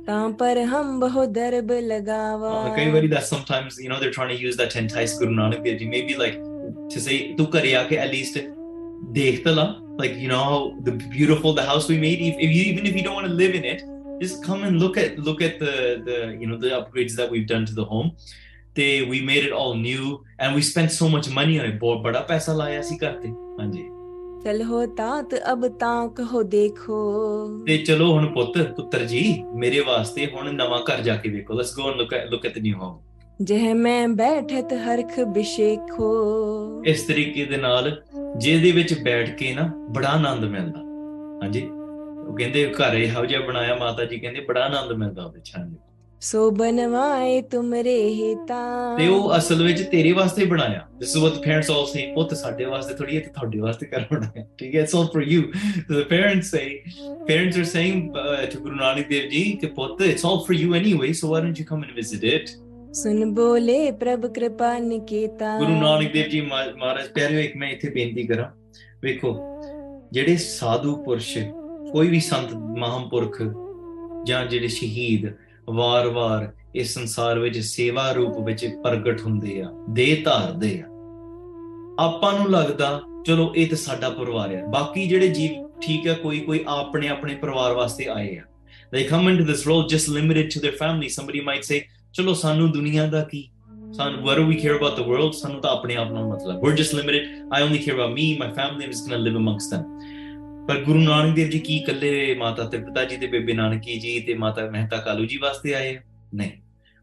तां 0.06 0.32
पर 0.40 0.59
हम 0.72 0.98
बहु 1.00 1.24
दर्ब 1.37 1.72
लगावा 1.92 2.52
कई 2.76 2.90
बारी 2.92 3.09
that 3.09 3.22
sometimes 3.22 3.80
you 3.80 3.88
know 3.90 3.98
they 4.00 4.06
are 4.06 4.12
trying 4.12 4.38
to 4.38 4.44
use 4.44 4.56
that 4.56 4.76
entice 4.76 5.16
Guru 5.18 5.35
Nanak 5.35 5.59
Dev 5.66 5.78
ji 5.78 5.87
may 5.94 6.00
be 6.11 6.14
like 6.18 6.35
to 6.94 7.00
say 7.00 7.18
तू 7.38 7.44
कर 7.56 7.66
या 7.66 7.82
के 7.88 7.96
एटलीस्ट 8.04 8.38
देख 9.20 9.44
तला 9.44 9.66
like 10.00 10.16
you 10.22 10.28
know 10.30 10.78
the 10.87 10.92
beautiful 11.12 11.54
the 11.59 11.62
house 11.68 11.87
we 11.90 11.94
made 12.00 12.22
even 12.22 12.88
if 12.88 12.96
you 12.96 13.02
don't 13.04 13.14
want 13.18 13.26
to 13.26 13.37
live 13.37 13.54
in 13.54 13.64
it 13.68 13.85
just 14.22 14.42
come 14.46 14.64
and 14.64 14.78
look 14.78 14.98
at 15.02 15.18
look 15.28 15.40
at 15.46 15.54
the 15.62 16.02
the 16.09 16.18
you 16.40 16.48
know 16.50 16.59
the 16.64 16.72
upgrades 16.78 17.16
that 17.20 17.32
we've 17.35 17.46
done 17.52 17.64
to 17.70 17.76
the 17.78 17.87
home 17.92 18.11
they 18.80 18.90
we 19.12 19.22
made 19.30 19.46
it 19.48 19.54
all 19.61 19.74
new 19.74 20.11
and 20.38 20.54
we 20.54 20.66
spent 20.72 20.92
so 20.92 21.09
much 21.09 21.30
money 21.30 21.59
on 21.59 21.64
it 21.64 21.80
ਕਲ 24.46 24.62
ਹੋ 24.62 24.85
ਤਾਂਤ 24.87 25.35
ਅਬ 25.52 25.66
ਤਾਂ 25.78 26.09
ਕਹੋ 26.09 26.42
ਦੇਖੋ 26.42 26.96
ਤੇ 27.66 27.76
ਚਲੋ 27.78 28.11
ਹੁਣ 28.12 28.26
ਪੁੱਤ 28.35 28.59
ਪੁੱਤਰ 28.74 29.04
ਜੀ 29.04 29.22
ਮੇਰੇ 29.54 29.80
ਵਾਸਤੇ 29.80 30.26
ਹੁਣ 30.26 30.52
ਨਵਾਂ 30.52 30.78
ਘਰ 30.82 31.00
ਜਾ 31.02 31.16
ਕੇ 31.16 31.28
ਵੇਖੋ 31.28 31.54
let's 31.54 31.74
go 31.76 31.90
look 31.90 32.12
at 32.14 32.30
look 32.30 32.46
at 32.46 32.54
the 32.54 32.62
new 32.62 32.78
home 32.78 32.98
ਜਹ 33.40 33.74
ਮੈਂ 33.74 34.06
ਬੈਠਤ 34.09 34.72
ਹਰਖ 34.85 35.18
ਬਿਸ਼ੇਖੋ 35.28 36.11
ਇਸ 36.87 37.02
ਤਰੀਕੇ 37.02 37.44
ਦੇ 37.44 37.56
ਨਾਲ 37.56 37.90
ਜਿਹਦੇ 38.37 38.70
ਵਿੱਚ 38.72 38.94
ਬੈਠ 39.00 39.30
ਕੇ 39.30 39.52
ਨਾ 39.54 39.70
ਬੜਾ 39.90 40.09
ਆਨੰਦ 40.09 40.44
ਮਿਲਦਾ 40.44 40.80
ਹਾਂਜੀ 41.42 41.66
ਉਹ 41.66 42.37
ਕਹਿੰਦੇ 42.37 42.64
ਘਰ 42.72 42.94
ਇਹੋ 42.94 43.24
ਜਿਹਾ 43.24 43.40
ਬਣਾਇਆ 43.40 43.74
ਮਾਤਾ 43.76 44.04
ਜੀ 44.04 44.18
ਕਹਿੰਦੇ 44.18 44.40
ਬੜਾ 44.40 44.64
ਆਨੰਦ 44.64 44.92
ਮਿਲਦਾ 44.92 45.24
ਉਹਦੇ 45.24 45.40
ਛਾਂ 45.44 45.64
ਸੋ 46.22 46.50
ਬਨਵਾਏ 46.50 47.40
ਤੁਮਰੇ 47.42 47.96
ਹਿਤਾ 48.11 48.96
ਤੇ 48.98 49.06
ਉਹ 49.09 49.37
ਅਸਲ 49.37 49.62
ਵਿੱਚ 49.62 49.82
ਤੇਰੇ 49.82 50.12
ਵਾਸਤੇ 50.12 50.44
ਬਣਾਇਆ 50.44 50.87
this 50.98 51.09
is 51.09 51.22
what 51.22 51.32
parents 51.37 51.70
all 51.70 51.85
say 51.87 52.06
ਪੁੱਤ 52.14 52.35
ਸਾਡੇ 52.35 52.64
ਵਾਸਤੇ 52.64 52.94
ਥੋੜੀ 52.94 53.16
ਹੈ 53.16 53.20
ਤੇ 53.20 53.30
ਤੁਹਾਡੇ 53.30 53.59
ਵਾਸਤੇ 53.61 53.87
ਕਰ 53.87 54.06
ਬਣਾਇਆ 54.11 54.44
ਠੀਕ 54.59 54.74
ਹੈ 54.76 54.85
so 54.87 55.02
for 55.14 55.24
you 55.24 55.42
the 55.90 56.02
parents 56.09 56.50
say 56.50 56.82
parents 57.26 57.59
are 57.59 57.64
saying 57.64 58.16
to 58.52 58.61
Guru 58.61 58.74
Nanak 58.74 59.09
Dev 59.09 59.28
ji 59.30 59.42
ਕਿ 59.61 59.66
ਪੁੱਤ 59.76 60.02
it's 60.02 60.24
all 60.24 60.38
for 60.38 60.56
you 60.56 60.74
anyway 60.74 61.12
so 61.12 61.28
why 61.28 61.42
don't 61.42 61.61
you 61.61 61.66
come 61.68 61.85
and 61.85 61.94
visit 61.94 62.24
it 62.24 62.50
ਸੁਨ 62.94 63.35
ਬੋਲੇ 63.35 63.90
ਪ੍ਰਭ 64.00 64.26
ਕਿਰਪਾ 64.26 64.76
ਨਿਕੇਤਾ 64.78 65.59
ਗੁਰੂ 65.59 65.80
ਨਾਨਕ 65.80 66.12
ਦੇਵ 66.12 66.28
ਜੀ 66.28 66.40
ਮਹਾਰਾਜ 66.42 67.09
ਪਿਆਰਿਓ 67.09 67.40
ਇੱਕ 67.40 67.56
ਮੈਂ 67.56 67.70
ਇੱਥੇ 67.70 67.90
ਬੇਨਤੀ 67.90 68.26
ਕਰਾਂ 68.26 68.50
ਵੇਖੋ 69.02 69.37
ਜਿਹੜੇ 70.12 70.37
ਸਾਧੂ 70.37 70.96
ਪੁਰਸ਼ 70.96 71.37
ਕੋਈ 71.92 72.09
ਵੀ 72.09 72.20
ਸੰਤ 72.22 72.54
ਮਹਾਂਪੁਰਖ 72.54 73.42
ਜਾਂ 74.26 74.44
ਜਿਹੜੇ 74.46 74.68
ਸ਼ਹੀਦ 74.68 75.26
ਵਾਰ-ਵਾਰ 75.70 76.52
ਇਸ 76.74 76.94
ਸੰਸਾਰ 76.94 77.38
ਵਿੱਚ 77.38 77.59
ਸੇਵਾ 77.59 78.11
ਰੂਪ 78.12 78.38
ਵਿੱਚ 78.38 78.66
ਪ੍ਰਗਟ 78.85 79.20
ਹੁੰਦੇ 79.20 79.62
ਆ 79.62 79.70
ਦੇਹ 79.90 80.24
ਧਾਰਦੇ 80.24 80.78
ਆ 80.80 80.87
ਆਪਾਂ 82.00 82.32
ਨੂੰ 82.32 82.50
ਲੱਗਦਾ 82.50 83.00
ਚਲੋ 83.26 83.52
ਇਹ 83.56 83.68
ਤੇ 83.68 83.76
ਸਾਡਾ 83.76 84.09
ਪਰਿਵਾਰ 84.09 84.54
ਆ 84.54 84.66
ਬਾਕੀ 84.66 85.06
ਜਿਹੜੇ 85.09 85.28
ਜੀਵ 85.28 85.52
ਠੀਕ 85.80 86.09
ਆ 86.09 86.12
ਕੋਈ 86.12 86.40
ਕੋਈ 86.40 86.64
ਆਪਣੇ 86.68 87.09
ਆਪਣੇ 87.09 87.35
ਪਰਿਵਾਰ 87.35 87.72
ਵਾਸਤੇ 87.72 88.06
ਆਏ 88.09 88.37
ਆ 88.37 88.42
they 88.94 89.02
come 89.11 89.28
into 89.28 89.44
this 89.46 89.62
world 89.66 89.88
just 89.92 90.09
limited 90.16 90.50
to 90.54 90.61
their 90.64 90.76
family 90.82 91.09
somebody 91.09 91.40
might 91.46 91.64
say 91.72 91.80
ਚਲੋ 92.12 92.35
ਸਾਨੂੰ 92.35 92.70
ਦੁਨੀਆ 92.72 93.06
ਦਾ 93.06 93.22
ਕੀ 93.22 93.48
ਸਾਨੂੰ 93.92 94.28
what 94.28 94.38
do 94.38 94.44
we 94.48 94.59
care 94.64 94.76
about 94.78 95.00
the 95.00 95.06
world 95.09 95.32
ਸਾਨੂੰ 95.32 95.61
ਤਾਂ 95.61 95.70
ਆਪਣੇ 95.70 95.96
ਆਪ 95.96 96.12
ਨਾਲ 96.12 96.24
ਮਤਲਬ 96.24 96.64
we're 96.64 96.76
just 96.76 96.96
limited 96.98 97.26
i 97.56 97.62
only 97.66 97.80
care 97.87 97.96
about 97.96 98.14
me 98.18 98.26
my 98.44 98.50
family 98.61 98.87
i'm 98.87 98.94
just 98.94 99.09
going 99.09 99.18
to 99.18 99.24
live 99.26 99.38
amongst 99.42 99.74
them 99.74 99.85
ਪਰ 100.68 100.78
ਗੁਰੂ 100.85 101.00
ਨਾਨਕ 101.00 101.35
ਦੇਵ 101.35 101.48
ਜੀ 101.48 101.59
ਕੀ 101.59 101.76
ਇਕੱਲੇ 101.76 102.35
ਮਾਤਾ 102.35 102.64
ਤ੍ਰਿਪਤਾ 102.64 103.04
ਜੀ 103.04 103.16
ਤੇ 103.16 103.26
ਬੇਬੇ 103.26 103.52
ਨਾਨਕੀ 103.52 103.98
ਜੀ 103.98 104.18
ਤੇ 104.20 104.35
ਮਾਤਾ 104.35 104.70
ਮਹਿਤਾ 104.70 104.96
ਕਾਲੂ 104.96 105.24
ਜੀ 105.24 105.37
ਵਾਸਤੇ 105.37 105.74
ਆਏ 105.74 105.98
ਨਹੀਂ 106.35 106.50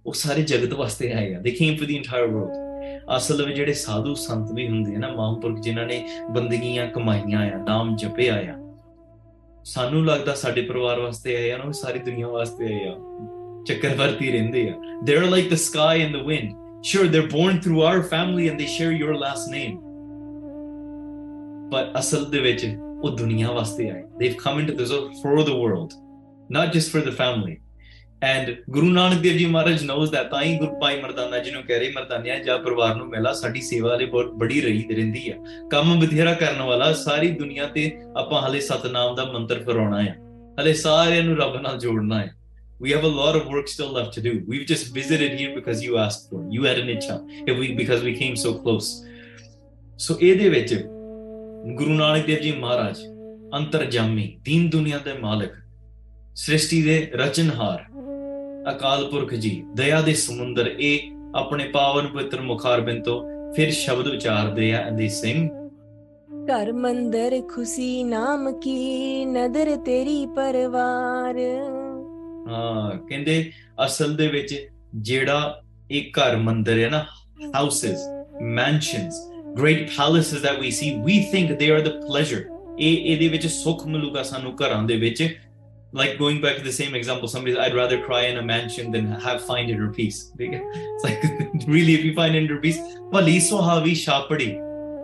ਉਹ 0.06 0.14
ਸਾਰੇ 0.14 0.42
ਜਗਤ 0.42 0.74
ਵਾਸਤੇ 0.74 1.12
ਆਏ 1.14 1.34
ਆ 1.36 1.40
ਦੇਖੀ 1.40 1.70
ਫॉर 1.76 1.86
ਦੀ 1.86 1.96
ਇੰਟਾਇਰ 1.96 2.28
ਵਰਲਡ 2.28 3.16
ਅਸਲ 3.18 3.46
ਵਿੱਚ 3.46 3.56
ਜਿਹੜੇ 3.56 3.74
ਸਾਧੂ 3.74 4.16
ਸੰਤ 4.16 4.52
ਵੀ 4.52 4.68
ਹੁੰਦੇ 4.70 4.96
ਆ 4.96 5.00
ਨਾ 5.00 5.08
ਮਹਾਂਪੁਰਖ 5.08 5.60
ਜਿਨ੍ਹਾਂ 5.60 5.86
ਨੇ 5.86 6.04
ਬੰਦਗੀਆਂ 6.30 6.88
ਕਮਾਈਆਂ 6.88 7.46
ਆ 7.52 7.58
ਨਾਮ 7.58 7.96
ਜਪਿਆ 7.96 8.36
ਆ 8.50 8.58
ਸਾਨੂੰ 9.66 10.06
ਲੱਗਦਾ 10.06 10.34
ਸਾਡੇ 10.36 10.62
ਪਰਿਵਾਰ 10.62 11.00
ਵਾਸਤੇ 11.00 11.36
ਆਏ 11.36 11.52
ਆ 11.52 11.58
ਨਾ 11.58 11.64
ਉਹ 11.64 11.74
ਸਾਰੀ 11.74 12.00
ਦੁਨੀਆ 12.00 12.28
ਵਾਸਤੇ 12.28 12.74
ਆਏ 12.74 12.88
ਆ 12.88 12.96
ਚੱਕਰ 13.68 13.96
ਵਰਤੀ 13.96 14.32
ਰਹਿੰਦੇ 14.32 14.70
ਆ 14.70 14.76
they 15.04 15.16
are 15.18 15.24
like 15.24 15.50
the 15.52 15.56
sky 15.62 16.02
and 16.02 16.18
the 16.18 16.26
wind 16.26 16.52
they 17.08 17.20
are 17.20 17.26
born 17.28 17.60
through 17.60 17.84
our 17.84 18.02
family 18.02 18.50
and 18.50 18.58
they 18.58 18.66
share 18.68 18.92
your 18.92 19.18
last 19.18 19.52
name 19.52 19.78
but 21.70 22.00
ਅਸਲ 22.00 22.26
ਦੇ 22.26 22.40
ਵਿੱਚ 22.40 22.66
ਉਹ 23.04 23.16
ਦੁਨੀਆ 23.18 23.52
ਵਾਸਤੇ 23.52 23.90
ਆਏ 23.90 24.04
they've 24.20 24.34
come 24.44 24.60
into 24.60 24.74
this 24.74 24.92
for 25.24 25.44
the 25.46 25.50
world 25.50 25.94
not 26.52 26.74
just 26.74 26.92
for 26.92 27.06
the 27.06 27.14
family 27.16 27.56
and 28.24 28.50
Guru 28.70 28.90
Nanak 28.90 29.22
Dev 29.22 29.38
ji 29.38 29.46
Maharaj 29.46 29.84
knows 29.86 30.10
that 30.10 30.30
ਤਾਂ 30.30 30.42
ਹੀ 30.42 30.56
ਗੁਰੂ 30.58 30.80
ਭਾਈ 30.82 31.02
ਮਰਦਾਨਾ 31.02 31.40
ਜੀ 31.40 31.52
ਨੂੰ 31.52 31.64
ਕਹਿ 31.64 31.80
ਰਹੇ 31.80 31.92
ਮਰਦਾਨਿਆ 31.96 32.38
ਜਾਂ 32.44 32.58
ਪਰਿਵਾਰ 32.60 32.96
ਨੂੰ 32.96 33.08
ਮਿਲਾ 33.08 33.34
ਸਾਡੀ 33.34 33.62
ਸੇਵਾ 33.62 33.96
ਲਈ 33.96 34.06
ਬਹੁਤ 34.06 34.32
ਬੜੀ 34.36 34.62
ਰਹੀ 34.62 34.96
ਰਹਿੰਦੀ 34.96 35.30
ਆ 35.30 35.36
ਕੰਮ 35.72 36.00
ਬਧੇਰਾ 36.00 36.34
ਕਰਨ 36.34 36.62
ਵਾਲਾ 36.62 36.92
ਸਾਰੀ 37.02 37.32
ਦੁਨੀਆ 37.40 37.68
ਤੇ 37.76 37.92
ਆਪਾਂ 38.18 38.42
ਹਲੇ 38.48 38.60
ਸਤਨਾਮ 38.62 39.16
ਦਾ 39.16 39.26
ਮੰਤਰ 39.32 39.64
ਫਰਾਉਣਾ 39.64 39.98
ਆ 40.02 40.14
ਹਲੇ 40.60 40.74
ਸਾਰਿਆਂ 40.84 41.24
ਨੂੰ 41.24 41.38
ਰੱਬ 41.38 41.62
ਨਾਲ 41.62 41.78
ਜੋੜਨਾ 41.80 42.20
ਆ 42.20 42.30
we 42.80 42.92
have 42.92 43.04
a 43.04 43.10
lot 43.10 43.36
of 43.36 43.44
work 43.48 43.68
still 43.68 43.92
left 43.92 44.12
to 44.14 44.22
do 44.22 44.32
we've 44.46 44.66
just 44.68 44.88
visited 44.96 45.36
here 45.40 45.52
because 45.56 45.84
you 45.84 45.98
asked 45.98 46.26
for 46.30 46.40
it. 46.40 46.48
you 46.52 46.64
had 46.64 46.80
an 46.80 46.90
itcha 46.94 47.16
if 47.46 47.60
we 47.60 47.68
because 47.74 48.02
we 48.04 48.14
came 48.16 48.34
so 48.38 48.52
close 48.56 48.90
so 50.00 50.18
ਇਹਦੇ 50.22 50.50
ਵਿੱਚ 50.50 50.74
ਗੁਰੂ 51.66 51.94
ਨਾਨਕ 51.94 52.26
ਦੇਵ 52.26 52.40
ਜੀ 52.40 52.52
ਮਹਾਰਾਜ 52.52 53.00
ਅੰਤਰਜਾਮੀ 53.56 54.28
ਦੀਨ 54.44 54.70
ਦੁਨੀਆ 54.70 54.98
ਦੇ 54.98 55.12
ਮਾਲਕ 55.14 55.52
ਸ੍ਰਿਸ਼ਟੀ 56.36 56.82
ਦੇ 56.82 56.98
ਰਚਨਹਾਰ 57.16 57.86
ਅਕਾਲ 58.72 59.06
ਪੁਰਖ 59.12 59.34
ਜੀ 59.36 59.52
ਦਇਆ 59.76 60.02
ਦੇ 60.02 60.14
ਸਮੁੰਦਰ 60.14 60.68
ਇਹ 60.70 61.12
ਆਪਣੇ 61.36 61.68
ਪਾਵਨ 61.74 62.08
ਪਵਿੱਤਰ 62.08 62.42
ਮੁਖਾਰਬਿੰਦ 62.42 63.04
ਤੋਂ 63.04 63.22
ਫਿਰ 63.56 63.72
ਸ਼ਬਦ 63.72 64.08
ਉਚਾਰਦੇ 64.08 64.74
ਆ 64.74 64.84
ਅੰਦੀ 64.90 65.08
ਸਿੰਘ 65.10 65.48
ਘਰ 66.48 66.72
ਮੰਦਰ 66.74 67.40
ਖੁਸ਼ੀ 67.50 68.04
ਨਾਮ 68.04 68.52
ਕੀ 68.60 69.26
ਨਦਰ 69.26 69.76
ਤੇਰੀ 69.86 70.26
ਪਰਵਾਰ 70.36 71.40
ਹਾਂ 72.50 72.98
ਕਹਿੰਦੇ 73.10 73.52
ਅਸਲ 73.86 74.16
ਦੇ 74.16 74.28
ਵਿੱਚ 74.28 74.56
ਜਿਹੜਾ 74.96 75.62
ਇਹ 75.92 76.12
ਘਰ 76.12 76.36
ਮੰਦਰ 76.38 76.80
ਹੈ 76.80 76.90
ਨਾ 76.90 77.06
houses 77.56 78.08
mansions 78.42 79.28
great 79.58 79.90
palaces 79.98 80.44
that 80.46 80.60
we 80.64 80.70
see 80.78 80.92
we 81.08 81.16
think 81.32 81.58
they 81.62 81.70
are 81.74 81.84
the 81.88 81.96
pleasure 82.10 82.44
ਇਹ 82.80 83.06
ਇਹਦੇ 83.06 83.28
ਵਿੱਚ 83.28 83.48
ਸੁੱਖ 83.48 83.86
ਮਿਲੂਗਾ 83.88 84.24
ਸਾਨੂੰ 84.24 84.56
ਘਰਾਂ 84.62 84.84
ਦੇ 84.84 84.96
ਵਿੱਚ 84.98 85.24
like 86.02 86.14
going 86.20 86.38
back 86.44 86.56
to 86.60 86.64
the 86.66 86.72
same 86.76 86.96
example 87.00 87.30
somebody 87.32 87.52
i'd 87.64 87.76
rather 87.80 87.98
cry 88.06 88.22
in 88.30 88.38
a 88.38 88.46
mansion 88.46 88.88
than 88.94 89.10
have 89.26 89.42
find 89.50 89.74
inner 89.74 89.90
peace 89.98 90.16
it's 90.46 91.04
like 91.08 91.26
really 91.74 91.94
if 91.98 92.06
you 92.08 92.14
find 92.20 92.40
inner 92.40 92.58
peace 92.64 92.80
ਭਲੀ 93.12 93.40
ਸੁਹਾਵੀ 93.40 93.96
ਛਾਪੜੀ 93.96 94.56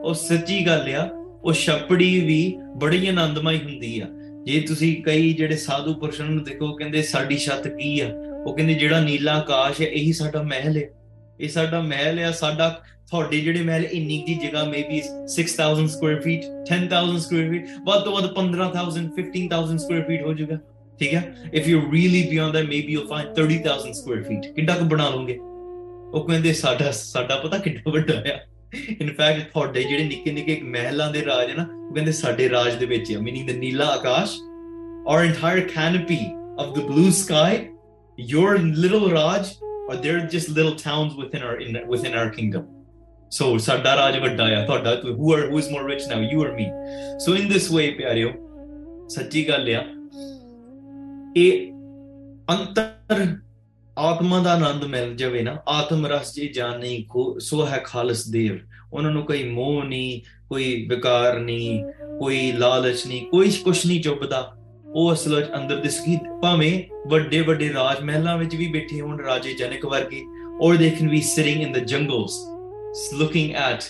oh 0.08 0.16
sachi 0.22 0.66
ਗੱਲ 0.66 0.90
ya 0.94 1.04
oh 1.50 1.54
Chhapri 1.54 2.10
vi 2.30 2.42
badi 2.84 3.02
anandmay 3.12 3.56
hundi 3.66 3.94
a 4.02 4.10
je 4.48 4.68
ਤੁਸੀਂ 4.68 5.04
ਕਈ 5.04 5.34
ਜਿਹੜੇ 5.34 5.56
ਸਾਧੂ 5.56 5.94
ਪੁਰਸ਼ਾਂ 5.94 6.26
ਨੂੰ 6.26 6.44
dekho 6.44 6.72
kende 6.82 7.02
saadi 7.12 7.38
ਛੱਤ 7.38 7.68
ki 7.68 7.92
a 8.06 8.10
oh 8.44 8.56
kende 8.58 8.78
jehda 8.82 9.04
neela 9.08 9.36
Akash 9.36 9.82
hai 9.82 9.88
ehi 10.02 10.14
saada 10.22 10.46
mahal 10.52 10.80
hai 10.80 10.88
ਇਹ 11.40 11.50
saada 11.50 11.84
mahal 11.92 12.24
hai 12.24 12.34
saada 12.40 12.72
ਤੁਹਾਡੇ 13.12 13.40
ਜਿਹੜੇ 13.40 13.62
ਮਹਿਲ 13.64 13.84
ਇੰਨੀ 13.92 14.18
ਦੀ 14.26 14.34
ਜਗ੍ਹਾ 14.42 14.64
maybe 14.66 15.02
6000 15.36 15.88
square 15.94 16.20
feet 16.22 16.44
10000 16.68 17.16
square 17.20 17.48
feet 17.50 17.70
ਵੱਧ 17.86 18.04
ਤੋਂ 18.04 18.12
ਵੱਧ 18.16 18.28
15000 18.34 19.08
15000 19.14 19.80
ਸਕੁਅਰ 19.84 20.04
ਫੀਟ 20.10 20.26
ਹੋ 20.26 20.34
ਜਾਊਗਾ 20.34 20.58
ਠੀਕ 21.00 21.14
ਹੈ 21.14 21.22
if 21.54 21.68
you 21.68 21.80
really 21.94 22.22
beyond 22.30 22.54
that 22.54 22.68
maybe 22.68 22.94
you 22.94 23.06
find 23.10 23.40
30000 23.40 23.96
square 24.00 24.22
feet 24.24 24.46
ਕਿੰਨਾ 24.56 24.76
ਕੁ 24.76 24.86
ਬਣਾ 24.92 25.10
ਲਓਗੇ 25.10 25.38
ਉਹ 25.40 26.28
ਕਹਿੰਦੇ 26.28 26.54
ਸਾਡਾ 26.60 26.92
ਸਾਡਾ 27.00 27.40
ਪਤਾ 27.40 27.58
ਕਿੰਨਾ 27.58 27.92
ਵੱਡਾ 27.92 28.20
ਇਨ 28.74 29.14
ਫੈਕਟ 29.14 29.50
ਤੁਹਾਡੇ 29.52 29.84
ਜਿਹੜੇ 29.84 30.04
ਨਿੱਕੇ 30.04 30.32
ਨਿੱਕੇ 30.32 30.60
ਮਹਿਲਾਂ 30.68 31.12
ਦੇ 31.12 31.26
ਰਾਜ 31.26 31.50
ਹੈ 31.50 31.56
ਨਾ 31.56 31.64
ਉਹ 31.64 31.94
ਕਹਿੰਦੇ 31.94 32.12
ਸਾਡੇ 32.12 32.50
ਰਾਜ 32.50 32.76
ਦੇ 32.76 32.86
ਵਿੱਚ 32.86 33.12
ਹੈ 33.12 33.20
ਮੀਨਿੰਗ 33.20 33.48
ਦ 33.50 33.56
ਨੀਲਾ 33.58 33.86
ਆਕਾਸ਼ 33.94 34.38
or 35.08 35.24
entire 35.24 35.60
canopy 35.74 36.20
of 36.60 36.76
the 36.76 36.86
blue 36.88 37.10
sky 37.22 37.66
your 38.18 38.54
little 38.78 39.10
raj 39.12 39.50
or 39.90 39.96
they're 39.96 40.26
just 40.28 40.50
little 40.50 40.76
towns 40.76 41.14
within 41.16 41.44
our 41.44 41.56
in, 41.58 41.78
within 41.88 42.16
our 42.16 42.30
kingdom 42.32 42.66
so 43.32 43.58
ਸਾਡਾ 43.58 43.96
ਰਾਜ 43.96 44.18
ਵੱਡਾ 44.18 44.44
ਆ 44.58 44.66
ਤੁਹਾਡਾ 44.66 44.96
who 45.06 45.34
are 45.34 45.46
who 45.52 45.60
is 45.60 45.70
more 45.70 45.90
rich 45.90 46.08
now 46.08 46.22
you 46.22 46.44
or 46.44 46.54
me 46.56 46.66
so 47.20 47.36
in 47.36 47.50
this 47.50 47.72
way 47.72 47.90
ਪਿਆਰਿਓ 47.92 48.32
ਸੱਚੀ 49.10 49.48
ਗੱਲ 49.50 49.70
ਆ 49.76 49.84
ਇਹ 51.38 51.72
ਅੰਤਰ 52.52 53.38
ਆਤਮਾ 53.98 54.40
ਦਾ 54.40 54.52
ਆਨੰਦ 54.54 54.84
ਮਿਲ 54.84 55.16
ਜਾਵੇ 55.16 55.42
ਨਾ 55.42 55.58
ਆਤਮ 55.68 56.06
ਰਸ 56.06 56.34
ਜੀ 56.36 56.52
ਨਹੀਂ 56.80 57.04
ਕੋ 57.06 57.40
ਸੋ 57.40 57.66
ਹੈ 57.66 57.82
ਖਾਲਸ 57.86 58.28
ਦੇਵ 58.28 58.58
ਉਹਨਾਂ 58.94 59.12
ਨੂੰ 59.12 59.24
ਕੋਈ 59.24 59.44
ਮੋਹ 59.44 59.84
ਨਹੀਂ 59.84 60.22
ਕੋਈ 60.50 60.88
ਵਿਕਾਰ 60.90 61.40
ਨਹੀਂ 61.40 61.84
ਕੋਈ 62.20 62.52
ਲਾਲਚ 62.52 63.06
ਨਹੀਂ 63.08 63.26
ਕੋਈ 63.26 63.52
ਕੁਛ 63.64 63.86
ਨਹੀਂ 63.86 64.02
ਚੁੱਭਦਾ 64.02 64.56
ਉਹ 64.86 65.14
ਅਸਲ 65.14 65.36
ਵਿੱਚ 65.36 65.50
ਅੰਦਰ 65.56 65.76
ਦੇ 65.76 65.90
ਸਕੀਤ 65.90 66.20
ਭਾਵੇਂ 66.42 66.72
ਵੱਡੇ 67.08 67.42
ਵੱਡੇ 67.42 67.74
ਰਾਜ 67.74 68.04
ਮਹਿਲਾਂ 68.04 68.38
ਵਿੱਚ 68.38 68.56
ਵੀ 68.56 68.68
ਬੈਠੇ 68.68 69.02
ਹੋਣ 69.02 69.20
ਰਾਜੇ 69.20 69.54
ਜਨਕ 69.54 69.86
ਵਰਗੇ 69.86 70.24
or 70.62 70.76
they 70.76 70.90
can 70.90 71.10
be 71.10 71.22
sitting 71.22 71.62
in 71.62 71.74
the 71.74 71.86
jungles 71.86 72.40
looking 73.14 73.56
at 73.56 73.90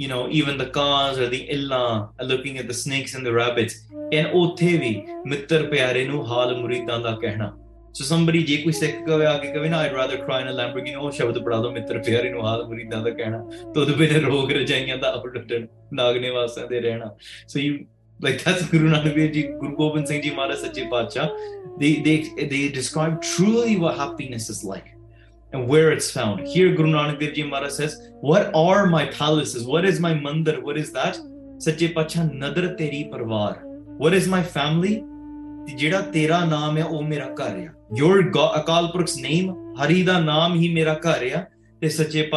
you 0.00 0.08
know 0.08 0.28
even 0.30 0.58
the 0.58 0.70
cars 0.76 1.18
or 1.18 1.28
the 1.28 1.40
illah 1.54 2.10
uh, 2.20 2.24
looking 2.24 2.58
at 2.58 2.66
the 2.66 2.74
snakes 2.74 3.14
and 3.14 3.26
the 3.26 3.34
rabbits 3.40 3.74
and 4.18 4.26
ਉੱਥੇ 4.34 4.76
ਵੀ 4.78 5.02
ਮਿੱਤਰ 5.26 5.62
ਪਿਆਰੇ 5.62 6.04
ਨੂੰ 6.04 6.26
ਹਾਲ 6.30 6.54
ਮੁਰੀਦਾਂ 6.56 6.98
ਦਾ 7.00 7.18
ਕਹਿਣਾ 7.22 7.58
ਸੋ 7.94 8.04
ਸਮਬਡੀ 8.04 8.42
ਜੇ 8.42 8.56
ਕੋਈ 8.56 8.72
ਸਿੱਖ 8.72 9.06
ਕਵੇ 9.06 9.26
ਆ 9.26 9.36
ਕੇ 9.38 9.52
ਕਵੇ 9.52 9.68
ਨਾ 9.68 9.78
I'd 9.78 9.92
rather 9.92 10.16
cry 10.16 10.42
in 10.42 10.50
a 10.50 10.52
Lamborghini 10.52 10.94
ਉਹ 10.94 11.10
ਸ਼ਬਦ 11.10 11.38
ਪੜਾ 11.38 11.60
ਦੋ 11.62 11.70
ਮਿੱਤਰ 11.70 11.98
ਪਿਆਰੇ 11.98 12.30
ਨੂੰ 12.30 12.46
ਹਾਲ 12.46 12.64
ਮੁਰੀਦਾਂ 12.64 13.02
ਦਾ 13.02 13.10
ਕਹਿਣਾ 13.10 13.38
ਤੁਧ 13.74 13.90
ਬਿਨ 13.96 14.14
ਰੋਗ 14.24 14.52
ਰਜਾਈਆਂ 14.52 14.98
ਦਾ 14.98 15.14
ਅਪਡਟਣ 15.14 15.66
ਨਾਗਨੇ 15.92 16.30
ਵਾਸਾਂ 16.30 16.66
ਦੇ 16.66 16.80
So, 17.46 17.58
you 17.58 17.86
like 18.22 18.42
that's 18.44 18.64
Guru 18.70 18.88
Nanak 18.88 19.14
Dev 19.16 19.32
Ji, 19.32 19.42
Guru 19.60 19.76
Gobind 19.76 20.06
Singh 20.06 20.22
Ji 20.22 20.30
Maharaj 20.30 20.60
Sache 20.60 21.30
They, 21.78 22.00
they, 22.02 22.46
they 22.46 22.68
describe 22.68 23.20
truly 23.20 23.76
what 23.76 23.96
happiness 23.96 24.48
is 24.48 24.62
like 24.64 24.91
and 25.52 25.68
where 25.68 25.92
it's 25.92 26.10
found. 26.10 26.46
Here, 26.46 26.74
Guru 26.74 26.90
Nanak 26.92 27.20
Dev 27.20 27.34
Ji 27.34 27.44
Maharaj 27.44 27.72
says, 27.72 28.10
What 28.20 28.50
are 28.54 28.86
my 28.86 29.06
palaces? 29.06 29.64
What 29.64 29.84
is 29.84 30.00
my 30.00 30.14
mandir? 30.14 30.62
What 30.62 30.76
is 30.76 30.92
that? 30.92 31.18
Sache 31.58 31.94
Pacha 31.94 32.20
Nadr 32.20 32.76
Teri 32.78 33.10
Parvar. 33.10 33.62
What 33.98 34.14
is 34.14 34.28
my 34.28 34.42
family? 34.42 35.04
ਜਿਹੜਾ 35.76 36.00
tera 36.12 36.38
naam 36.50 36.76
hai 36.76 36.86
ਉਹ 36.88 37.02
ਮੇਰਾ 37.02 37.26
ਘਰ 37.40 37.56
ਆ 37.56 37.72
name 39.20 39.52
Harida 39.80 40.16
naam 40.24 40.52
hi 40.52 40.60
ਹੀ 40.60 40.68
ਮੇਰਾ 40.74 40.94
ਘਰ 41.06 41.28
ਆ 41.36 41.44
ਤੇ 41.80 41.88
ਸੱਚੇ 41.88 42.30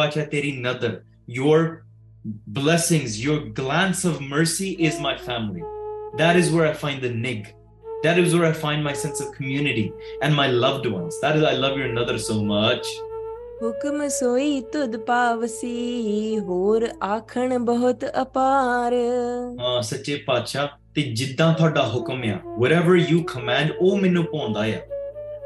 blessings 2.52 3.24
your 3.24 3.40
glance 3.54 4.04
of 4.04 4.20
mercy 4.20 4.70
is 4.86 4.94
my 5.00 5.16
family 5.16 5.62
that 6.20 6.34
is 6.36 6.50
where 6.50 6.66
i 6.66 6.72
find 6.72 7.00
the 7.00 7.10
nig 7.24 7.44
that 8.04 8.18
is 8.18 8.34
where 8.34 8.46
i 8.46 8.52
find 8.52 8.82
my 8.82 8.94
sense 9.02 9.20
of 9.20 9.28
community 9.36 9.92
and 10.22 10.34
my 10.34 10.48
loved 10.64 10.86
ones 10.86 11.20
that 11.20 11.36
is 11.36 11.44
i 11.44 11.52
love 11.52 11.78
your 11.78 11.86
another 11.86 12.18
so 12.18 12.42
much 12.42 12.90
ਹੁਕਮ 13.62 14.08
ਸੋਈ 14.08 14.60
ਤੁਦ 14.72 14.96
ਪਾਵਸੀ 14.96 16.38
ਹੋਰ 16.38 16.86
ਆਖਣ 17.02 17.58
ਬਹੁਤ 17.58 18.04
ਅਪਾਰ 18.22 18.94
ਹਾਂ 19.60 19.80
ਸੱਚੇ 19.82 20.16
ਪਾਤਸ਼ਾਹ 20.26 20.66
ਤੇ 20.94 21.02
ਜਿੱਦਾਂ 21.02 21.52
ਤੁਹਾਡਾ 21.54 21.86
ਹੁਕਮ 21.86 22.22
ਆ 22.22 22.36
whatever 22.62 22.96
ਯੂ 23.10 23.22
ਕਮਾਂਡ 23.22 23.70
ਉਹ 23.80 23.96
ਮੈਨੂੰ 23.96 24.24
ਪਾਉਂਦਾ 24.24 24.60
ਆ 24.60 24.80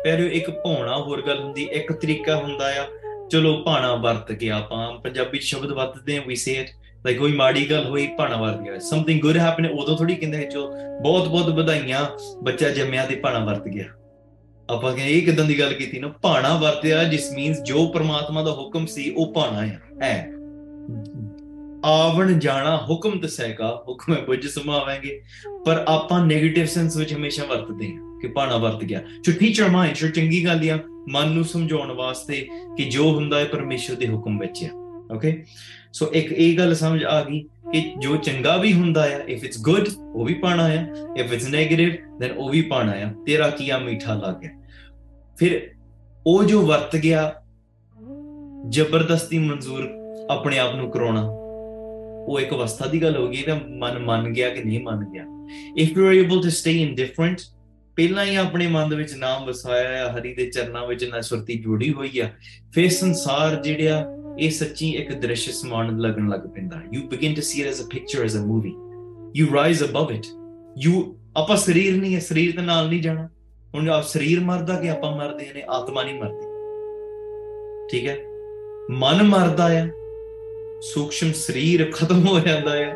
ਪਰ 0.04 0.18
ਇੱਕ 0.32 0.50
ਪਾਉਣਾ 0.50 0.96
ਹੋਰ 0.96 1.22
ਗੱਲ 1.26 1.38
ਹੁੰਦੀ 1.40 1.68
ਇੱਕ 1.72 1.92
ਤਰੀਕਾ 1.92 2.36
ਹੁੰਦਾ 2.36 2.72
ਆ 2.82 2.86
ਚਲੋ 3.30 3.56
ਪਾਣਾ 3.62 3.94
ਵਰਤ 3.94 4.32
ਗਿਆ 4.32 4.56
ਆਪਾਂ 4.56 4.92
ਪੰਜਾਬੀ 4.98 5.40
ਸ਼ਬਦ 5.40 5.72
ਵਰਤਦੇ 5.72 6.18
ਆ 6.18 6.22
ਵੀ 6.26 6.36
ਸੇ 6.36 6.56
ਲਾਈਕ 7.04 7.18
ਕੋਈ 7.18 7.32
ਮਾੜੀ 7.32 7.70
ਗੱਲ 7.70 7.86
ਹੋਈ 7.86 8.06
ਪਾਣਾ 8.18 8.36
ਵਰਤ 8.36 8.60
ਗਿਆ 8.60 8.78
ਸਮਥਿੰਗ 8.78 9.20
ਗੁੱਡ 9.20 9.36
ਹੈਪਨ 9.36 9.66
ਉਦੋਂ 9.66 9.96
ਥੋੜੀ 9.96 10.14
ਕਹਿੰਦੇ 10.14 10.44
ਚੋ 10.44 10.66
ਬਹੁਤ 11.02 11.28
ਬਹੁਤ 11.28 11.48
ਵਧਾਈਆਂ 11.48 12.04
ਬੱਚਾ 12.42 12.68
ਜੰਮਿਆ 12.68 13.06
ਤੇ 13.06 13.14
ਪਾਣਾ 13.14 13.38
ਵਰਤ 13.38 13.68
ਗਿਆ 13.68 13.99
ਆਪਾਂ 14.70 14.92
ਕਹਿੰਦੇ 14.92 15.12
ਇਹ 15.12 15.22
ਕਿਦਾਂ 15.22 15.44
ਦੀ 15.44 15.58
ਗੱਲ 15.58 15.72
ਕੀਤੀ 15.72 15.98
ਨਾ 15.98 16.08
ਭਾਣਾ 16.22 16.54
ਵਰਤਿਆ 16.56 17.04
ਜਿਸ 17.04 17.30
ਮੀਨਸ 17.32 17.62
ਜੋ 17.62 17.86
ਪ੍ਰਮਾਤਮਾ 17.86 18.42
ਦਾ 18.42 18.50
ਹੁਕਮ 18.50 18.86
ਸੀ 18.86 19.10
ਉਹ 19.10 19.32
ਭਾਣਾ 19.34 19.66
ਹੈ 20.02 20.30
ਆਵਣ 21.84 22.38
ਜਾਣਾ 22.38 22.76
ਹੁਕਮ 22.90 23.20
ਦਸੇਗਾ 23.20 23.74
ਹੁਕਮ 23.88 24.14
ਹੈ 24.14 24.20
ਬੁੱਝ 24.20 24.46
ਸਮਾਵਾਂਗੇ 24.46 25.20
ਪਰ 25.66 25.84
ਆਪਾਂ 25.88 26.20
네ਗੇਟਿਵ 26.20 26.66
ਸੈਂਸ 26.66 26.96
ਵਿੱਚ 26.96 27.14
ਹਮੇਸ਼ਾ 27.14 27.44
ਵਰਤਦੇ 27.44 27.86
ਹਾਂ 27.86 28.18
ਕਿ 28.20 28.28
ਭਾਣਾ 28.28 28.56
ਵਰਤ 28.56 28.84
ਗਿਆ 28.84 29.00
ਛੁੱਟੀ 29.24 29.52
ਚਰਮਾਈ 29.52 29.94
ਛੁੱਟ 29.94 30.14
ਚੰਗੀ 30.14 30.44
ਗੱਲ 30.44 30.70
ਆ 30.70 30.78
ਮਨ 31.08 31.32
ਨੂੰ 31.32 31.44
ਸਮਝਾਉਣ 31.44 31.92
ਵਾਸਤੇ 31.92 32.46
ਕਿ 32.76 32.84
ਜੋ 32.90 33.10
ਹੁੰਦਾ 33.10 33.38
ਹੈ 33.38 33.44
ਪਰਮੇਸ਼ਰ 33.44 33.94
ਦੇ 33.94 34.08
ਹੁਕਮ 34.08 34.38
ਵਿੱਚ 34.38 34.62
ਹੈ 34.62 34.70
ਓਕੇ 35.14 35.36
ਸੋ 35.92 36.10
ਇੱਕ 36.12 36.32
ਇਹ 36.32 36.56
ਗੱਲ 36.58 36.74
ਸਮਝ 36.74 37.04
ਆ 37.04 37.20
ਗਈ 37.24 37.40
ਕਿ 37.72 37.80
ਜੋ 37.98 38.16
ਚੰਗਾ 38.16 38.56
ਵੀ 38.56 38.72
ਹੁੰਦਾ 38.72 39.02
ਆ 39.04 39.18
ਇਫ 39.28 39.44
ਇਟਸ 39.44 39.60
ਗੁੱਡ 39.60 39.88
ਉਹ 40.14 40.24
ਵੀ 40.24 40.34
ਪਾਣਾ 40.34 40.64
ਆ 40.64 40.86
ਇਫ 41.16 41.32
ਇਟਸ 41.32 41.46
네ਗੇਟਿਵ 41.46 41.92
ਦੈਨ 42.18 42.32
ਉਹ 42.32 42.48
ਵੀ 42.50 42.62
ਪਾਣਾ 42.62 42.92
ਹੈ 42.92 43.12
ਤੇਰਾ 43.26 43.52
ਆ 43.70 43.78
ਮਿੱਠਾ 43.78 44.14
ਲੱਗਿਆ 44.14 44.50
ਫਿਰ 45.40 45.60
ਉਹ 46.26 46.42
ਜੋ 46.44 46.60
ਵਰਤ 46.62 46.96
ਗਿਆ 46.96 47.20
ਜ਼ਬਰਦਸਤੀ 48.68 49.38
ਮਨਜ਼ੂਰ 49.38 49.88
ਆਪਣੇ 50.30 50.58
ਆਪ 50.58 50.74
ਨੂੰ 50.74 50.90
ਕਰਾਉਣਾ 50.90 51.22
ਉਹ 52.28 52.40
ਇੱਕ 52.40 52.52
ਅਵਸਥਾ 52.54 52.86
ਦੀ 52.86 53.02
ਗੱਲ 53.02 53.16
ਹੋ 53.16 53.28
ਗਈ 53.28 53.42
ਤਾਂ 53.42 53.56
ਮਨ 53.68 53.98
ਮੰਨ 53.98 54.32
ਗਿਆ 54.32 54.50
ਕਿ 54.50 54.64
ਨਹੀਂ 54.64 54.80
ਮੰਨ 54.80 55.04
ਗਿਆ 55.12 55.24
if 55.76 55.96
you 55.98 56.06
are 56.06 56.14
able 56.14 56.42
to 56.42 56.48
stay 56.48 56.72
in 56.80 56.94
different 56.94 57.40
ਪਹਿਲਾਂ 57.96 58.24
ਹੀ 58.24 58.36
ਆਪਣੇ 58.36 58.66
ਮਨ 58.66 58.88
ਦੇ 58.88 58.96
ਵਿੱਚ 58.96 59.14
ਨਾਮ 59.14 59.46
ਵਸਾਇਆ 59.46 59.88
ਹੈ 59.88 60.12
ਹਰੀ 60.12 60.34
ਦੇ 60.34 60.46
ਚਰਨਾਂ 60.50 60.86
ਵਿੱਚ 60.86 61.04
ਨਾ 61.04 61.20
ਸੁਰਤੀ 61.20 61.54
ਜੁੜੀ 61.54 61.92
ਹੋਈ 61.92 62.18
ਆ 62.18 62.28
ਫਿਰ 62.74 62.88
ਸੰਸਾਰ 62.90 63.60
ਜਿਹੜਿਆ 63.62 64.04
ਇਹ 64.38 64.50
ਸੱਚੀ 64.50 64.90
ਇੱਕ 64.90 65.12
ਦ੍ਰਿਸ਼ 65.12 65.50
ਸਮਾਨ 65.50 65.98
ਲੱਗਣ 65.98 66.28
ਲੱਗ 66.28 66.46
ਪੈਂਦਾ 66.54 66.82
you 66.94 67.08
begin 67.08 67.34
to 67.34 67.42
see 67.42 67.62
it 67.62 67.66
as 67.66 67.82
a 67.82 67.88
picture 67.90 68.24
as 68.24 68.36
a 68.36 68.44
movie 68.46 68.74
you 69.36 69.46
rise 69.54 69.84
above 69.84 70.12
it 70.12 70.26
you 70.78 71.04
ਆਪਾ 71.36 71.56
ਸਰੀਰ 71.56 71.96
ਨਹੀਂ 71.96 72.14
ਹੈ 72.14 72.20
ਸਰੀਰ 72.20 72.56
ਦੇ 72.56 72.62
ਨਾਲ 72.62 72.88
ਨਹੀਂ 72.88 73.02
ਜਾਣਾ 73.02 73.28
ਹੁਣ 73.74 73.84
ਜਦ 73.84 74.02
ਸਰੀਰ 74.02 74.40
ਮਰਦਾ 74.40 74.74
ਕਿ 74.80 74.88
ਆਪਾਂ 74.90 75.16
ਮਰਦੇ 75.16 75.50
ਨੇ 75.54 75.62
ਆਤਮਾ 75.70 76.02
ਨਹੀਂ 76.02 76.14
ਮਰਦੀ 76.14 76.48
ਠੀਕ 77.90 78.06
ਹੈ 78.08 78.16
ਮਨ 78.90 79.22
ਮਰਦਾ 79.22 79.64
ਆ 79.64 79.86
ਸੂਖਸ਼ਮ 80.80 81.32
ਸਰੀਰ 81.32 81.90
ਖਤਮ 81.92 82.26
ਹੋ 82.26 82.40
ਜਾਂਦਾ 82.40 82.72
ਆ 82.72 82.94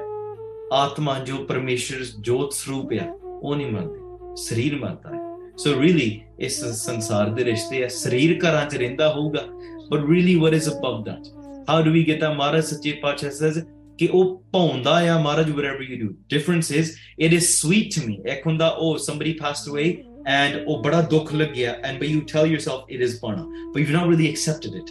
ਆਤਮਾ 0.73 1.19
ਜੋ 1.19 1.37
ਪਰਮੇਸ਼ਰ 1.37 2.05
ਜੋਤ 2.21 2.53
ਸਰੂਪ 2.53 2.93
ਆ 2.93 3.07
ਉਹ 3.43 3.57
ਨਹੀਂ 3.57 3.71
ਮਰਦੀ 3.73 4.35
ਸਰੀਰ 4.35 4.77
ਮਰਦਾ 4.77 5.11
ਹੈ 5.11 5.23
ਸੋ 5.57 5.83
ਰੀਲੀ 5.83 6.21
ਇਸ 6.39 6.65
ਸੰਸਾਰ 6.65 7.29
ਦੇ 7.29 7.45
ਰਿਸ਼ਤੇ 7.45 7.85
ਆ 7.85 7.89
ਸਰੀਰ 7.89 8.39
ਘਰਾਂ 8.39 8.67
'ਚ 8.67 8.77
ਰਹਿੰਦਾ 8.77 9.13
ਹੋਊਗਾ 9.13 9.43
but 9.91 10.11
really 10.11 10.35
what 10.35 10.55
is 10.55 10.69
above 10.69 11.03
that 11.03 11.29
how 11.71 11.83
do 11.83 11.91
we 11.91 12.09
get 12.09 12.23
ਆ 12.23 12.33
ਮਹਾਰਾਜ 12.33 12.65
ਸੱਚੇ 12.65 12.93
ਪਾਤਸ਼ਾਹ 12.93 13.31
ਸੇਜ਼ 13.31 13.59
ਕਿ 13.99 14.09
ਉਹ 14.13 14.45
ਭੌਂਦਾ 14.53 14.95
ਆ 15.15 15.19
Maharaj 15.19 15.51
what 15.51 15.83
you 15.83 16.09
do 16.09 16.15
difference 16.29 16.73
is 16.73 16.91
it 17.19 17.33
is 17.33 17.45
sweet 17.45 17.95
to 17.95 18.07
me 18.07 18.19
ਇੱਕ 18.27 18.47
ਹੁੰਦਾ 18.47 18.69
ਉਹ 18.69 18.99
somebody 18.99 19.33
passed 19.33 19.71
away 19.71 20.14
and 20.27 20.65
oh 20.67 20.81
bada 20.83 21.03
dukh 21.09 21.33
lag 21.33 21.55
gaya 21.55 21.75
and 21.83 21.99
but 21.99 22.09
you 22.09 22.23
tell 22.23 22.47
yourself 22.47 22.85
it 22.89 23.01
is 23.01 23.21
parna 23.21 23.45
but 23.73 23.81
you've 23.81 23.97
not 23.99 24.09
really 24.09 24.29
accepted 24.29 24.75
it 24.75 24.91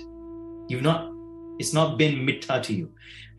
you've 0.68 0.82
not 0.82 1.12
it's 1.60 1.74
not 1.74 1.98
been 1.98 2.24
mitta 2.26 2.62
to 2.62 2.74
you 2.74 2.90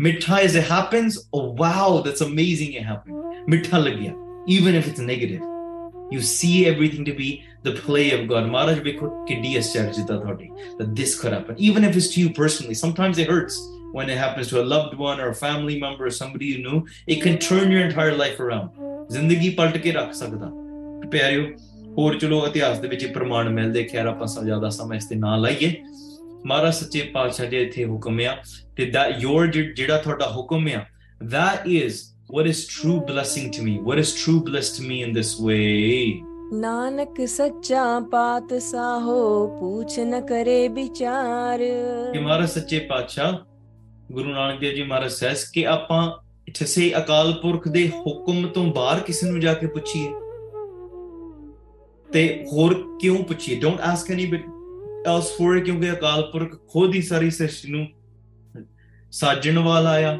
mitta 0.00 0.38
is 0.40 0.54
it 0.54 0.64
happens 0.64 1.18
oh 1.32 1.50
wow 1.62 2.02
that's 2.04 2.20
amazing 2.20 2.72
it 2.72 2.84
happened 2.92 3.48
mitta 3.54 3.78
lag 3.78 3.98
gaya 3.98 4.14
even 4.58 4.74
if 4.74 4.88
it's 4.88 4.98
negative 4.98 5.50
you 6.10 6.20
see 6.20 6.66
everything 6.66 7.04
to 7.04 7.12
be 7.12 7.44
the 7.62 7.72
play 7.72 8.10
of 8.10 8.28
God. 8.28 8.48
Maharaj 8.48 8.78
Bhikkhu 8.80 9.26
Thodi, 9.26 10.78
that 10.78 10.94
this 10.94 11.18
could 11.18 11.32
happen. 11.32 11.56
Even 11.58 11.82
if 11.82 11.96
it's 11.96 12.08
to 12.14 12.20
you 12.20 12.32
personally, 12.32 12.74
sometimes 12.74 13.18
it 13.18 13.28
hurts 13.28 13.58
when 13.92 14.10
it 14.10 14.18
happens 14.18 14.48
to 14.48 14.60
a 14.60 14.64
loved 14.64 14.94
one 14.94 15.20
or 15.20 15.28
a 15.28 15.34
family 15.34 15.80
member 15.80 16.06
or 16.06 16.10
somebody 16.10 16.46
you 16.46 16.62
know. 16.62 16.86
It 17.06 17.22
can 17.22 17.38
turn 17.38 17.70
your 17.70 17.80
entire 17.80 18.14
life 18.14 18.38
around. 18.38 18.70
Zindagi 19.08 19.56
paltake 19.56 19.94
rakh 19.94 20.10
sakda. 20.10 20.52
Pyaryo, 21.08 21.60
ਹੋਰ 21.98 22.18
ਚਲੋ 22.18 22.46
ਇਤਿਹਾਸ 22.46 22.78
ਦੇ 22.78 22.88
ਵਿੱਚ 22.88 23.04
ਪ੍ਰਮਾਣ 23.06 23.48
ਮਿਲਦੇ 23.48 23.82
ਖੈਰ 23.84 24.06
ਆਪਾਂ 24.06 24.26
ਸਭ 24.26 24.44
ਜ਼ਿਆਦਾ 24.44 24.68
ਸਮਾਂ 24.70 24.96
ਇਸ 24.96 25.04
ਤੇ 25.04 25.14
ਨਾ 25.14 25.36
ਲਾਈਏ 25.36 25.74
ਮਹਾਰਾ 26.46 26.70
ਸੱਚੇ 26.70 27.02
ਪਾਤਸ਼ਾਹ 27.14 27.46
ਜੀ 27.46 27.56
ਇੱਥੇ 27.56 27.84
ਹੁਕਮ 27.84 28.20
ਆ 28.20 28.36
ਤੇ 28.76 28.86
ਦਾ 28.86 29.06
ਯੋਰ 29.20 29.46
ਜਿਹੜਾ 29.46 29.98
ਤੁਹਾਡਾ 29.98 30.30
ਹੁਕਮ 30.30 30.68
ਆ 30.76 30.84
that 31.20 31.66
is 31.66 31.98
what 32.28 32.46
is 32.46 32.60
true 32.66 32.96
blessing 33.00 33.50
to 33.50 33.62
me 33.62 33.74
what 33.80 33.98
is 33.98 34.10
true 34.14 34.40
blessed 34.42 34.78
to 34.78 34.86
me 34.88 34.96
in 35.04 35.12
this 35.12 35.30
way 35.40 36.22
Nanak 36.52 37.20
ਸੱਚਾ 37.26 38.00
ਸਾਹੋ 38.60 39.46
ਪੂਛ 39.60 39.98
ਨ 39.98 40.20
ਕਰੇ 40.20 40.68
ਵਿਚਾਰ 40.68 41.58
ਕਿ 42.12 42.18
ਮਹਾਰਾ 42.18 42.46
ਸੱਚੇ 42.46 42.78
ਪਾਤਸ਼ਾਹ 42.78 43.32
ਗੁਰੂ 44.12 44.28
ਨਾਨਕ 44.30 44.60
ਦੇਵ 44.60 44.74
ਜੀ 44.74 44.82
ਮਹਾਰਾਜ 44.82 45.10
ਸੈਸ 45.10 45.48
ਕਿ 45.50 45.66
ਆਪਾਂ 45.66 46.02
ਸੇ 46.64 46.92
ਅਕਾਲ 46.98 47.32
ਪੁਰਖ 47.42 47.68
ਦੇ 47.68 47.88
ਹੁਕਮ 47.88 48.46
ਤੋਂ 48.48 48.64
ਬਾਹਰ 48.72 49.00
ਕਿਸੇ 49.00 49.30
ਨੂੰ 49.30 49.40
ਜਾ 49.40 49.54
ਕੇ 49.54 49.66
ਪੁੱਛੀਏ 49.66 50.08
ਤੇ 52.14 52.26
ਹੋਰ 52.52 52.74
ਕਿਉਂ 53.00 53.22
ਪੁੱਛੀ 53.24 53.54
don't 53.60 53.80
ask 53.82 54.10
any 54.10 54.24
else 55.06 55.30
for 55.38 55.58
ਕਿਉਂਕਿ 55.60 55.90
ਅਕਾਲ 55.92 56.22
ਪੁਰਖ 56.32 56.54
ਖੁਦ 56.68 56.94
ਹੀ 56.94 57.00
ਸਾਰੀ 57.02 57.30
ਸ੍ਰਿਸ਼ਟੀ 57.30 57.70
ਨੂੰ 57.70 57.86
ਸਾਜਣ 59.12 59.58
ਵਾਲਾ 59.58 59.94
ਆ 60.02 60.16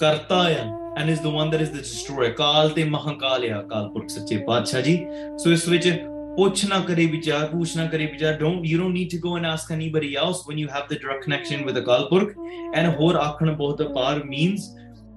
ਕਰਤਾ 0.00 0.40
ਆ 0.40 0.66
and 0.98 1.10
is 1.10 1.22
the 1.22 1.26
one 1.28 1.50
that 1.50 1.60
is 1.60 1.70
the 1.70 1.76
destroyer 1.76 2.32
ਕਾਲ 2.32 2.68
ਤੇ 2.70 2.84
ਮਹਾਕਾਲ 2.86 3.44
ਆ 3.44 3.60
ਅਕਾਲ 3.60 3.88
ਪੁਰਖ 3.88 4.08
ਸੱਚੇ 4.08 4.36
ਪਾਤਸ਼ਾਹ 4.46 4.82
ਜੀ 4.82 4.96
ਸੋ 5.38 5.52
ਇਸ 5.52 5.66
ਵਿੱਚ 5.68 5.88
ਪੁੱਛ 6.36 6.64
ਨਾ 6.64 6.78
ਕਰੇ 6.80 7.06
ਵਿਚਾਰ 7.06 7.46
ਪੁੱਛ 7.46 7.76
ਨਾ 7.76 7.86
ਕਰੇ 7.86 8.06
ਵਿਚਾਰ 8.06 8.36
don't 8.38 8.66
you 8.66 8.78
don't 8.78 8.94
need 8.94 9.10
to 9.10 9.18
go 9.20 9.36
and 9.36 9.46
ask 9.46 9.72
anybody 9.72 10.14
else 10.16 10.42
when 10.48 10.58
you 10.58 10.68
have 10.68 10.86
the 10.86 10.94
direct 10.94 11.24
connection 11.24 11.64
with 11.64 11.78
Akal 11.78 12.06
Purakh 12.10 12.36
and 12.74 12.94
ਹੋਰ 13.00 13.16
ਆਖਣ 13.16 13.52
ਬਹੁਤ 13.52 13.82
ਪਾਰ 13.94 14.22
means 14.24 14.68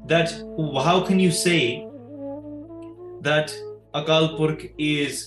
that 0.06 0.30
how 0.86 1.02
can 1.02 1.20
you 1.20 1.32
say 1.36 1.60
that 3.22 3.52
Akal 3.98 4.28
Purakh 4.28 4.66
is 4.80 5.24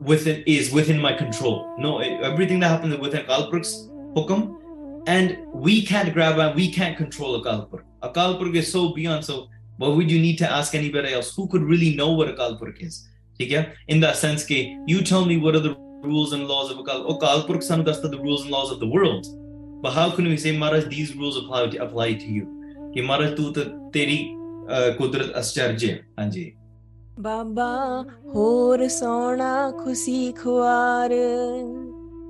within 0.00 0.42
is 0.46 0.72
within 0.72 1.00
my 1.00 1.12
control. 1.12 1.74
No, 1.78 1.98
everything 1.98 2.60
that 2.60 2.68
happens 2.68 2.96
within 2.98 3.24
Kalpurk's 3.26 3.88
hukum, 4.14 4.56
and 5.06 5.38
we 5.52 5.84
can't 5.84 6.12
grab 6.12 6.38
and 6.38 6.54
we 6.54 6.70
can't 6.72 6.96
control 6.96 7.36
A 7.36 8.08
Akalpurk 8.08 8.54
is 8.54 8.70
so 8.70 8.94
beyond. 8.94 9.24
So 9.24 9.48
what 9.76 9.96
would 9.96 10.10
you 10.10 10.20
need 10.20 10.36
to 10.38 10.50
ask 10.50 10.74
anybody 10.74 11.12
else? 11.12 11.34
Who 11.34 11.48
could 11.48 11.62
really 11.62 11.94
know 11.96 12.12
what 12.12 12.28
Akalpurk 12.28 12.82
is? 12.82 13.08
Okay? 13.40 13.72
In 13.88 14.00
that 14.00 14.16
sense, 14.16 14.44
ke, 14.44 14.76
you 14.86 15.02
tell 15.02 15.24
me 15.24 15.36
what 15.36 15.54
are 15.56 15.60
the 15.60 15.74
rules 16.02 16.32
and 16.32 16.46
laws 16.46 16.70
of 16.70 16.78
Akal. 16.78 17.04
Oh, 17.06 17.18
Kalpurk 17.18 17.62
Sanudasta, 17.62 18.10
the 18.10 18.18
rules 18.18 18.42
and 18.42 18.50
laws 18.50 18.70
of 18.70 18.80
the 18.80 18.86
world. 18.86 19.26
But 19.82 19.92
how 19.92 20.10
can 20.10 20.26
we 20.26 20.36
say, 20.36 20.56
Maharaj, 20.56 20.86
these 20.86 21.14
rules 21.16 21.36
apply 21.36 21.68
to, 21.68 21.82
apply 21.82 22.14
to 22.14 22.26
you? 22.26 22.44
Ke, 22.94 23.02
Maharaj, 23.02 23.36
tu 23.36 23.52
teri 23.52 24.34
uh, 24.68 24.94
kudrat 24.98 25.34
asjarje. 25.34 26.04
Anji. 26.18 26.56
ਬਾਬਾ 27.20 28.04
ਹੋਰ 28.34 28.86
ਸੋਣਾ 28.88 29.70
ਖੁਸ਼ੀ 29.70 30.32
ਖੁਆਰ 30.32 31.12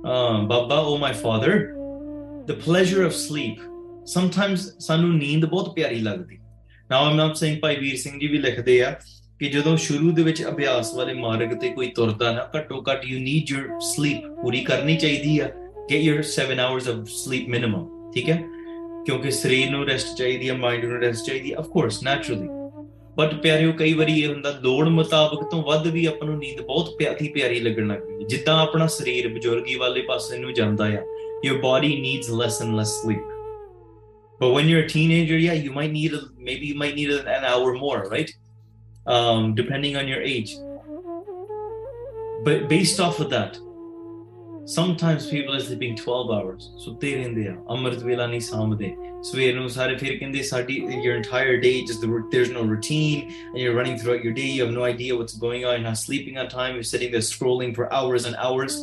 ਆ 0.07 0.47
baba 0.47 0.77
oh 0.87 0.97
my 1.03 1.11
father 1.21 1.53
the 2.49 2.55
pleasure 2.65 3.05
of 3.05 3.13
sleep 3.13 3.61
sometimes 4.13 4.67
ਸਾਨੂੰ 4.79 5.17
ਨੀਂਦ 5.17 5.45
ਬਹੁਤ 5.45 5.73
ਪਿਆਰੀ 5.75 5.99
ਲੱਗਦੀ 5.99 6.37
now 6.89 6.99
i'm 7.05 7.17
not 7.21 7.39
saying 7.41 7.59
Bhai 7.61 7.75
Vir 7.75 7.95
Singh 7.97 8.19
ji 8.19 8.27
ਵੀ 8.27 8.37
ਲਿਖਦੇ 8.37 8.81
ਆ 8.83 8.91
ਕਿ 9.39 9.49
ਜਦੋਂ 9.49 9.77
ਸ਼ੁਰੂ 9.77 10.11
ਦੇ 10.11 10.23
ਵਿੱਚ 10.23 10.43
ਅਭਿਆਸ 10.47 10.93
ਵਾਲੇ 10.95 11.13
ਮਾਰਗ 11.13 11.53
ਤੇ 11.53 11.69
ਕੋਈ 11.69 11.87
ਤੁਰਦਾ 11.87 12.31
ਨਾ 12.31 12.47
ਘੱਟੋ 12.57 12.83
ਘੱਟ 12.91 13.05
ਯੂ 13.05 13.19
ਨੀਡ 13.19 13.51
ਯੂਰ 13.51 13.79
ਸਲੀਪ 13.79 14.27
ਪੂਰੀ 14.41 14.59
ਕਰਨੀ 14.63 14.97
ਚਾਹੀਦੀ 14.97 15.39
ਆ 15.39 15.49
get 15.91 16.01
your 16.01 16.21
7 16.35 16.59
hours 16.59 16.89
of 16.89 17.07
sleep 17.15 17.49
minimum 17.49 18.11
ਠੀਕ 18.11 18.29
ਹੈ 18.29 18.37
ਕਿਉਂਕਿ 19.05 19.31
ਸਰੀਰ 19.31 19.69
ਨੂੰ 19.69 19.85
ਰੈਸਟ 19.87 20.15
ਚਾਹੀਦੀ 20.17 20.47
ਆ 20.49 20.53
ਮਾਈਂਡ 20.57 20.85
ਨੂੰ 20.85 21.01
ਰੈਸਟ 21.01 21.25
ਚਾਹੀਦੀ 21.25 21.51
ਆ 21.51 21.57
ਆਫ 21.59 21.67
ਕੋਰਸ 21.67 22.03
ਨੈਚੁਰਲੀ 22.03 22.54
ਬਟ 23.17 23.33
ਪਿਆਰਿਓ 23.33 23.71
ਕਈ 23.71 23.93
ਵਾਰੀ 23.93 24.19
ਇਹ 24.21 24.27
ਹੁੰਦਾ 24.27 24.49
ਲੋੜ 24.63 24.87
ਮੁਤਾਬਕ 24.89 25.43
ਤੋਂ 25.51 25.61
ਵੱਧ 25.63 25.87
ਵੀ 25.87 26.05
ਆਪਾਂ 26.05 26.27
ਨੂੰ 26.27 26.37
ਨੀਂਦ 26.37 26.61
ਬਹੁਤ 26.61 26.95
ਪਿਆਰੀ 26.97 27.27
ਪਿਆਰੀ 27.27 27.59
ਲੱਗਣ 27.59 27.87
ਲੱਗ 27.87 27.99
ਪਈ 27.99 28.25
ਜਿੱਦਾਂ 28.25 28.57
ਆਪਣਾ 28.61 28.87
ਸਰੀਰ 28.87 29.27
ਬਜ਼ੁਰਗੀ 29.27 29.75
ਵਾਲੇ 29.75 30.01
ਪਾਸੇ 30.01 30.37
ਨੂੰ 30.37 30.53
ਜਾਂਦਾ 30.53 30.85
ਆ 30.85 31.03
your 31.43 31.57
body 31.63 31.89
needs 32.03 32.27
less 32.41 32.55
and 32.63 32.75
less 32.75 32.91
sleep 32.99 33.25
but 34.39 34.53
when 34.53 34.69
you're 34.69 34.83
a 34.83 34.89
teenager 34.91 35.35
yeah 35.37 35.57
you 35.65 35.73
might 35.75 35.91
need 35.95 36.13
a, 36.19 36.21
maybe 36.47 36.69
you 36.69 36.77
might 36.83 36.95
need 36.99 37.11
an 37.33 37.43
hour 37.49 37.73
more 37.81 37.97
right 38.13 38.31
um, 39.15 39.53
depending 39.59 39.97
on 40.01 40.09
your 40.13 40.21
age 40.29 40.53
but 42.47 42.65
based 42.71 43.03
off 43.07 43.19
of 43.25 43.29
that 43.35 43.59
sometimes 44.67 45.25
people 45.27 45.53
are 45.53 45.59
sleeping 45.59 45.97
12 45.97 46.31
hours 46.35 46.63
ਸੁੱਤੇ 46.83 47.13
ਰਹਿੰਦੇ 47.15 47.47
ਆ 47.47 47.55
ਅੰਮ੍ਰਿਤ 47.71 48.03
ਵੇਲਾ 48.03 48.25
ਨਹੀਂ 48.27 48.39
ਸਾਂਭਦੇ 48.39 48.91
ਸਵੇਰ 49.23 49.55
ਨੂੰ 49.55 49.69
ਸਾਰੇ 49.69 49.95
ਫਿਰ 49.95 50.17
ਕਹਿੰਦੇ 50.17 50.41
ਸਾਡੀ 50.43 50.75
your 50.75 51.15
entire 51.15 51.57
day 51.61 51.71
just 51.81 51.99
the 52.01 52.21
there's 52.31 52.49
no 52.51 52.61
routine 52.69 53.21
and 53.21 53.57
you 53.57 53.71
are 53.71 53.77
running 53.77 53.99
throughout 53.99 54.25
your 54.25 54.33
day 54.33 54.41
you 54.41 54.65
have 54.65 54.71
no 54.71 54.83
idea 54.83 55.15
what's 55.15 55.37
going 55.39 55.65
on 55.65 55.75
you 55.75 55.83
not 55.83 55.97
sleeping 55.97 56.37
on 56.37 56.47
time 56.47 56.75
you 56.75 56.81
sitting 56.83 57.11
there 57.11 57.21
scrolling 57.23 57.75
for 57.75 57.87
hours 57.91 58.25
and 58.27 58.35
hours 58.35 58.79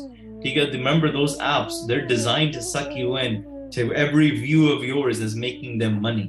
ਠੀਕ 0.42 0.58
ਹੈ 0.58 0.66
remember 0.72 1.12
those 1.12 1.38
apps 1.48 1.84
they 1.86 1.94
are 1.94 2.06
designed 2.06 2.54
to 2.54 2.60
suck 2.68 2.96
you 2.96 3.18
in 3.18 3.42
to 3.72 3.84
every 3.94 4.30
view 4.32 4.64
of 4.68 4.82
yours 4.84 5.20
is 5.20 5.34
making 5.34 5.76
them 5.78 5.94
money 6.02 6.24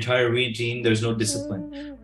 entire 0.00 0.30
routine 0.30 0.82
there's 0.82 1.02
no 1.02 1.14
discipline 1.14 1.96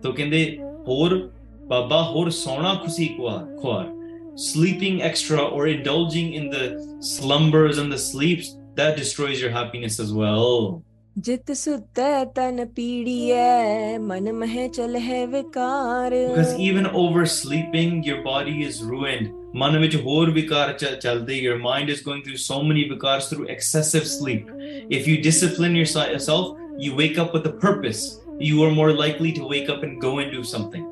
sleeping 4.37 5.03
extra 5.03 5.43
or 5.43 5.67
indulging 5.67 6.35
in 6.35 6.51
the 6.51 6.97
slumbers 7.01 7.79
and 7.79 7.91
the 7.91 7.99
sleeps 7.99 8.57
that 8.75 8.97
destroys 8.97 9.41
your 9.41 9.51
happiness 9.51 9.99
as 9.99 10.13
well 10.13 10.85
ਜਿਤ 11.17 11.51
ਸੁਤੈ 11.57 12.25
ਤਨ 12.35 12.65
ਪੀੜੀਐ 12.77 13.99
ਮਨ 13.99 14.33
ਮਹਿ 14.33 14.67
ਚਲਹਿ 14.69 15.25
ਵਿਕਾਰ 15.27 16.15
because 16.15 16.53
even 16.65 16.89
oversleeping 17.03 17.95
your 18.09 18.19
body 18.27 18.57
is 18.67 18.81
ruined 18.89 19.31
ਮਨ 19.59 19.79
ਵਿੱਚ 19.79 19.97
ਹੋਰ 19.97 20.31
ਵਿਕਾਰ 20.31 20.73
ਚੱਲਦੇ 20.73 21.39
your 21.47 21.57
mind 21.63 21.95
is 21.95 22.03
going 22.09 22.21
through 22.27 22.43
so 22.43 22.59
many 22.67 22.85
ਵਿਕਾਰਸ 22.91 23.33
through 23.33 23.47
excessive 23.57 24.07
sleep 24.11 24.53
if 24.99 25.09
you 25.11 25.17
discipline 25.29 25.81
yourself 25.81 26.53
you 26.85 26.93
wake 27.01 27.23
up 27.25 27.35
with 27.39 27.51
a 27.53 27.55
purpose 27.65 28.05
you 28.51 28.63
are 28.67 28.71
more 28.83 28.91
likely 29.01 29.35
to 29.41 29.51
wake 29.55 29.75
up 29.77 29.89
and 29.89 30.01
go 30.07 30.15
and 30.19 30.39
do 30.39 30.45
something 30.53 30.87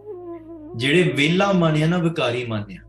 ਜਿਹੜੇ 0.77 1.03
ਵੇਲਾ 1.17 1.53
ਮੰਨਿਆ 1.53 1.87
ਨਾ 1.87 1.99
ਵਿਕਾਰੀ 1.99 2.45
ਮੰਨਿਆ 2.45 2.81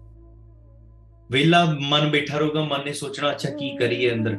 ਵੇਲਾ 1.30 1.66
ਮਨ 1.82 2.10
ਬੈਠਾ 2.12 2.38
ਰਹੂਗਾ 2.38 2.64
ਮਨ 2.64 2.86
ਨੇ 2.86 2.94
ਸੋਚਣਾ 2.94 3.32
ਅੱਛਾ 3.32 3.50
ਕੀ 3.50 3.76
ਕਰੀਏ 3.78 4.12
ਅੰਦਰ 4.14 4.38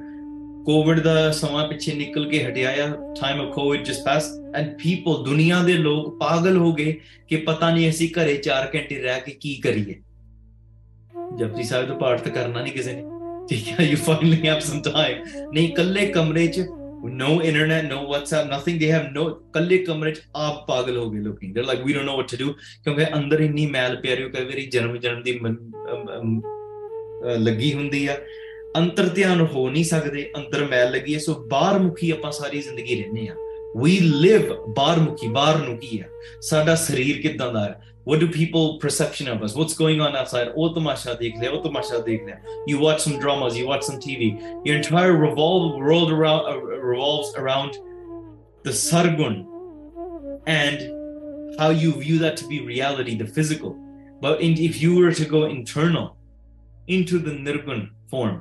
ਕੋਵਿਡ 0.66 1.01
ਦਾ 1.01 1.30
ਸਮਾਂ 1.30 1.66
ਪਿੱਛੇ 1.68 1.93
ਨਿਕਲ 1.93 2.28
ਕੇ 2.30 2.43
ਹਟਿਆ 2.45 2.70
ਆ 2.84 2.87
time 3.20 3.41
of 3.41 3.53
Covid 3.55 3.84
just 3.84 4.03
pass 4.05 4.30
and 4.57 4.72
people 4.82 5.22
ਦੁਨੀਆ 5.24 5.62
ਦੇ 5.62 5.72
ਲੋਕ 5.72 6.18
ਪਾਗਲ 6.18 6.57
ਹੋ 6.57 6.72
ਗਏ 6.72 6.95
ਕਿ 7.28 7.37
ਪਤਾ 7.37 7.70
ਨਹੀਂ 7.70 7.89
ਅਸੀਂ 7.91 8.09
ਘਰੇ 8.09 8.41
4 8.49 8.70
ਘੰਟੇ 8.74 8.99
ਰਹਿ 9.03 9.20
ਕੇ 9.20 9.32
ਕੀ 9.32 9.55
ਕਰੀਏ 9.55 9.95
ਜਪਜੀ 11.39 11.62
ਸਾਹਿਬ 11.62 11.89
ਤੋਂ 11.89 11.97
ਪਾਠ 11.97 12.20
ਤਾਂ 12.20 12.32
ਕਰਨਾ 12.32 12.62
ਨਹੀਂ 12.62 12.72
ਕਿਸੇ 12.72 12.93
ਨੇ 12.93 13.03
ਠੀਕ 13.49 13.68
ਹੈ 13.80 13.84
you 13.84 13.97
finally 13.97 14.49
have 14.49 14.61
some 14.61 14.82
time 14.82 15.22
ਨਹੀਂ 15.53 15.68
ਕੱਲੇ 15.74 16.07
ਕਮਰੇ 16.07 16.47
'ਚ 16.47 16.66
no 17.05 17.41
internet, 17.41 17.84
no 17.84 17.99
WhatsApp, 18.05 18.49
nothing. 18.49 18.78
They 18.80 18.89
have 18.91 19.05
no 19.16 19.24
ਕੱਲੇ 19.53 19.78
ਕਮਰੇ 19.78 20.12
ਚ 20.12 20.22
ਆਪ 20.37 20.66
ਪਾਗਲ 20.66 20.97
ਹੋ 20.97 21.11
ਗਏ 21.11 21.20
ਲੋਕੀ 21.20 21.53
ਦੇ 21.53 21.62
like 21.62 21.84
we 21.84 21.93
don't 21.93 22.07
know 22.07 22.16
what 22.16 22.30
to 22.30 22.37
do 22.37 22.53
ਕਿਉਂਕਿ 22.84 23.07
ਅੰਦਰ 23.14 23.41
ਇੰਨੀ 23.41 23.66
ਮੈਲ 23.66 23.97
ਪਿਆਰੀ 23.97 24.28
ਕਈ 24.30 24.45
ਵਾਰੀ 24.45 24.66
ਜਨਮ 24.66 24.97
ਜਨਮ 24.97 25.22
ਦੀ 25.22 25.41
ਲੱਗੀ 27.39 27.72
ਹੁੰਦੀ 27.74 28.07
ਆ 28.07 28.16
ਅੰਤਰ 28.76 29.09
ਧਿਆਨ 29.09 29.41
ਹੋ 29.41 29.68
ਨਹੀਂ 29.70 29.84
ਸਕਦੇ 29.84 30.30
ਅੰਦਰ 30.37 30.64
ਮੈਲ 30.68 30.91
ਲੱਗੀ 30.93 31.14
ਐ 31.14 31.18
ਸੋ 31.18 31.34
ਬਾਹਰ 31.51 31.78
ਮੁਖੀ 31.78 32.11
ਆਪਾਂ 32.11 32.32
ਸਾਰੀ 32.32 32.61
ਜ਼ਿੰਦਗੀ 32.62 33.03
ਰਹਿੰਦੇ 33.03 33.28
ਆ 33.28 33.34
we 33.76 34.01
live 34.01 34.53
barmuki 34.74 35.26
barnuki 35.32 36.05
sada 36.41 36.74
sharir 36.82 37.16
kiddan 37.24 37.57
da 37.57 37.64
what 38.11 38.20
do 38.20 38.28
people 38.37 38.78
perception 38.84 39.28
of 39.28 39.43
us 39.43 39.55
what's 39.55 39.76
going 39.80 40.01
on 40.01 40.16
outside 40.20 40.53
oh 40.57 40.68
tamasha 40.76 41.16
dekh 41.22 41.37
le 41.43 41.51
oh 41.57 41.61
tamasha 41.66 42.01
dekh 42.07 42.24
le 42.28 42.37
you 42.66 42.78
watch 42.78 43.03
some 43.07 43.18
dramas 43.24 43.59
you 43.59 43.66
watch 43.72 43.84
some 43.89 43.99
tv 44.07 44.30
your 44.64 44.76
entire 44.76 45.12
revolve 45.24 45.76
world 45.76 46.11
around 46.11 46.49
uh, 46.53 46.57
revolves 46.93 47.34
around 47.37 47.78
the 48.62 48.74
sargun 48.84 49.37
and 50.47 50.89
how 51.61 51.70
you 51.84 51.93
view 52.07 52.18
that 52.18 52.37
to 52.43 52.49
be 52.55 52.61
reality 52.72 53.14
the 53.14 53.26
physical 53.26 53.76
but 54.22 54.41
in, 54.41 54.57
if 54.70 54.80
you 54.80 54.97
were 54.97 55.12
to 55.12 55.26
go 55.37 55.45
internal 55.45 56.16
into 56.89 57.18
the 57.18 57.34
nirgun 57.47 57.89
form 58.11 58.41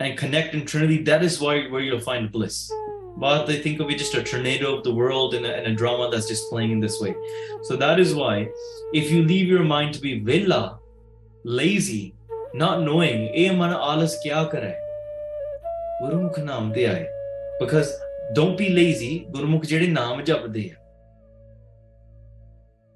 and 0.00 0.16
connect 0.16 0.54
in 0.54 0.64
Trinity, 0.64 1.02
that 1.02 1.22
is 1.22 1.40
why 1.40 1.66
where 1.68 1.82
you'll 1.82 2.00
find 2.00 2.32
bliss. 2.32 2.72
But 3.18 3.44
they 3.44 3.58
think 3.58 3.80
of 3.80 3.90
it 3.90 3.98
just 3.98 4.14
a 4.14 4.22
tornado 4.22 4.74
of 4.76 4.82
the 4.82 4.94
world 4.94 5.34
and 5.34 5.44
a, 5.44 5.54
and 5.54 5.66
a 5.66 5.74
drama 5.74 6.10
that's 6.10 6.26
just 6.26 6.48
playing 6.48 6.72
in 6.72 6.80
this 6.80 7.00
way. 7.00 7.14
So 7.62 7.76
that 7.76 8.00
is 8.00 8.14
why, 8.14 8.48
if 8.94 9.10
you 9.10 9.22
leave 9.22 9.46
your 9.46 9.62
mind 9.62 9.92
to 9.94 10.00
be 10.00 10.20
villa, 10.20 10.78
lazy, 11.44 12.14
not 12.54 12.80
knowing, 12.82 13.30
eh, 13.34 13.52
because 17.60 17.94
don't 18.34 18.56
be 18.56 18.70
lazy. 18.70 19.26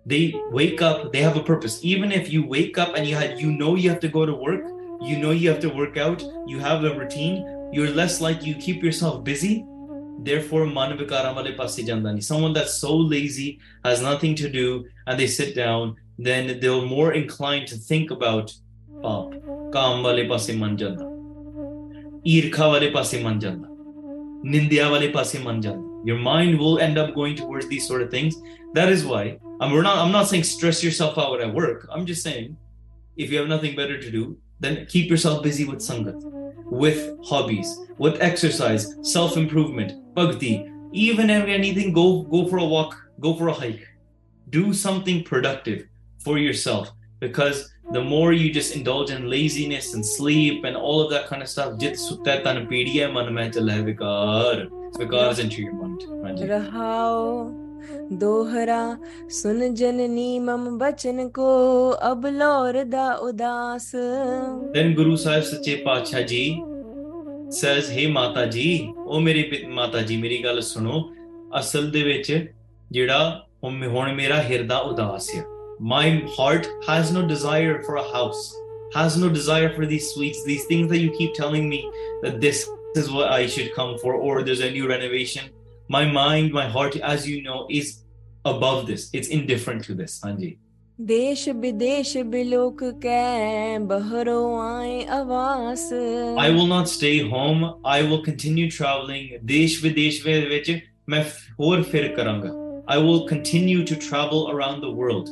they 0.07 0.35
wake 0.51 0.83
up 0.83 1.13
they 1.13 1.21
have 1.21 1.37
a 1.37 1.43
purpose 1.43 1.81
even 1.83 2.13
if 2.13 2.31
you 2.31 2.47
wake 2.47 2.77
up 2.77 2.95
and 2.95 3.07
you 3.07 3.17
had 3.17 3.41
you 3.41 3.51
know 3.51 3.75
you 3.75 3.89
have 3.89 4.01
to 4.01 4.09
go 4.09 4.27
to 4.27 4.35
work 4.35 4.74
you 5.05 5.19
know 5.19 5.31
you 5.31 5.49
have 5.51 5.61
to 5.61 5.69
work 5.69 5.97
out, 5.97 6.23
you 6.47 6.59
have 6.59 6.85
a 6.85 6.99
routine, 6.99 7.47
you're 7.73 7.91
less 7.91 8.21
like 8.21 8.45
you 8.45 8.55
keep 8.55 8.83
yourself 8.83 9.25
busy. 9.25 9.65
Therefore, 10.21 10.67
someone 10.67 12.53
that's 12.53 12.75
so 12.75 12.97
lazy, 12.97 13.59
has 13.85 14.01
nothing 14.01 14.35
to 14.37 14.49
do, 14.49 14.87
and 15.07 15.21
they 15.21 15.27
sit 15.27 15.55
down, 15.55 15.97
then 16.19 16.61
they're 16.61 16.81
more 16.83 17.13
inclined 17.13 17.67
to 17.69 17.77
think 17.77 18.11
about 18.11 18.55
paap. 19.03 19.41
Kaam 19.73 20.03
Your 26.07 26.19
mind 26.19 26.59
will 26.59 26.79
end 26.79 26.99
up 26.99 27.15
going 27.15 27.37
towards 27.37 27.69
these 27.69 27.87
sort 27.87 28.03
of 28.03 28.11
things. 28.11 28.35
That 28.75 28.89
is 28.89 29.05
why 29.05 29.39
I'm, 29.61 29.73
we're 29.73 29.83
not, 29.83 29.99
I'm 29.99 30.13
not 30.13 30.29
saying 30.29 30.45
stress 30.45 30.83
yourself 30.83 31.19
out 31.19 31.41
at 31.41 31.53
work. 31.53 31.89
I'm 31.91 32.07
just 32.07 32.23
saying 32.23 32.57
if 33.17 33.31
you 33.31 33.39
have 33.39 33.49
nothing 33.49 33.77
better 33.77 34.01
to 34.01 34.11
do, 34.11 34.37
then 34.61 34.87
keep 34.87 35.11
yourself 35.11 35.43
busy 35.43 35.65
with 35.65 35.79
sangat, 35.79 36.17
with 36.71 37.17
hobbies, 37.25 37.79
with 37.99 38.21
exercise, 38.21 38.95
self 39.03 39.37
improvement, 39.37 39.93
bhakti. 40.15 40.71
Even 40.93 41.29
if 41.31 41.47
anything, 41.49 41.93
go 41.93 42.23
go 42.23 42.47
for 42.49 42.59
a 42.59 42.65
walk, 42.65 42.97
go 43.21 43.35
for 43.35 43.49
a 43.49 43.53
hike, 43.53 43.87
do 44.51 44.73
something 44.73 45.25
productive 45.25 45.87
for 46.19 46.39
yourself 46.39 46.93
because 47.21 47.71
the 47.93 48.01
more 48.01 48.33
you 48.33 48.53
just 48.53 48.75
indulge 48.75 49.11
in 49.11 49.29
laziness 49.29 49.95
and 49.95 50.05
sleep 50.05 50.65
and 50.65 50.77
all 50.77 51.01
of 51.03 51.11
that 51.11 51.27
kind 51.27 51.43
of 51.43 51.49
stuff, 51.49 51.79
jit 51.79 51.95
sutta 51.95 52.43
tan 52.43 52.67
pediya 52.67 53.13
man 53.13 53.35
vikar, 53.35 54.69
vikars 54.95 55.39
into 55.39 55.63
your 55.63 55.75
mind. 55.75 56.39
Rahao. 56.39 57.64
ਦੋਹਰਾ 58.13 58.97
ਸੁਨ 59.31 59.75
ਜਨਨੀ 59.75 60.39
ਮਮ 60.39 60.79
ਬਚਨ 60.79 61.29
ਕੋ 61.29 61.49
ਅਬ 62.11 62.27
ਲੋਰ 62.27 62.83
ਦਾ 62.85 63.13
ਉਦਾਸ 63.15 63.95
then 64.77 64.95
guru 64.99 65.17
sahib 65.25 65.43
ਸੱਚੇ 65.51 65.75
ਪਾਤਸ਼ਾਹ 65.87 66.23
ਜੀ 66.23 66.45
says 67.61 67.91
hey 67.97 68.11
ਮਾਤਾ 68.13 68.45
ਜੀ 68.47 68.93
ਉਹ 68.97 69.21
ਮੇਰੀ 69.21 69.65
ਮਾਤਾ 69.67 70.03
ਜੀ 70.03 70.17
ਮੇਰੀ 70.17 70.43
ਗੱਲ 70.45 70.61
ਸੁਣੋ 70.61 71.03
ਅਸਲ 71.59 71.91
ਦੇ 71.91 72.03
ਵਿੱਚ 72.03 72.33
ਜਿਹੜਾ 72.93 73.47
ਹੁਣ 73.65 74.13
ਮੇਰਾ 74.15 74.43
ਹਿਰਦਾ 74.43 74.79
ਉਦਾਸ 74.79 75.35
ਹੈ 75.35 75.45
my 75.81 76.07
heart 76.37 76.67
has 76.89 77.11
no 77.15 77.23
desire 77.29 77.77
for 77.87 77.97
a 78.01 78.07
house 78.11 78.43
has 78.97 79.17
no 79.23 79.29
desire 79.29 79.71
for 79.77 79.87
these 79.93 80.09
sweets 80.11 80.43
these 80.49 80.67
things 80.71 80.91
that 80.93 81.01
you 81.05 81.11
keep 81.19 81.33
telling 81.39 81.69
me 81.71 81.81
that 82.25 82.37
this 82.45 82.61
is 83.01 83.11
what 83.15 83.33
I 83.37 83.47
should 83.55 83.71
come 83.79 83.95
for 84.03 84.15
or 84.15 84.35
there's 84.49 84.63
a 84.69 84.71
new 84.77 84.89
renovation 84.91 85.51
my 85.89 86.05
mind, 86.05 86.53
my 86.53 86.69
heart, 86.69 86.97
as 86.97 87.29
you 87.29 87.43
know, 87.43 87.67
is 87.71 88.03
above 88.45 88.87
this. 88.87 89.11
It's 89.13 89.29
indifferent 89.29 89.85
to 89.85 89.95
this. 89.95 90.21
Anji. 90.25 90.59
देश 91.01 91.49
विदेश 91.59 92.17
बिलोक 92.31 92.83
कै 93.03 93.79
बहरो 93.91 94.43
आए 94.63 95.05
आवास 95.11 95.89
I 96.39 96.51
will 96.51 96.67
not 96.67 96.89
stay 96.89 97.29
home. 97.29 97.81
I 97.85 98.03
will 98.03 98.23
continue 98.23 98.71
traveling. 98.71 99.41
देश 99.45 99.83
विदेश 99.83 100.23
ਵਿੱਚ 100.27 100.71
ਮੈਂ 101.09 101.25
ਹੋਰ 101.61 101.83
ਫਿਰ 101.83 102.09
ਕਰਾਂਗਾ. 102.17 102.51
I 102.87 102.99
will 102.99 103.27
continue 103.27 103.85
to 103.85 103.97
travel 103.97 104.49
around 104.53 104.83
the 104.83 104.93
world. 104.93 105.31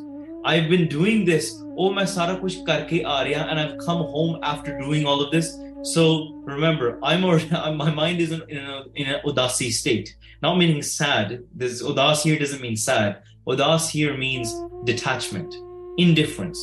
I've 0.45 0.69
been 0.69 0.89
doing 0.89 1.25
this. 1.25 1.53
Oh, 1.77 1.93
ਮੈਂ 1.95 2.07
ਸਾਰਾ 2.07 2.35
ਕੁਝ 2.35 2.57
ਕਰਕੇ 2.67 3.03
ਆ 3.07 3.23
and 3.25 3.61
I've 3.61 3.79
come 3.87 4.03
home 4.15 4.41
after 4.43 4.77
doing 4.81 5.07
all 5.07 5.23
of 5.23 5.31
this. 5.31 5.57
So 5.85 6.03
remember, 6.45 6.99
I'm 7.03 7.25
already, 7.25 7.49
my 7.77 7.91
mind 7.91 8.21
is 8.21 8.33
in, 8.33 8.43
in, 8.49 8.59
a, 8.59 8.85
in 8.95 9.07
an 9.07 9.21
udasi 9.25 9.71
state. 9.73 10.17
not 10.43 10.59
meaning 10.59 10.83
sad. 10.83 11.45
This 11.55 11.83
udas 11.83 12.23
here 12.23 12.39
doesn't 12.39 12.61
mean 12.61 12.77
sad. 12.77 13.23
Udas 13.47 13.91
here 13.91 14.17
means 14.17 14.55
detachment, 14.85 15.55
indifference, 15.99 16.61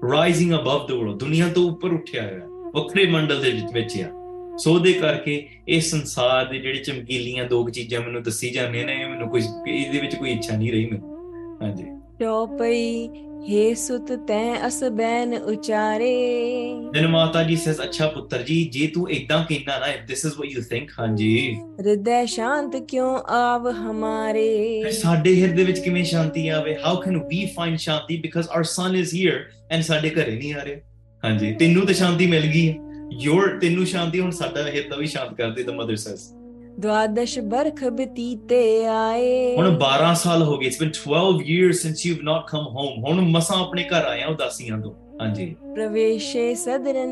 rising 0.02 0.52
above 0.52 0.86
the 0.88 0.98
world. 0.98 1.18
ਦੁਨੀਆ 1.18 1.48
ਤੋਂ 1.48 1.68
ਉੱਪਰ 1.70 1.92
ਉੱਠਿਆ 1.92 2.22
ਹੋਇਆ 2.22 2.46
ਵੱਖਰੇ 2.74 3.06
ਮੰਡਲ 3.06 3.40
ਦੇ 3.40 3.50
ਵਿੱਚ 3.50 3.72
ਵਿੱਚ 3.72 4.00
ਆ 4.02 4.10
ਸੋ 4.58 4.78
ਦੇ 4.78 4.92
ਕਰਕੇ 4.92 5.34
ਇਹ 5.68 5.80
ਸੰਸਾਰ 5.80 6.44
ਦੇ 6.44 6.58
ਜਿਹੜੇ 6.58 6.78
ਚਮਕੀਲੀਆਂ 6.78 7.44
ਦੋ 7.44 7.68
ਚੀਜ਼ਾਂ 7.70 8.00
ਮੈਨੂੰ 8.00 8.22
ਦੱਸੀ 8.22 8.50
ਜਾਂਦੀਆਂ 8.50 8.86
ਨੇ 8.86 9.04
ਮੈਨੂੰ 9.04 9.28
ਕੁਝ 9.30 9.42
ਇਹਦੇ 9.68 9.98
ਵਿੱਚ 9.98 10.14
ਕੋਈ 10.14 10.32
ਇੱਛਾ 10.32 10.56
ਨਹੀਂ 10.56 10.72
ਰਹੀ 10.72 10.90
ਮੈਨੂੰ 10.90 11.16
ਹਾਂਜੀ 11.62 11.84
ਟੋਪਈ 12.18 13.08
हे 13.48 13.64
सुत 13.76 14.10
ਤੈ 14.28 14.66
ਅਸਬੈਨ 14.66 15.34
ਉਚਾਰੇ 15.34 16.14
then 16.96 17.08
ਮਾਤਾ 17.08 17.42
ਜੀ 17.42 17.56
ਸੇਸ 17.56 17.80
ਅੱਛਾ 17.82 18.06
ਪੁੱਤਰ 18.08 18.42
ਜੀ 18.42 18.64
ਜੇ 18.64 18.86
ਤੂੰ 18.86 19.10
ਇਦਾਂ 19.10 19.44
ਕਹਿਣਾ 19.44 19.78
ਨਾ 19.78 19.86
if 19.86 20.00
this 20.10 20.24
is 20.28 20.38
what 20.38 20.54
you 20.54 20.64
think 20.72 20.90
ਹਾਂਜੀ 20.98 21.54
ਹਿਰਦੈ 21.80 22.24
ਸ਼ਾਂਤ 22.24 22.76
ਕਿਉਂ 22.88 23.18
ਆਵ 23.28 23.68
ਹਮਾਰੇ 23.70 24.90
ਸਾਡੇ 24.92 25.34
ਹਿਰਦੇ 25.34 25.64
ਵਿੱਚ 25.64 25.78
ਕਿਵੇਂ 25.78 26.04
ਸ਼ਾਂਤੀ 26.04 26.48
ਆਵੇ 26.48 26.74
how 26.74 26.94
can 27.04 27.20
we 27.22 27.46
find 27.56 27.78
Shanti 27.78 28.16
because 28.16 28.48
our 28.48 28.64
son 28.64 28.96
is 28.96 29.14
here 29.14 29.44
and 29.70 29.82
ਸਾਡੇ 29.82 30.10
ਘਰੇ 30.10 30.36
ਨਹੀਂ 30.36 30.54
ਆ 30.54 30.64
ਰਿਹਾ 30.64 30.80
ਹਾਂਜੀ 31.22 31.52
ਤੈਨੂੰ 31.52 31.86
ਤਾਂ 31.86 31.94
ਸ਼ਾਂਤੀ 31.94 32.26
ਮਿਲ 32.26 32.46
ਗਈ 32.46 32.74
ਯੋਰ 33.22 33.58
ਤੈਨੂੰ 33.60 33.86
ਸ਼ਾਂਤੀ 33.86 34.20
ਹੁਣ 34.20 34.30
ਸਾਡਾ 34.30 34.62
ਹਿਰਦਾ 34.62 34.96
ਵੀ 34.96 35.06
ਸ਼ਾਂਤ 35.06 35.34
ਕਰਦੇ 35.34 35.62
ਤਾਂ 35.62 35.74
ਮਦਰ 35.74 35.94
mother 35.94 36.35
द्वादश 36.80 37.38
ਬਰਖ 37.40 37.84
ਬਤੀਤੇ 37.84 38.86
ਆਏ 38.86 39.56
ਹੁਣ 39.56 39.78
12 39.78 40.14
ਸਾਲ 40.14 40.42
ਹੋ 40.42 40.56
ਗਏ 40.58 40.66
it's 40.66 40.80
been 40.80 40.90
12 41.08 41.42
years 41.46 41.82
since 41.82 42.06
you've 42.06 42.18
not 42.22 42.50
come 42.50 42.66
home 42.66 43.04
ਹੁਣ 43.04 43.20
ਮਸਾਂ 43.30 43.56
ਆਪਣੇ 43.56 43.84
ਘਰ 43.84 44.04
ਆਇਆ 44.04 44.26
ਉਦਾਸੀਆਂ 44.26 44.78
ਤੋਂ 44.78 44.94
ਹਾਂਜੀ 45.20 45.44
ਪ੍ਰਵੇਸ਼ੇ 45.74 46.54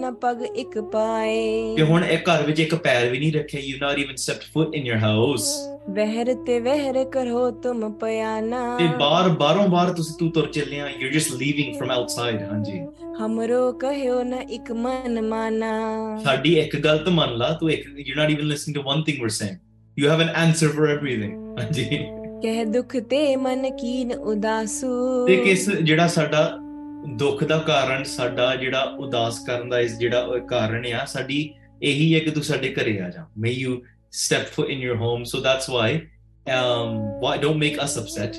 ਨ 0.00 0.11
ਪਗ 0.15 0.43
ਇੱਕ 0.47 0.79
ਪਾਏ 0.93 1.75
ਤੇ 1.77 1.83
ਹੁਣ 1.83 2.05
ਇਹ 2.05 2.19
ਘਰ 2.21 2.43
ਵਿੱਚ 2.43 2.61
ਇੱਕ 2.61 2.75
ਪੈਰ 2.75 3.09
ਵੀ 3.11 3.19
ਨਹੀਂ 3.19 3.33
ਰੱਖਿਆ 3.33 3.61
you 3.61 3.77
not 3.81 3.99
even 3.99 4.17
stepped 4.17 4.53
foot 4.55 4.75
in 4.75 4.87
your 4.87 4.97
house 4.99 5.47
ਵਹਿਰ 5.91 6.33
ਤੇ 6.47 6.59
ਵਹਿਰ 6.61 7.03
ਕਰੋ 7.05 7.51
ਤੁਮ 7.63 7.91
ਪਿਆਨਾ 7.93 8.77
ਤੇ 8.79 8.87
ਬਾਰ 8.99 9.29
ਬਾਰੋਂ 9.37 9.67
ਬਾਰ 9.69 9.93
ਤੁਸੀਂ 9.93 10.15
ਤੂ 10.19 10.29
ਤੁਰ 10.31 10.47
ਚੱਲੇ 10.49 10.81
ਆ 10.81 10.89
you 10.91 11.11
just 11.11 11.33
leaving 11.35 11.75
from 11.79 11.91
outside 11.91 12.43
ਹਾਂਜੀ 12.43 12.81
ਹਮਰੋ 13.21 13.71
ਕਹਿਓ 13.73 14.23
ਨਾ 14.23 14.41
ਇੱਕ 14.51 14.73
ਮਨ 14.75 15.21
ਮਾਨਾ 15.23 15.73
ਸਾਡੀ 16.25 16.55
ਇੱਕ 16.59 16.77
ਗਲਤ 16.77 17.09
ਮੰਨ 17.11 17.37
ਲਾ 17.37 17.51
ਤੂੰ 17.61 17.71
ਇੱਕ 17.71 17.87
you 17.99 18.15
not 18.17 18.31
even 18.31 18.47
listening 18.47 18.77
to 18.77 18.91
one 18.91 19.03
thing 19.03 19.17
we 19.17 19.25
are 19.25 19.31
saying 19.31 19.57
you 19.97 20.11
have 20.11 20.21
an 20.21 20.29
answer 20.37 20.69
for 20.69 20.89
everything 20.89 21.59
ਹਾਂਜੀ 21.59 21.85
ਕਹਿ 22.43 22.65
ਦੁਖ 22.65 22.97
ਤੇ 23.11 23.25
ਮਨ 23.37 23.71
ਕੀਨ 23.77 24.13
ਉਦਾਸੂ 24.13 25.27
ਤੇ 25.27 25.37
ਕਿਸ 25.37 25.69
ਜਿਹੜਾ 25.71 26.07
ਸਾਡਾ 26.09 26.45
ਦੁੱਖ 27.07 27.45
ਦਾ 27.45 27.59
ਕਾਰਨ 27.59 28.05
ਸਾਡਾ 28.05 28.57
ਜਿਹੜਾ 28.57 28.81
ਉਦਾਸ 28.81 29.39
ਕਰਨ 29.39 29.69
ਦਾ 29.69 29.81
ਇਸ 29.81 29.99
ਜਿਹੜਾ 29.99 30.39
ਕਾਰਨ 30.39 30.87
ਆ 30.95 31.05
ਸਾਡੀ 31.05 31.55
ਇਹੀ 31.83 32.15
ਹੈ 32.15 32.21
ਕਿ 32.21 32.31
ਤੂੰ 32.31 32.43
ਸਾਡੇ 32.43 32.75
ਘਰੇ 32.75 33.01
ਆ 33.01 33.09
ਜਾ 33.11 33.27
may 33.39 33.51
you 33.51 33.83
step 34.13 34.47
foot 34.47 34.69
in 34.69 34.79
your 34.79 34.97
home 34.97 35.25
so 35.25 35.41
that's 35.41 35.71
why 35.71 36.01
um 36.61 37.21
why 37.23 37.39
don't 37.39 37.57
make 37.57 37.85
us 37.85 37.99
upset 37.99 38.37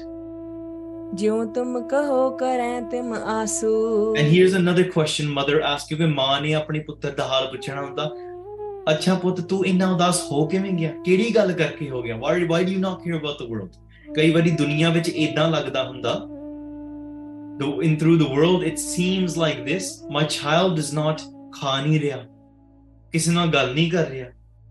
ਜਿਉ 1.13 1.45
ਤੁਮ 1.45 1.87
ਕਹੋ 1.87 2.29
ਕਰੈ 2.29 2.81
ਤਿਮ 2.81 3.13
ਆਸੂ 3.13 4.15
and 4.17 4.27
here 4.27 4.45
is 4.45 4.55
another 4.55 4.83
question 4.83 5.27
mother 5.27 5.61
ask 5.61 5.91
you 5.91 5.97
ਕਿ 5.97 6.05
ਮਾਂ 6.05 6.41
ਨੇ 6.41 6.53
ਆਪਣੇ 6.53 6.79
ਪੁੱਤਰ 6.79 7.11
ਦਾ 7.11 7.27
ਹਾਲ 7.27 7.47
ਪੁੱਛਣਾ 7.47 7.81
ਹੁੰਦਾ 7.81 8.11
ਅੱਛਾ 8.91 9.15
ਪੁੱਤ 9.15 9.41
ਤੂੰ 9.41 9.65
ਇੰਨਾ 9.65 9.91
ਉਦਾਸ 9.91 10.21
ਹੋ 10.31 10.45
ਕਿਵੇਂ 10.47 10.71
ਗਿਆ 10.71 10.91
ਕਿਹੜੀ 11.05 11.35
ਗੱਲ 11.35 11.51
ਕਰਕੇ 11.51 11.89
ਹੋ 11.89 12.01
ਗਿਆ 12.01 12.17
why 12.17 12.65
do 12.65 12.71
you 12.71 12.79
not 12.79 13.03
care 13.03 13.17
about 13.17 13.43
the 13.43 13.49
world 13.49 13.69
ਕਈ 14.15 14.31
ਵਾਰੀ 14.31 14.51
ਦੁਨੀਆ 14.51 14.89
ਵਿੱਚ 14.89 15.09
ਇਦਾਂ 15.09 15.49
ਲੱਗਦਾ 15.51 15.83
ਹੁੰਦਾ 15.83 16.27
the, 17.59 17.67
in 17.79 17.97
through 17.99 18.17
the 18.17 18.29
world 18.29 18.63
it 18.63 18.79
seems 18.79 19.37
like 19.37 19.65
this 19.65 20.03
my 20.09 20.23
child 20.23 20.79
is 20.79 20.93
not 20.93 21.23
khani 21.59 21.99
riya 22.05 22.19
kisi 23.13 23.35
na 23.37 23.45
gal 23.47 23.71
nahi 23.77 23.85
kar 23.91 24.05
riya 24.09 24.27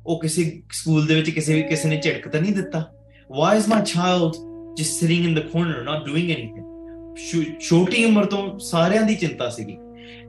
oh 0.07 0.19
kisi 0.25 0.45
school 0.81 1.07
de 1.11 1.15
vich 1.21 1.35
kisi 1.35 1.63
ਕਿਸੇ 1.69 1.89
ਵੀ 1.89 1.95
ne 1.95 1.97
ਨੇ 1.97 2.19
ta 2.33 2.41
nahi 2.41 2.55
ditta 2.61 2.83
why 3.41 3.53
is 3.61 3.69
my 3.75 3.81
child 3.95 4.37
just 4.79 5.01
sitting 5.01 5.25
in 5.29 5.35
the 5.41 5.47
corner 5.55 5.83
not 5.91 6.07
doing 6.11 6.31
anything 6.37 6.71
ਛੋਟੀ 7.69 8.05
ਉਮਰ 8.05 8.25
ਤੋਂ 8.25 8.59
ਸਾਰਿਆਂ 8.59 9.03
ਦੀ 9.03 9.15
ਚਿੰਤਾ 9.15 9.49
ਸੀਗੀ 9.51 9.77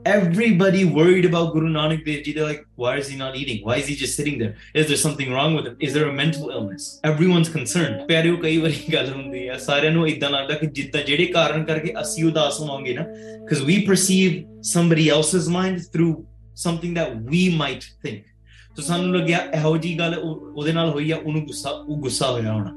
everybody 0.06 0.84
worried 0.84 1.24
about 1.24 1.52
Guru 1.52 1.68
Nanak 1.68 2.04
Dev 2.04 2.22
Ji. 2.24 2.32
They're 2.32 2.44
like, 2.44 2.64
why 2.76 2.96
is 2.98 3.08
he 3.08 3.16
not 3.16 3.36
eating? 3.36 3.64
Why 3.64 3.76
is 3.76 3.86
he 3.86 3.96
just 3.96 4.16
sitting 4.16 4.38
there? 4.38 4.56
Is 4.74 4.86
there 4.88 4.96
something 4.96 5.32
wrong 5.32 5.54
with 5.54 5.66
him? 5.66 5.76
Is 5.80 5.94
there 5.94 6.08
a 6.08 6.12
mental 6.12 6.50
illness? 6.50 7.00
Everyone's 7.04 7.48
concerned. 7.48 7.96
ਪਿਆਰਿਓ 8.08 8.36
ਕਈ 8.42 8.56
ਵਾਰੀ 8.58 8.92
ਗੱਲ 8.92 9.12
ਹੁੰਦੀ 9.12 9.46
ਆ 9.48 9.56
ਸਾਰਿਆਂ 9.66 9.92
ਨੂੰ 9.92 10.08
ਇਦਾਂ 10.08 10.30
ਲੱਗਦਾ 10.30 10.54
ਕਿ 10.54 10.66
ਜਿੱਦਾਂ 10.78 11.02
ਜਿਹੜੇ 11.02 11.26
ਕਾਰਨ 11.36 11.64
ਕਰਕੇ 11.64 11.92
ਅਸੀਂ 12.00 12.24
ਉਦਾਸ 12.24 12.60
ਹੋਵਾਂਗੇ 12.60 12.94
ਨਾ 12.94 13.04
because 13.42 13.64
we 13.66 13.74
perceive 13.88 14.38
somebody 14.70 15.08
else's 15.16 15.50
mind 15.56 15.82
through 15.94 16.14
something 16.62 16.94
that 17.00 17.12
we 17.32 17.42
might 17.60 17.90
think. 18.06 18.22
ਸੋ 18.76 18.82
ਸਾਨੂੰ 18.82 19.16
ਲੱਗਿਆ 19.16 19.38
ਇਹੋ 19.54 19.76
ਜੀ 19.76 19.98
ਗੱਲ 19.98 20.14
ਉਹਦੇ 20.18 20.72
ਨਾਲ 20.72 20.90
ਹੋਈ 20.90 21.10
ਆ 21.10 21.16
ਉਹਨੂੰ 21.16 21.44
ਗੁੱਸਾ 21.46 21.70
ਉਹ 21.70 21.96
ਗੁੱਸਾ 22.00 22.30
ਹੋਇਆ 22.30 22.52
ਹੋਣਾ 22.52 22.72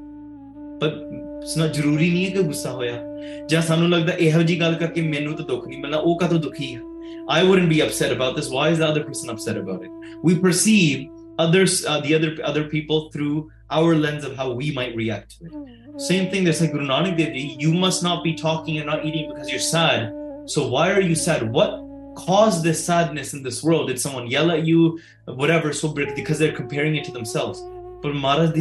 ਪਰ 0.80 0.94
ਸਨਾ 1.46 1.66
ਜ਼ਰੂਰੀ 1.66 2.10
ਨਹੀਂ 2.10 2.24
ਹੈ 2.26 2.30
ਕਿ 2.30 2.42
ਗੁੱਸਾ 2.42 2.70
ਹੋਇਆ 2.70 3.02
ਜਾਂ 3.50 3.62
ਸਾਨੂੰ 3.62 3.90
ਲੱਗਦਾ 3.90 4.12
ਇਹੋ 4.12 4.42
ਜੀ 4.42 4.60
ਗੱਲ 4.60 4.74
ਕਰਕੇ 4.74 5.00
ਮੈਨੂੰ 5.00 5.34
ਤਾਂ 5.36 5.44
ਦੁੱਖ 5.46 5.66
ਨਹੀਂ 5.68 5.78
ਮਿਲਣਾ 5.78 5.98
ਉਹ 5.98 6.18
ਕਾਹਤੋਂ 6.18 6.38
ਦੁਖੀ 6.38 6.74
ਆ 6.74 6.80
I 7.28 7.42
wouldn't 7.42 7.68
be 7.68 7.80
upset 7.80 8.12
about 8.12 8.36
this. 8.36 8.48
Why 8.48 8.70
is 8.70 8.78
the 8.78 8.86
other 8.86 9.04
person 9.04 9.30
upset 9.30 9.56
about 9.56 9.82
it? 9.82 9.90
We 10.22 10.38
perceive 10.38 11.10
others, 11.38 11.86
uh, 11.86 12.00
the 12.00 12.14
other 12.14 12.36
other 12.44 12.64
people 12.64 13.10
through 13.10 13.50
our 13.70 13.94
lens 13.94 14.24
of 14.24 14.36
how 14.36 14.52
we 14.52 14.72
might 14.72 14.94
react 14.96 15.38
to 15.38 15.46
it. 15.46 16.00
Same 16.00 16.30
thing. 16.30 16.44
There's 16.44 16.60
like 16.60 16.72
Guru 16.72 16.86
Nanak 16.86 17.16
Dev 17.16 17.34
You 17.34 17.72
must 17.72 18.02
not 18.02 18.24
be 18.24 18.34
talking 18.34 18.78
and 18.78 18.86
not 18.86 19.04
eating 19.04 19.28
because 19.30 19.48
you're 19.50 19.60
sad. 19.60 20.12
So 20.46 20.66
why 20.66 20.92
are 20.92 21.00
you 21.00 21.14
sad? 21.14 21.50
What 21.50 21.70
caused 22.16 22.64
this 22.64 22.84
sadness 22.84 23.34
in 23.34 23.42
this 23.42 23.62
world? 23.62 23.88
Did 23.88 24.00
someone 24.00 24.26
yell 24.26 24.50
at 24.50 24.66
you? 24.66 24.98
Whatever. 25.26 25.72
So 25.72 25.88
because 25.92 26.38
they're 26.38 26.52
comparing 26.52 26.96
it 26.96 27.04
to 27.04 27.12
themselves. 27.12 27.62
But 28.02 28.14
Maharaj, 28.14 28.50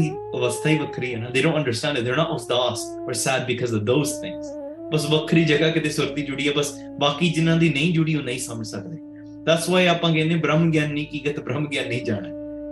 kriya. 0.00 1.34
they 1.34 1.41
don't 1.41 1.55
understand 1.55 1.97
it. 1.97 2.03
They're 2.03 2.17
not 2.17 2.30
usdas 2.30 2.80
or 3.07 3.13
sad 3.13 3.47
because 3.47 3.72
of 3.72 3.86
those 3.86 4.20
things. 4.20 4.45
ਬਸ 4.91 5.05
ਵੱਖਰੀ 5.05 5.43
ਜਗ੍ਹਾ 5.45 5.70
ਕਿਤੇ 5.70 5.89
ਸੁਰਤੀ 5.89 6.22
ਜੁੜੀ 6.22 6.47
ਹੈ 6.47 6.53
ਬਸ 6.53 6.74
ਬਾਕੀ 6.99 7.30
ਜਿਨ੍ਹਾਂ 7.30 7.57
ਦੀ 7.57 7.70
ਨਹੀਂ 7.70 7.93
ਜੁੜੀ 7.93 8.15
ਉਹ 8.15 8.24
ਨਹੀਂ 8.24 8.39
ਸਮਝ 8.39 8.67
ਸਕਦੇ 8.67 8.97
ਦੈਟਸ 9.43 9.70
ਵਾਈ 9.70 9.86
ਆਪਾਂ 9.86 10.13
ਕਹਿੰਦੇ 10.13 10.36
ਬ੍ਰਹਮ 10.36 10.72
ਗਿਆਨੀ 10.72 11.05
ਕੀ 11.05 11.22
ਗਤ 11.28 11.39
ਬ੍ਰਹਮ 11.39 11.67
ਗਿਆਨੀ 11.67 11.99
ਜਾਣਾ 11.99 12.30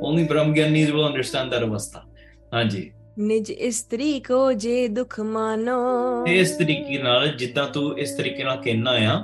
ਓਨਲੀ 0.01 0.23
ਬ੍ਰਹਮ 0.23 0.53
ਗਿਆਨੀ 0.53 0.81
ਇਜ਼ 0.81 0.91
ਵਿਲ 0.91 1.07
ਅੰਡਰਸਟੈਂਡ 1.07 1.51
ਦਰ 1.51 1.63
ਅਵਸਥਾ 1.63 2.03
ਹਾਂਜੀ 2.53 2.91
ਨਿਜ 3.19 3.51
ਇਸਤਰੀ 3.51 4.19
ਕੋ 4.19 4.51
ਜੇ 4.53 4.87
ਦੁਖ 4.87 5.19
ਮਾਨੋ 5.19 5.77
ਇਸ 6.27 6.51
ਤਰੀਕੇ 6.51 6.97
ਨਾਲ 6.97 7.27
ਜਿੱਦਾਂ 7.27 7.67
ਤੂੰ 7.67 7.99
ਇਸ 7.99 8.11
ਤਰੀਕੇ 8.11 8.43
ਨਾਲ 8.43 8.57
ਕਹਿਣਾ 8.57 8.91
ਆ 8.91 9.23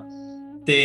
ਤੇ 0.66 0.78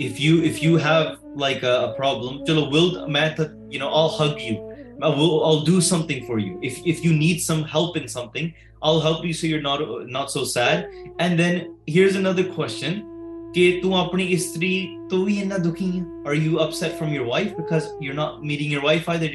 if 0.00 0.20
you 0.20 0.42
if 0.42 0.62
you 0.64 0.78
have 0.78 1.06
like 1.40 1.58
a 1.58 1.86
problem 1.86 2.44
ਚਲੋ 2.44 2.66
ਵਿਲ 2.66 3.06
ਮੈਂ 3.08 3.30
you 3.72 3.80
know 3.80 3.88
all 3.92 4.08
hug 4.20 4.40
you 4.40 4.56
I 5.02 5.08
will, 5.08 5.62
do 5.64 5.80
something 5.80 6.24
for 6.26 6.38
you. 6.38 6.58
If, 6.62 6.78
if 6.86 7.04
you 7.04 7.12
need 7.12 7.38
some 7.40 7.64
help 7.64 7.96
in 7.96 8.08
something, 8.08 8.54
I'll 8.82 9.00
help 9.00 9.24
you 9.24 9.32
so 9.32 9.46
you're 9.46 9.60
not 9.60 9.80
not 10.08 10.30
so 10.30 10.44
sad. 10.44 10.88
And 11.18 11.38
then 11.38 11.74
here's 11.86 12.14
another 12.14 12.44
question. 12.44 13.04
Are 16.26 16.34
you 16.34 16.60
upset 16.60 16.98
from 16.98 17.12
your 17.12 17.24
wife 17.24 17.56
because 17.56 17.92
you're 18.00 18.14
not 18.14 18.44
meeting 18.44 18.70
your 18.70 18.82
wife 18.82 19.08
either? 19.08 19.26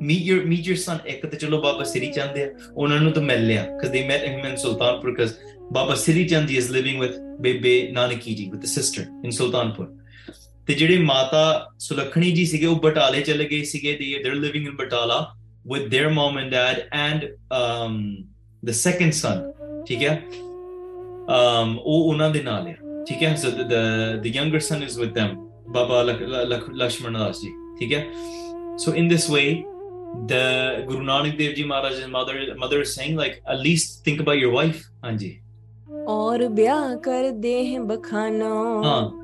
Meet 0.00 0.22
your 0.22 0.44
meet 0.44 0.66
your 0.66 0.76
son. 0.76 1.00
Because 1.04 1.40
they 3.92 4.06
met 4.06 4.26
him 4.26 4.44
in 4.44 4.54
Sultanpur 4.56 5.04
because 5.04 5.38
Baba 5.70 5.96
Siri 5.96 6.26
Chandi 6.26 6.56
is 6.56 6.68
living 6.68 6.98
with 6.98 7.20
Bebe 7.40 7.92
Nanakiji, 7.92 8.50
with 8.50 8.60
the 8.60 8.68
sister 8.68 9.02
in 9.22 9.30
Sultanpur. 9.30 9.88
ਤੇ 10.68 10.74
ਜਿਹੜੇ 10.74 10.98
ਮਾਤਾ 10.98 11.70
ਸੁਲਖਣੀ 11.78 12.30
ਜੀ 12.30 12.44
ਸੀਗੇ 12.46 12.66
ਉਹ 12.66 12.76
ਬਟਾਲੇ 12.76 13.20
ਚਲੇ 13.22 13.44
ਗਏ 13.44 13.62
ਸੀਗੇ 13.64 13.92
ਦੇ 13.94 14.18
ਦੇ 14.22 14.30
living 14.30 14.66
in 14.66 14.76
Batala 14.76 15.18
with 15.66 15.94
their 15.94 16.12
mum 16.12 16.38
and 16.38 16.50
dad 16.50 16.80
and 16.92 17.24
um 17.54 18.00
the 18.62 18.70
second 18.72 19.12
son 19.12 19.42
ਠੀਕ 19.86 20.02
ਹੈ 20.02 20.22
ਅਮ 21.26 21.70
um, 21.70 21.78
ਉਹ 21.78 22.08
ਉਹਨਾਂ 22.08 22.30
ਦੇ 22.30 22.42
ਨਾਲ 22.42 22.68
ਆ 22.68 22.74
ਠੀਕ 23.04 23.22
ਹੈ 23.22 23.34
so 23.36 23.50
the 23.50 23.82
the 24.22 24.26
younger 24.26 24.60
son 24.60 24.82
is 24.82 24.98
with 24.98 25.18
them 25.18 25.36
Baba 25.68 26.02
Lakshman 26.02 27.18
Das 27.18 27.40
ji 27.40 27.50
ਠੀਕ 27.78 27.92
ਹੈ 27.92 28.04
so 28.78 28.94
in 28.94 29.08
this 29.08 29.30
way 29.30 29.44
the 30.26 30.34
Guru 30.86 31.02
Nanak 31.02 31.36
Dev 31.36 31.52
ji 31.52 31.64
Maharaj 31.64 31.96
ਦੀ 31.96 32.10
mother 32.10 32.54
mother 32.58 32.80
is 32.80 32.88
saying 32.88 33.18
like 33.18 33.38
at 33.42 33.58
least 33.58 34.04
think 34.04 34.20
about 34.20 34.38
your 34.38 34.48
wife 34.48 34.82
ਹਾਂਜੀ 35.04 35.36
ਔਰ 36.08 36.46
ਵਿਆਹ 36.48 36.96
ਕਰ 36.96 37.30
ਦੇ 37.32 37.78
ਬਖਾਨੋ 37.78 38.82
ਹਾਂ 38.84 39.23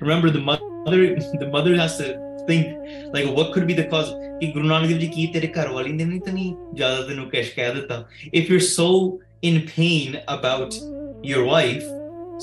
remember 0.00 0.30
the 0.30 0.40
mother 0.40 1.16
the 1.42 1.48
mother 1.50 1.76
has 1.76 1.98
to 1.98 2.06
think 2.46 2.76
like 3.12 3.26
what 3.36 3.52
could 3.52 3.66
be 3.66 3.74
the 3.74 3.84
cause 3.84 4.12
कि 4.40 4.52
Guru 4.52 4.66
Nanak 4.68 4.88
Dev 4.88 5.00
Ji 5.00 5.08
ki 5.08 5.32
तेरे 5.32 5.52
घर 5.54 5.68
वाली 5.72 5.92
ने 5.92 6.04
नहीं 6.04 6.20
तनी 6.20 6.46
ज्यादा 6.76 7.00
तेनों 7.08 7.26
कैश 7.30 7.52
कह 7.58 7.72
देता 7.74 8.04
if 8.32 8.50
you're 8.50 8.66
so 8.68 9.20
in 9.42 9.60
pain 9.66 10.18
about 10.28 10.74
your 11.22 11.44
wife 11.44 11.84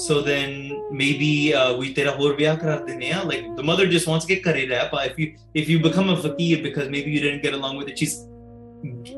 so 0.00 0.22
then 0.22 0.72
maybe 0.91 1.53
uh, 1.53 1.76
we 1.78 1.93
tera 1.93 2.15
और 2.17 2.36
ब्याह 2.36 2.55
करा 2.63 2.76
देने 2.88 3.11
हैं 3.11 3.24
like 3.32 3.55
the 3.57 3.63
mother 3.63 3.88
just 3.88 4.07
wants 4.07 4.26
to 4.26 4.34
get 4.34 4.43
करे 4.43 4.67
रहा 4.69 4.89
but 4.91 5.11
if 5.11 5.19
you 5.19 5.34
if 5.53 5.69
you 5.69 5.80
become 5.80 6.09
a 6.09 6.17
fakir 6.17 6.61
because 6.63 6.89
maybe 6.89 7.11
you 7.11 7.19
didn't 7.19 7.43
get 7.47 7.53
along 7.53 7.78
with 7.78 7.89
it 7.89 7.99
she's 7.99 8.15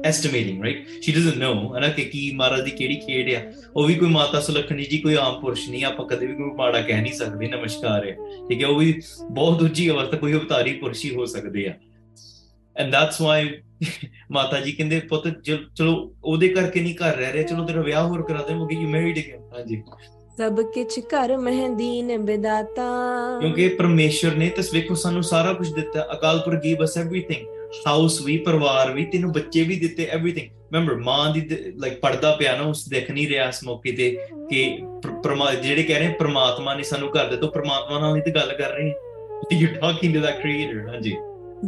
ਐਸਟੀਮੇਟਿੰਗ 0.05 0.63
right 0.63 0.87
she 1.01 1.11
doesn't 1.11 1.37
know 1.37 1.53
ਹਨਾ 1.77 1.87
ਕਿ 1.87 2.03
ਕੀ 2.03 2.29
ਮਹਾਰਾਜ 2.35 2.61
ਦੀ 2.61 2.71
ਕਿਹੜੀ 2.71 2.95
ਖੇਡ 2.95 3.33
ਆ 3.35 3.41
ਉਹ 3.75 3.87
ਵੀ 3.87 3.95
ਕੋਈ 3.95 4.09
ਮਾਤਾ 4.09 4.39
ਸੁਲਖਣੀ 4.39 4.85
ਜੀ 4.85 4.97
ਕੋਈ 4.97 5.15
ਆਮ 5.15 5.39
ਪੁਰਸ਼ 5.41 5.69
ਨਹੀਂ 5.69 5.83
ਆਪਾਂ 5.85 6.05
ਕਦੇ 6.05 6.27
ਵੀ 6.27 6.33
ਕੋਈ 6.33 6.51
ਬਾੜਾ 6.57 6.81
ਕਹਿ 6.81 7.01
ਨਹੀਂ 7.01 7.13
ਸਕਦੇ 7.13 7.47
ਨਮਸਕਾਰ 7.47 8.07
ਹੈ 8.07 8.15
ਠੀਕ 8.49 8.61
ਹੈ 8.61 8.67
ਉਹ 8.67 8.79
ਵੀ 8.79 8.93
ਬਹੁਤ 9.31 9.59
ਦੂਜੀ 9.59 9.89
ਅਵਸਥਾ 9.89 10.17
ਕੋਈ 10.17 10.33
ਉਤਾਰੀ 10.33 10.73
ਪੁਰਸ਼ 10.73 11.05
ਹੀ 11.05 11.15
ਹੋ 11.15 11.25
ਸਕਦੇ 11.25 11.67
ਆ 11.67 11.73
ਐਂਡ 12.75 12.91
ਦੈਟਸ 12.91 13.21
ਵਾਈ 13.21 13.49
ਮਾਤਾ 14.31 14.59
ਜੀ 14.59 14.71
ਕਹਿੰਦੇ 14.71 14.99
ਪੁੱਤ 15.09 15.27
ਚਲੋ 15.77 15.93
ਉਹਦੇ 16.23 16.47
ਕਰਕੇ 16.47 16.81
ਨਹੀਂ 16.81 16.95
ਘਰ 16.95 17.15
ਰਹਿ 17.15 17.31
ਰਹੇ 17.31 17.43
ਚਲੋ 17.43 17.65
ਤੇਰਾ 17.65 17.81
ਵਿਆਹ 17.81 18.07
ਹੋਰ 18.07 18.23
ਕਰਾ 18.23 18.41
ਦੇ 18.47 18.53
ਮੁਗੀ 18.53 18.75
ਯੂ 18.75 18.89
ਮੈਰਿਡ 18.89 19.17
ਹੈ 19.17 19.39
ਹਾਂਜੀ 19.53 19.81
ਸਭ 20.37 20.61
ਕਿਛ 20.73 20.99
ਕਰ 21.09 21.35
ਮਹਦੀਨ 21.37 22.17
ਬਿਦਾਤਾ 22.17 22.85
ਕਿਉਂਕਿ 23.41 23.67
ਪਰਮੇਸ਼ਰ 23.69 24.35
ਨੇ 24.35 24.49
ਤਸਵੇਖੋ 24.49 24.95
ਸਾਨੂੰ 24.95 25.23
ਸਾਰਾ 25.23 25.51
ਕੁਝ 25.53 25.73
ਦਿੱਤਾ 25.73 26.07
Akal 26.13 26.39
Purakh 26.39 26.63
give 26.63 26.83
everything 26.97 27.45
house 27.87 28.21
ਵੀ 28.21 28.37
ਪਰਿਵਾਰ 28.37 28.91
ਵੀ 28.91 29.05
ਤੈਨੂੰ 29.05 29.31
ਬੱਚੇ 29.31 29.63
ਵੀ 29.63 29.75
ਦਿੱਤੇ 29.75 30.07
एवरीथिंग 30.15 30.49
ਰਿਮੈਂਬਰ 30.73 30.95
ਮਾਂ 30.95 31.33
ਦੀ 31.33 31.41
ਲਾਈਕ 31.77 31.99
ਪਰਦਾ 31.99 32.35
ਪਿਆ 32.35 32.55
ਨਾ 32.57 32.63
ਉਸ 32.63 32.87
ਦੇਖ 32.89 33.11
ਨਹੀਂ 33.11 33.27
ਰਿਹਾ 33.27 33.47
ਇਸ 33.47 33.63
ਮੌਕੇ 33.63 33.91
ਤੇ 33.91 34.09
ਕਿ 34.49 34.63
ਜਿਹੜੇ 35.61 35.83
ਕਹਿ 35.83 35.99
ਰਹੇ 35.99 36.13
ਪ੍ਰਮਾਤਮਾ 36.13 36.73
ਨੇ 36.75 36.83
ਸਾਨੂੰ 36.83 37.09
ਘਰ 37.09 37.29
ਦੇ 37.29 37.37
ਤੋਂ 37.37 37.49
ਪ੍ਰਮਾਤਮਾ 37.51 37.99
ਨਾਲ 37.99 38.15
ਹੀ 38.15 38.21
ਤੇ 38.21 38.31
ਗੱਲ 38.31 38.53
ਕਰ 38.53 38.71
ਰਹੇ 38.71 38.89
ਹਾਂ 38.89 39.57
you 39.57 39.67
talking 39.81 40.15
to 40.15 40.21
the 40.21 40.31
creator 40.31 40.87
ਹਾਂਜੀ 40.89 41.15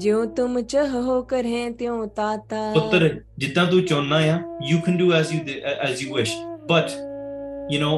ਜਿਉ 0.00 0.25
ਤੁਮ 0.25 0.61
ਚਾਹੋ 0.61 1.21
ਕਰਹਿ 1.21 1.69
ਤਿਉ 1.69 2.05
ਤਾਤਾ 2.05 2.71
ਪੁੱਤਰ 2.73 3.09
ਜਿੱਦਾਂ 3.37 3.65
ਤੂੰ 3.65 3.81
ਚਾਹਨਾ 3.81 4.15
ਆ 4.15 4.39
you 4.69 4.79
can 4.79 4.97
do 4.97 5.11
as 5.13 5.33
you 5.33 5.39
as 5.81 6.01
you 6.03 6.15
wish 6.15 6.35
but 6.71 6.91
you 7.71 7.79
no 7.81 7.97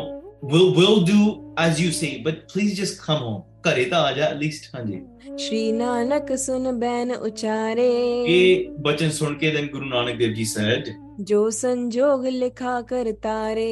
will 0.51 0.69
will 0.73 1.03
do 1.05 1.55
as 1.59 1.79
you 1.79 1.91
say 1.91 2.17
but 2.25 2.39
please 2.53 2.81
just 2.81 3.01
come 3.07 3.15
home 3.15 3.41
ਘਰੇ 3.67 3.85
ਤਾਂ 3.85 3.99
ਆ 3.99 4.11
ਜਾ 4.11 4.25
ਐਟਲੀਸਟ 4.25 4.75
ਹਾਂਜੀ 4.75 5.01
ਸ਼੍ਰੀ 5.37 5.71
ਨਾਨਕ 5.71 6.35
ਸੁਨ 6.35 6.71
ਬੈਨ 6.79 7.11
ਉਚਾਰੇ 7.11 7.89
ਇਹ 8.27 8.69
ਬਚਨ 8.79 9.09
ਸੁਣ 9.09 9.33
ਕੇ 9.33 9.51
ਦਨ 9.51 9.67
ਗੁਰੂ 9.67 9.85
ਨਾਨਕ 9.85 10.17
ਦੇਵ 10.17 10.33
ਜੀ 10.33 10.45
ਸਹਿਜ 10.45 10.91
ਜੋ 11.21 11.49
ਸੰਜੋਗ 11.49 12.25
ਲਿਖਾ 12.25 12.81
ਕਰ 12.81 13.11
ਤਾਰੇ 13.11 13.71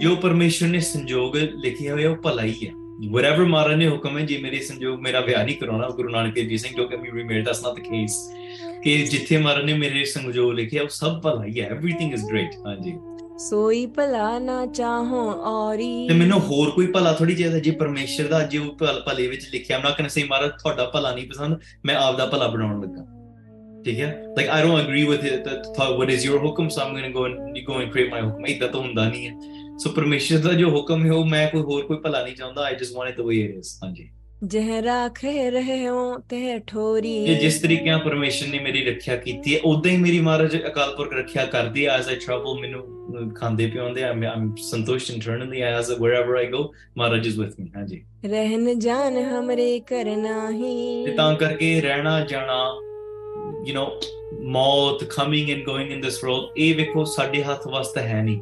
ਜੋ 0.00 0.14
ਪਰਮੇਸ਼ਰ 0.16 0.66
ਨੇ 0.66 0.80
ਸੰਜੋਗ 0.80 1.36
ਲਿਖਿਆ 1.36 1.92
ਹੋਇਆ 1.92 2.10
ਉਹ 2.10 2.16
ਭਲਾ 2.16 2.42
ਹੀ 2.42 2.66
ਹੈ 2.66 2.72
whatever 3.14 3.46
ਮਾਰਾ 3.46 3.74
ਨੇ 3.76 3.88
ਹੁਕਮ 3.88 4.18
ਹੈ 4.18 4.24
ਜੇ 4.26 4.38
ਮੇਰੇ 4.38 4.60
ਸੰਜੋਗ 4.60 5.00
ਮੇਰਾ 5.00 5.20
ਵਿਆਹ 5.20 5.44
ਨਹੀਂ 5.44 5.56
ਕਰਾਉਣਾ 5.56 5.88
ਗੁਰੂ 5.88 6.08
ਨਾਨਕ 6.08 6.34
ਦੇਵ 6.34 6.48
ਜੀ 6.48 6.56
ਸਿੰਘ 6.58 6.76
ਜੋ 6.76 6.86
ਕਿ 6.86 6.96
ਵੀ 6.96 7.22
ਮੇਡ 7.22 7.48
ਦਸ 7.48 7.62
ਨਾਟ 7.62 7.76
ਦ 7.76 7.80
ਕੇਸ 7.80 8.16
ਕਿ 8.84 8.96
ਜਿੱਥੇ 9.06 9.38
ਮਾਰਾ 9.38 9.62
ਨੇ 9.62 9.74
ਮੇਰੇ 9.74 10.04
ਸੰਜੋਗ 10.04 10.52
ਲਿਖਿਆ 10.52 10.82
ਉਹ 10.82 10.88
ਸਭ 10.88 11.20
ਭਲਾ 11.20 11.44
ਹੀ 11.44 11.60
ਹੈ 11.60 11.68
ਐਵਰੀਥਿੰਗ 11.68 12.12
ਇਜ਼ 12.12 12.24
ਗ੍ਰੇਟ 12.24 12.54
ਹਾਂਜੀ 12.66 12.92
ਸੋਈ 13.40 13.84
ਭਲਾ 13.86 14.38
ਨਾ 14.38 14.64
ਚਾਹੋ 14.66 15.20
ਔਰੀ 15.44 16.08
ਤੇ 16.08 16.14
ਮੈਨੂੰ 16.14 16.40
ਹੋਰ 16.40 16.70
ਕੋਈ 16.70 16.86
ਭਲਾ 16.86 17.12
ਥੋੜੀ 17.12 17.34
ਚਾਹੀਦਾ 17.34 17.58
ਜੇ 17.58 17.70
ਪਰਮੇਸ਼ਰ 17.70 18.28
ਦਾ 18.28 18.42
ਜੇ 18.42 18.58
ਉਹ 18.58 18.76
ਭਲੇ 19.06 19.26
ਵਿੱਚ 19.26 19.48
ਲਿਖਿਆ 19.52 19.78
ਮਨਾ 19.78 19.90
ਕਿ 19.90 20.08
ਸੇ 20.08 20.24
ਮਹਾਰਾਜ 20.24 20.50
ਤੁਹਾਡਾ 20.50 20.84
ਭਲਾ 20.84 21.12
ਨਹੀਂ 21.14 21.26
ਪਸੰਦ 21.28 21.58
ਮੈਂ 21.84 21.94
ਆਪ 21.96 22.18
ਦਾ 22.18 22.26
ਭਲਾ 22.26 22.48
ਬਣਾਉਣ 22.48 22.80
ਲੱਗਾ 22.80 23.04
ਠੀਕ 23.84 24.00
ਹੈ 24.00 24.10
like 24.36 24.48
I 24.48 24.62
don't 24.62 24.84
agree 24.84 25.06
with 25.06 25.24
it 25.24 25.48
thought 25.76 25.90
what 25.90 26.10
is 26.10 26.26
your 26.26 26.38
ਹੁਕਮ 26.38 26.68
so 26.68 26.80
I'm 26.80 26.92
going 26.92 27.06
to 27.06 27.12
go 27.12 27.26
and 27.26 27.56
you 27.56 27.64
go 27.66 27.80
and 27.80 27.90
create 27.92 28.10
my 28.10 28.22
ਹੁਕਮ 28.22 28.46
ਇਹ 28.46 28.60
ਤਾਂ 28.60 28.80
ਹੁੰਦਾ 28.80 29.08
ਨਹੀਂ 29.08 29.28
ਹੈ 29.28 29.34
ਸੋ 29.78 29.90
ਪਰਮੇਸ਼ਰ 29.90 30.38
ਦਾ 30.38 30.52
ਜੋ 30.52 30.70
ਹੁਕਮ 30.70 31.06
ਹੈ 31.06 31.12
ਉਹ 31.12 31.24
ਮੈਂ 31.24 31.48
ਕੋਈ 31.48 31.60
ਹੋਰ 31.60 31.86
ਕੋਈ 31.86 31.98
ਭਲਾ 31.98 32.22
ਨਹੀਂ 32.24 32.36
ਚਾਹੁੰਦਾ 32.36 32.64
I 32.64 32.76
just 32.76 32.96
want 32.96 33.08
it 33.08 33.16
the 33.16 33.26
way 33.26 33.36
it 33.36 33.56
is 33.56 33.76
ਹਾਂਜੀ 33.84 34.08
ਜਹ 34.44 34.80
ਰਹੇ 34.82 35.50
ਰਹਿਓ 35.50 36.18
ਤੇ 36.18 36.58
ਠੋਰੀ 36.66 37.14
ਇਹ 37.24 37.40
ਜਿਸ 37.40 37.60
ਤਰੀਕੇ 37.60 37.90
ਆ 37.90 37.98
ਪਰਮੇਸ਼ਰ 37.98 38.48
ਨੇ 38.48 38.58
ਮੇਰੀ 38.58 38.84
ਰੱਖਿਆ 38.84 39.16
ਕੀਤੀ 39.16 39.54
ਹੈ 39.54 39.60
ਉਦਾਂ 39.64 39.92
ਹੀ 39.92 39.96
ਮੇਰੀ 39.96 40.20
ਮਹਾਰਾਜ 40.20 40.56
ਅਕਾਲ 40.56 40.94
ਪੁਰਖ 40.96 41.12
ਰੱਖਿਆ 41.12 41.44
ਕਰਦੀ 41.44 41.84
ਐ 41.84 41.98
ਐਸ 41.98 42.08
ਆ 42.08 42.14
ਟਰਬਲ 42.26 42.60
ਮੈਨੂੰ 42.60 43.34
ਖਾਂਦੇ 43.34 43.66
ਪਿਉਂਦੇ 43.66 44.04
ਆ 44.04 44.12
ਮੈਂ 44.12 44.30
ਸੰਤੋਸ਼ 44.56 45.10
internally 45.10 45.60
as 45.60 45.90
wherever 45.90 46.36
I 46.36 46.46
go 46.46 46.72
Maharaj 46.98 47.26
is 47.26 47.40
with 47.40 47.50
me 47.60 47.70
ਹਾਂਜੀ 47.76 48.02
ਰਹਿਣ 48.24 48.78
ਜਾਣ 48.78 49.16
ਹਮਰੇ 49.22 49.78
ਕਰਨਾ 49.80 50.50
ਹੀ 50.50 51.04
ਤੇ 51.06 51.12
ਤਾਂ 51.12 51.34
ਕਰਕੇ 51.36 51.80
ਰਹਿਣਾ 51.80 52.20
ਜਾਣਾ 52.20 52.62
ਯੂ 53.66 53.74
نو 53.74 53.86
ਮੌਤ 54.42 55.04
coming 55.04 55.50
and 55.50 55.64
going 55.64 55.90
in 55.90 56.00
this 56.00 56.24
world 56.24 56.58
ਇਹ 56.58 56.74
ਵੇਖੋ 56.74 57.04
ਸਾਡੇ 57.04 57.42
ਹੱਥ 57.42 57.66
ਵਾਸਤੇ 57.66 58.00
ਹੈ 58.00 58.22
ਨਹੀਂ 58.22 58.40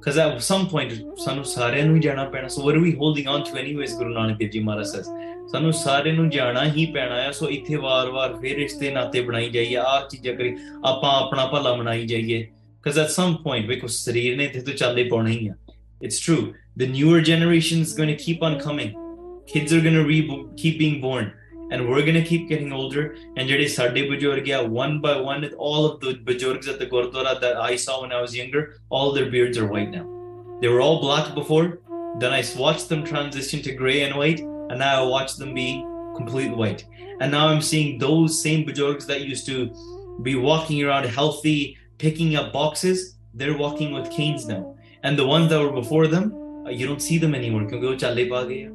because 0.00 0.18
at 0.18 0.38
some 0.42 0.62
point 0.72 0.92
ਸਾਨੂੰ 1.24 1.44
ਸਾਰਿਆਂ 1.44 1.86
ਨੂੰ 1.86 2.00
jana 2.04 2.24
ਪੈਣਾ 2.32 2.48
so 2.54 2.62
what 2.66 2.76
we 2.84 2.92
holding 3.00 3.26
on 3.32 3.42
to 3.48 3.58
anyways 3.62 3.96
Guru 3.98 4.12
Nanak 4.12 4.38
Dev 4.38 4.50
ji 4.50 4.60
Maharaj 4.68 4.86
says 4.86 5.10
ਸਾਨੂੰ 5.52 5.72
ਸਾਰਿਆਂ 5.72 6.14
ਨੂੰ 6.14 6.28
ਜਾਣਾ 6.30 6.64
ਹੀ 6.72 6.86
ਪੈਣਾ 6.92 7.14
ਆ 7.26 7.32
ਸੋ 7.32 7.48
ਇੱਥੇ 7.50 7.76
ਵਾਰ-ਵਾਰ 7.76 8.34
ਫੇਰ 8.42 8.56
ਰਿਸ਼ਤੇ 8.56 8.90
ਨਾਤੇ 8.90 9.20
ਬਣਾਈ 9.20 9.48
ਜਾਈਏ 9.50 9.76
aa 9.76 10.00
ਚੀਜ਼ਾਂ 10.10 10.34
kari 10.34 10.52
ਆਪਾਂ 10.92 11.12
apna 11.20 11.46
ਭਲਾ 11.52 11.74
banai 11.80 12.06
ਜਾਈਏ 12.06 12.46
because 12.84 12.98
at 13.04 13.10
some 13.18 13.34
point 13.46 13.68
because 13.72 13.98
ਸਰੀਰ 14.04 14.36
ਨੇ 14.36 14.46
ਤੇ 14.48 14.60
ਤੋਂ 14.60 14.74
ਚੱਲੇ 14.74 15.04
ਪਾਉਣਾ 15.08 15.30
ਹੀ 15.30 15.48
hai 15.48 15.54
it's 16.06 16.20
true 16.26 16.42
the 16.82 16.88
newer 16.96 17.20
generation 17.30 17.86
is 17.86 17.92
going 18.00 18.12
to 18.14 18.18
keep 18.24 18.46
on 18.48 18.58
coming 18.66 18.92
kids 19.52 19.74
are 19.76 19.82
going 19.86 19.98
to 20.00 20.36
keep 20.62 20.78
being 20.82 20.98
born 21.04 21.26
and 21.70 21.88
we're 21.88 22.02
going 22.02 22.14
to 22.14 22.22
keep 22.22 22.48
getting 22.48 22.72
older. 22.72 23.16
And 23.36 23.48
jehde 23.48 23.68
sade 23.68 23.94
bujurg 23.94 24.68
one 24.68 25.00
by 25.00 25.20
one, 25.20 25.44
all 25.54 25.86
of 25.86 26.00
the 26.00 26.14
bujurgs 26.14 26.68
at 26.68 26.78
the 26.78 26.86
gurdwara 26.86 27.40
that 27.40 27.56
I 27.56 27.76
saw 27.76 28.02
when 28.02 28.12
I 28.12 28.20
was 28.20 28.36
younger, 28.36 28.80
all 28.90 29.12
their 29.12 29.30
beards 29.30 29.58
are 29.58 29.66
white 29.66 29.90
now. 29.90 30.06
They 30.60 30.68
were 30.68 30.80
all 30.80 31.00
black 31.00 31.34
before. 31.34 31.80
Then 32.18 32.32
I 32.32 32.44
watched 32.56 32.88
them 32.88 33.04
transition 33.04 33.62
to 33.62 33.74
gray 33.74 34.02
and 34.02 34.16
white, 34.16 34.40
and 34.40 34.78
now 34.78 35.04
I 35.04 35.06
watch 35.06 35.36
them 35.36 35.54
be 35.54 35.84
completely 36.16 36.54
white. 36.54 36.84
And 37.20 37.30
now 37.30 37.48
I'm 37.48 37.62
seeing 37.62 37.98
those 37.98 38.42
same 38.42 38.66
bujurgs 38.66 39.06
that 39.06 39.20
used 39.22 39.46
to 39.46 39.70
be 40.22 40.34
walking 40.34 40.82
around 40.82 41.06
healthy, 41.06 41.78
picking 41.98 42.36
up 42.36 42.52
boxes. 42.52 43.16
They're 43.32 43.56
walking 43.56 43.92
with 43.92 44.10
canes 44.10 44.46
now, 44.46 44.76
and 45.04 45.18
the 45.18 45.26
ones 45.26 45.50
that 45.50 45.60
were 45.60 45.72
before 45.72 46.08
them, 46.08 46.34
uh, 46.66 46.70
you 46.70 46.86
don't 46.86 47.00
see 47.00 47.18
them 47.18 47.34
anymore. 47.34 47.64
Because 47.64 47.80
they 47.80 48.24
all 48.24 48.30
पा 48.30 48.42
गया 48.42 48.75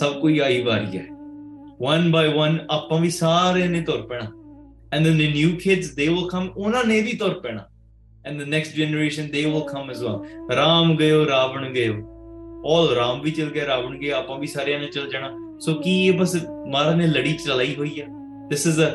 सब 0.00 0.20
कोई 0.22 1.11
one 1.90 2.10
by 2.12 2.26
one 2.38 2.58
ਆਪਾਂ 2.70 3.00
ਵੀ 3.00 3.10
ਸਾਰੇ 3.10 3.68
ਨੇ 3.68 3.80
ਤੁਰ 3.80 4.06
ਪੈਣਾ 4.06 4.30
and 4.94 5.06
then 5.06 5.16
the 5.20 5.28
new 5.34 5.50
kids 5.64 5.92
they 5.98 6.08
will 6.14 6.26
come 6.34 6.50
ਉਹਨਾਂ 6.56 6.84
ਨੇ 6.84 7.00
ਵੀ 7.00 7.12
ਤੁਰ 7.12 7.40
ਪੈਣਾ 7.40 7.68
and 8.28 8.42
the 8.42 8.48
next 8.54 8.76
generation 8.80 9.30
they 9.34 9.44
will 9.52 9.64
come 9.74 9.92
as 9.94 10.02
well 10.06 10.50
Ram 10.56 10.96
ਗਇਓ 10.96 11.26
ਰਾਵਣ 11.26 11.72
ਗਇਓ 11.72 11.94
all 12.72 12.94
ਰਾਮ 12.96 13.20
ਵੀ 13.22 13.30
ਚਲ 13.30 13.50
ਗਿਆ 13.50 13.66
ਰਾਵਣ 13.66 13.98
ਗਿਆ 13.98 14.16
ਆਪਾਂ 14.18 14.38
ਵੀ 14.38 14.46
ਸਾਰਿਆਂ 14.46 14.80
ਨੇ 14.80 14.86
ਚਲ 14.86 15.10
ਜਾਣਾ 15.10 15.32
ਸੋ 15.60 15.74
ਕੀ 15.74 16.06
ਇਹ 16.06 16.12
ਬਸ 16.18 16.36
ਮਹਾਰਾਜ 16.44 16.96
ਨੇ 16.96 17.06
ਲੜੀ 17.06 17.32
ਚਲਾਈ 17.32 17.74
ਹੋਈ 17.74 18.02
this 18.52 18.66
is 18.66 18.78
a 18.84 18.88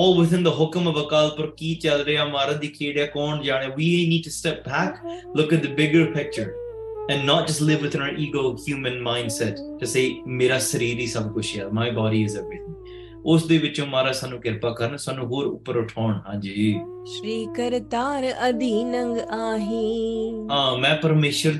all 0.00 0.16
within 0.16 0.42
the 0.42 0.50
hukam 0.50 0.86
of 0.86 0.94
Akal 0.94 1.36
Pur 1.36 1.50
ki 1.52 1.76
chal 1.76 2.04
reha, 2.04 2.30
Maharaj 2.30 2.60
di 2.60 2.70
kaun 3.12 3.42
jaane. 3.42 3.76
We 3.76 4.08
need 4.08 4.22
to 4.24 4.30
step 4.30 4.64
back, 4.64 5.02
look 5.34 5.52
at 5.52 5.62
the 5.62 5.74
bigger 5.74 6.12
picture 6.12 6.54
and 7.10 7.26
not 7.26 7.46
just 7.46 7.60
live 7.60 7.82
within 7.82 8.02
our 8.02 8.14
ego 8.14 8.56
human 8.66 9.00
mindset 9.00 9.56
to 9.80 9.86
say 9.86 10.04
mera 10.40 10.58
sharir 10.68 10.98
hi 11.00 11.06
sab 11.14 11.32
kuch 11.36 11.52
hai 11.56 11.68
my 11.80 11.88
body 12.02 12.22
is 12.28 12.36
everything 12.42 12.68
ਉਸ 13.32 13.44
ਦੇ 13.46 13.56
ਵਿੱਚੋਂ 13.58 13.86
ਮਹਾਰਾਜ 13.86 14.14
ਸਾਨੂੰ 14.16 14.40
ਕਿਰਪਾ 14.40 14.70
ਕਰਨ 14.78 14.96
ਸਾਨੂੰ 14.96 15.26
ਹੋਰ 15.26 15.46
ਉੱਪਰ 15.46 15.76
ਉਠਾਉਣ 15.76 16.14
ਹਾਂਜੀ 16.28 16.72
ਸ਼੍ਰੀ 17.06 17.46
ਕਰਤਾਰ 17.56 18.24
ਅਧੀਨੰਗ 18.48 19.18
ਆਹੀ 19.18 20.32
ਹਾਂ 20.50 20.78
ਮੈਂ 20.78 20.96
ਪਰਮੇਸ਼ਰ 21.02 21.52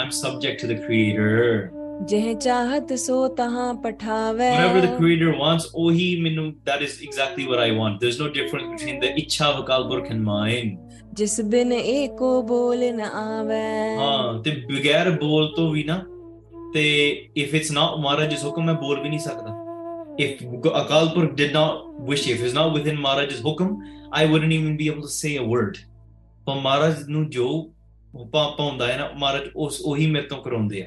ਆਮ 0.00 0.10
ਸਬਜੈਕਟ 0.10 0.62
ਟੂ 0.62 0.68
ਦ 0.68 0.78
ਕ੍ਰੀਏਟਰ 0.86 1.68
ਜਹ 2.10 2.32
ਚਾਹਤ 2.34 2.92
ਸੋ 2.98 3.26
ਤਹਾਂ 3.36 3.72
ਪਠਾਵੇ 3.84 4.50
whatever 4.56 4.82
the 4.86 4.96
creator 4.96 5.30
wants 5.42 5.70
ਉਹੀ 5.74 6.08
ਮੈਨੂੰ 6.22 6.46
that 6.70 6.82
is 6.88 6.98
exactly 7.06 7.46
what 7.52 7.62
i 7.66 7.70
want 7.78 8.04
there's 8.04 8.20
no 8.24 8.28
difference 8.40 8.74
between 8.74 9.00
the 9.04 9.14
ਇੱਛਾ 9.22 9.50
ਵਿਕਲਪ 9.60 10.12
and 10.12 10.28
mine 10.32 10.74
ਜਿਸ 11.16 11.40
ਬਿਨ 11.40 11.72
ਏਕੋ 11.72 12.42
ਬੋਲ 12.42 12.84
ਨ 12.94 13.00
ਆਵੇ 13.00 13.96
ਹਾਂ 13.96 14.42
ਤੇ 14.42 14.50
ਬਿਗੈਰ 14.50 15.10
ਬੋਲ 15.10 15.52
ਤੋਂ 15.56 15.72
ਵੀ 15.72 15.84
ਨਾ 15.84 16.04
ਤੇ 16.74 16.84
ਇਫ 17.36 17.54
ਇਟਸ 17.54 17.70
ਨਾਟ 17.70 17.98
ਮਹਾਰਾਜ 17.98 18.30
ਜਿਸ 18.30 18.44
ਹੁਕਮ 18.44 18.64
ਮੈਂ 18.64 18.74
ਬੋਲ 18.74 19.00
ਵੀ 19.00 19.08
ਨਹੀਂ 19.08 19.18
ਸਕਦਾ 19.18 19.54
ਇਫ 20.18 20.42
ਅਕਾਲਪੁਰ 20.82 21.32
ਡਿਡ 21.32 21.52
ਨਾ 21.52 21.82
ਵਿਸ਼ 22.00 22.28
ਇਫ 22.28 22.40
ਇਟਸ 22.40 22.54
ਨਾ 22.54 22.66
not 22.66 23.00
ਮਹਾਰਾਜ 23.00 23.28
ਜਿਸ 23.28 23.44
ਹੁਕਮ 23.44 23.76
I 24.12 24.26
wouldn't 24.26 24.52
even 24.52 24.76
be 24.76 24.90
able 24.90 25.00
to 25.00 25.06
say 25.06 25.38
a 25.38 25.42
word 25.42 25.76
ਪਰ 26.46 26.54
ਮਹਾਰਾਜ 26.54 26.94
ਨੂੰ 27.08 27.30
ਜੋ 27.30 27.72
ਉਪਾ 28.14 28.54
ਪਾਉਂਦਾ 28.58 28.86
ਹੈ 28.86 28.98
ਨਾ 28.98 29.10
ਮਹਾਰਾਜ 29.16 29.42
ਉਸ 29.56 29.80
ਉਹੀ 29.84 30.06
ਮੇਰੇ 30.06 30.26
ਤੋਂ 30.26 30.42
ਕਰਾਉਂਦੇ 30.42 30.82
ਆ 30.82 30.86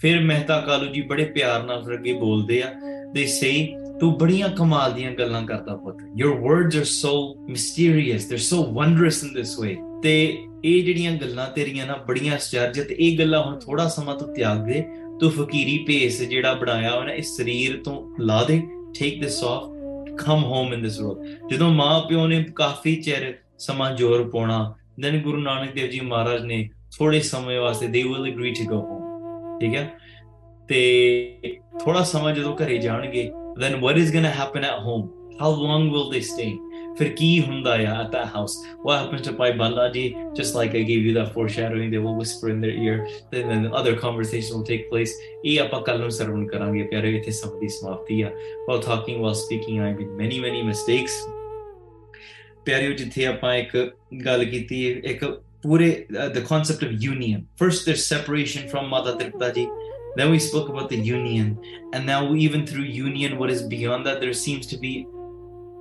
ਫਿਰ 0.00 0.20
ਮਹਿਤਾ 0.20 0.60
ਕਾਲੂ 0.60 0.86
ਜੀ 0.86 1.02
ਬੜੇ 1.02 1.24
ਪਿਆਰ 1.24 1.62
ਨਾਲ 1.62 1.84
ਫਿਰ 1.84 1.94
ਅੱਗੇ 1.94 2.12
ਬੋਲਦੇ 2.12 2.62
ਆ 2.62 2.72
ਦੇ 3.12 3.26
ਸੇ 3.26 3.74
ਤੂੰ 4.00 4.12
ਬੜੀਆਂ 4.18 4.48
ਕਮਾਲ 4.48 4.92
ਦੀਆਂ 4.92 5.10
ਗੱਲਾਂ 5.10 5.42
ਕਰਦਾ 5.42 5.76
ਪੁੱਤ 5.76 5.96
your 6.16 6.34
words 6.40 6.76
are 6.76 6.84
so 6.84 7.12
mysterious 7.50 8.26
they're 8.30 8.38
so 8.38 8.62
wondrous 8.72 9.22
in 9.24 9.34
this 9.34 9.58
way 9.60 9.76
ਤੇ 10.02 10.16
ਇਹ 10.64 10.84
ਜਿਹੜੀਆਂ 10.84 11.12
ਗੱਲਾਂ 11.12 11.46
ਤੇਰੀਆਂ 11.46 11.86
ਨਾ 11.86 11.96
ਬੜੀਆਂ 12.08 12.36
ਅਚਰਜ 12.36 12.80
ਤੇ 12.80 12.96
ਇਹ 12.98 13.18
ਗੱਲਾਂ 13.18 13.42
ਹੁਣ 13.44 13.58
ਥੋੜਾ 13.58 13.88
ਸਮਾਂ 13.88 14.14
ਤੂੰ 14.14 14.34
ਤਿਆਗ 14.34 14.64
ਦੇ 14.66 14.84
ਤੂੰ 15.20 15.30
ਫਕੀਰੀ 15.30 15.78
ਭੇਸ 15.78 16.22
ਜਿਹੜਾ 16.22 16.54
ਬਣਾਇਆ 16.54 16.90
ਹੋਇਆ 16.90 17.04
ਨਾ 17.04 17.12
ਇਸ 17.12 17.36
ਸਰੀਰ 17.36 17.82
ਤੋਂ 17.84 18.16
ਲਾ 18.20 18.42
ਦੇ 18.44 18.60
take 18.98 19.20
this 19.20 19.42
off 19.44 19.64
come 20.26 20.44
home 20.44 20.74
in 20.74 20.82
this 20.82 21.00
world 21.00 21.48
ਜਦੋਂ 21.50 21.70
ਮਾਂ 21.70 22.00
ਪਿਓ 22.00 22.26
ਨੇ 22.26 22.42
ਕਾਫੀ 22.56 22.94
ਚਿਰ 22.96 23.34
ਸਮਾਂ 23.58 23.90
ਜੋਰ 23.90 24.30
ਪਾਉਣਾ 24.30 24.74
ਦੈਨ 25.00 25.20
ਗੁਰੂ 25.22 25.38
ਨਾਨਕ 25.38 25.74
ਦੇਵ 25.74 25.90
ਜੀ 25.90 26.00
ਮਹਾਰਾਜ 26.00 26.44
ਨੇ 26.44 26.68
ਥੋੜੇ 26.98 27.20
ਸਮੇਂ 27.20 27.60
ਵਾਸਤੇ 27.60 27.86
they 27.86 28.02
will 28.02 28.32
agree 28.32 28.52
to 28.54 28.64
go 28.64 28.80
home 28.80 29.58
ਠੀਕ 29.60 29.74
ਹੈ 29.74 29.90
ਤੇ 30.68 31.58
ਥੋੜਾ 31.84 32.02
ਸਮਾਂ 32.02 32.32
ਜਦੋਂ 32.32 32.56
ਘਰੇ 32.56 32.78
ਜਾਣਗੇ 32.78 33.30
then 33.56 33.80
what 33.80 33.98
is 33.98 34.10
going 34.10 34.24
to 34.24 34.30
happen 34.30 34.64
at 34.64 34.78
home? 34.78 35.12
How 35.38 35.50
long 35.50 35.90
will 35.90 36.10
they 36.10 36.20
stay? 36.20 36.58
Fir 36.96 37.10
ki 37.10 37.42
hundaya 37.42 38.04
at 38.04 38.10
that 38.12 38.28
house? 38.28 38.56
What 38.82 39.00
happens 39.00 39.22
to 39.22 39.32
Pai 39.32 39.52
Baladi? 39.52 40.34
Just 40.34 40.54
like 40.54 40.74
I 40.74 40.82
gave 40.82 41.02
you 41.02 41.12
that 41.14 41.34
foreshadowing, 41.34 41.90
they 41.90 41.98
will 41.98 42.16
whisper 42.16 42.48
in 42.48 42.60
their 42.60 42.70
ear. 42.70 43.08
Then, 43.30 43.48
then 43.48 43.74
other 43.74 43.96
conversations 43.96 44.54
will 44.54 44.62
take 44.62 44.88
place. 44.90 45.14
While 45.42 45.72
talking, 48.80 49.20
while 49.20 49.34
speaking, 49.34 49.80
I 49.80 49.92
made 49.92 50.08
many, 50.08 50.40
many 50.40 50.62
mistakes. 50.62 51.12
ਪਿਆਰਿਓ 52.64 52.92
ਜਿੱਥੇ 52.92 53.26
ਆਪਾਂ 53.26 53.54
ਇੱਕ 53.54 53.92
ਗੱਲ 54.24 54.44
ਕੀਤੀ 54.44 54.86
ਇੱਕ 55.04 55.24
ਪੂਰੇ 55.62 56.06
the 56.12 56.38
concept 56.38 56.84
then 60.16 60.30
we 60.30 60.38
spoke 60.38 60.68
about 60.68 60.88
the 60.88 60.96
union. 60.96 61.58
And 61.92 62.06
now, 62.06 62.34
even 62.34 62.66
through 62.66 62.84
union, 62.84 63.38
what 63.38 63.50
is 63.50 63.62
beyond 63.62 64.06
that, 64.06 64.20
there 64.20 64.32
seems 64.32 64.66
to 64.68 64.78
be 64.78 65.06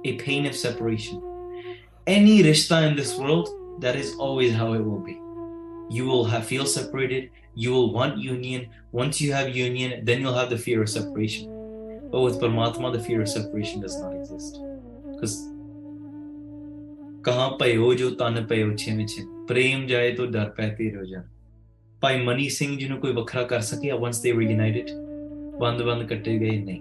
a 0.04 0.18
pain 0.18 0.46
of 0.46 0.56
separation. 0.56 1.22
Any 2.06 2.44
rishta 2.44 2.88
in 2.88 2.96
this 2.96 3.18
world, 3.18 3.50
that 3.82 3.96
is 3.96 4.16
always 4.16 4.54
how 4.54 4.74
it 4.74 4.84
will 4.84 5.00
be. 5.00 5.20
You 5.90 6.06
will 6.06 6.26
have, 6.26 6.46
feel 6.46 6.66
separated. 6.66 7.32
You 7.56 7.72
will 7.72 7.94
want 7.94 8.18
union. 8.18 8.68
Once 8.92 9.22
you 9.22 9.34
have 9.34 9.56
union, 9.56 10.04
then 10.04 10.22
you'll 10.22 10.34
have 10.34 10.50
the 10.50 10.58
fear 10.58 10.82
of 10.82 10.90
separation. 10.90 11.50
But 12.12 12.22
with 12.22 12.40
Paramatma, 12.40 12.92
the 12.94 13.00
fear 13.00 13.22
of 13.22 13.30
separation 13.30 13.82
does 13.82 13.98
not 14.00 14.14
exist. 14.16 14.60
Because 15.14 15.52
कहाँ 17.26 17.50
पयो 17.60 17.94
जो 17.96 18.10
तन 18.22 18.46
पयो 18.50 18.76
छिम 18.78 19.06
छिम 19.06 19.26
प्रेम 19.50 19.88
जाए 19.88 20.12
तो 20.12 20.26
डर 20.26 20.54
ਭਾਈ 22.02 22.22
ਮਨੀ 22.24 22.48
ਸਿੰਘ 22.50 22.78
ਜੀ 22.78 22.88
ਨੂੰ 22.88 22.98
ਕੋਈ 23.00 23.12
ਵੱਖਰਾ 23.14 23.44
ਕਰ 23.44 23.60
ਸਕਿਆ 23.62 23.96
ਵਾਂਸ 23.96 24.22
ਦੇ 24.22 24.32
ਵਰ 24.32 24.42
ਯੂਨਾਈਟਿਡ 24.42 24.90
ਬੰਦ-ਬੰਦ 25.60 26.08
ਕੱਟੇ 26.08 26.38
ਗਏ 26.40 26.58
ਨਹੀਂ 26.58 26.80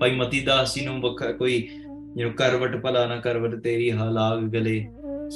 ਭਾਈ 0.00 0.16
ਮਤੀ 0.16 0.40
ਦਾਸ 0.40 0.74
ਜੀ 0.74 0.84
ਨੂੰ 0.86 1.00
ਵੱਖਰਾ 1.00 1.32
ਕੋਈ 1.32 1.68
ਯੂ 2.18 2.30
ਕਰਵਟ 2.30 2.76
ਭਲਾ 2.76 3.06
ਨਾ 3.06 3.16
ਕਰਵਟ 3.16 3.54
ਤੇਰੀ 3.54 3.90
ਹਾਲਾਗ 3.92 4.42
ਗਲੇ 4.42 4.86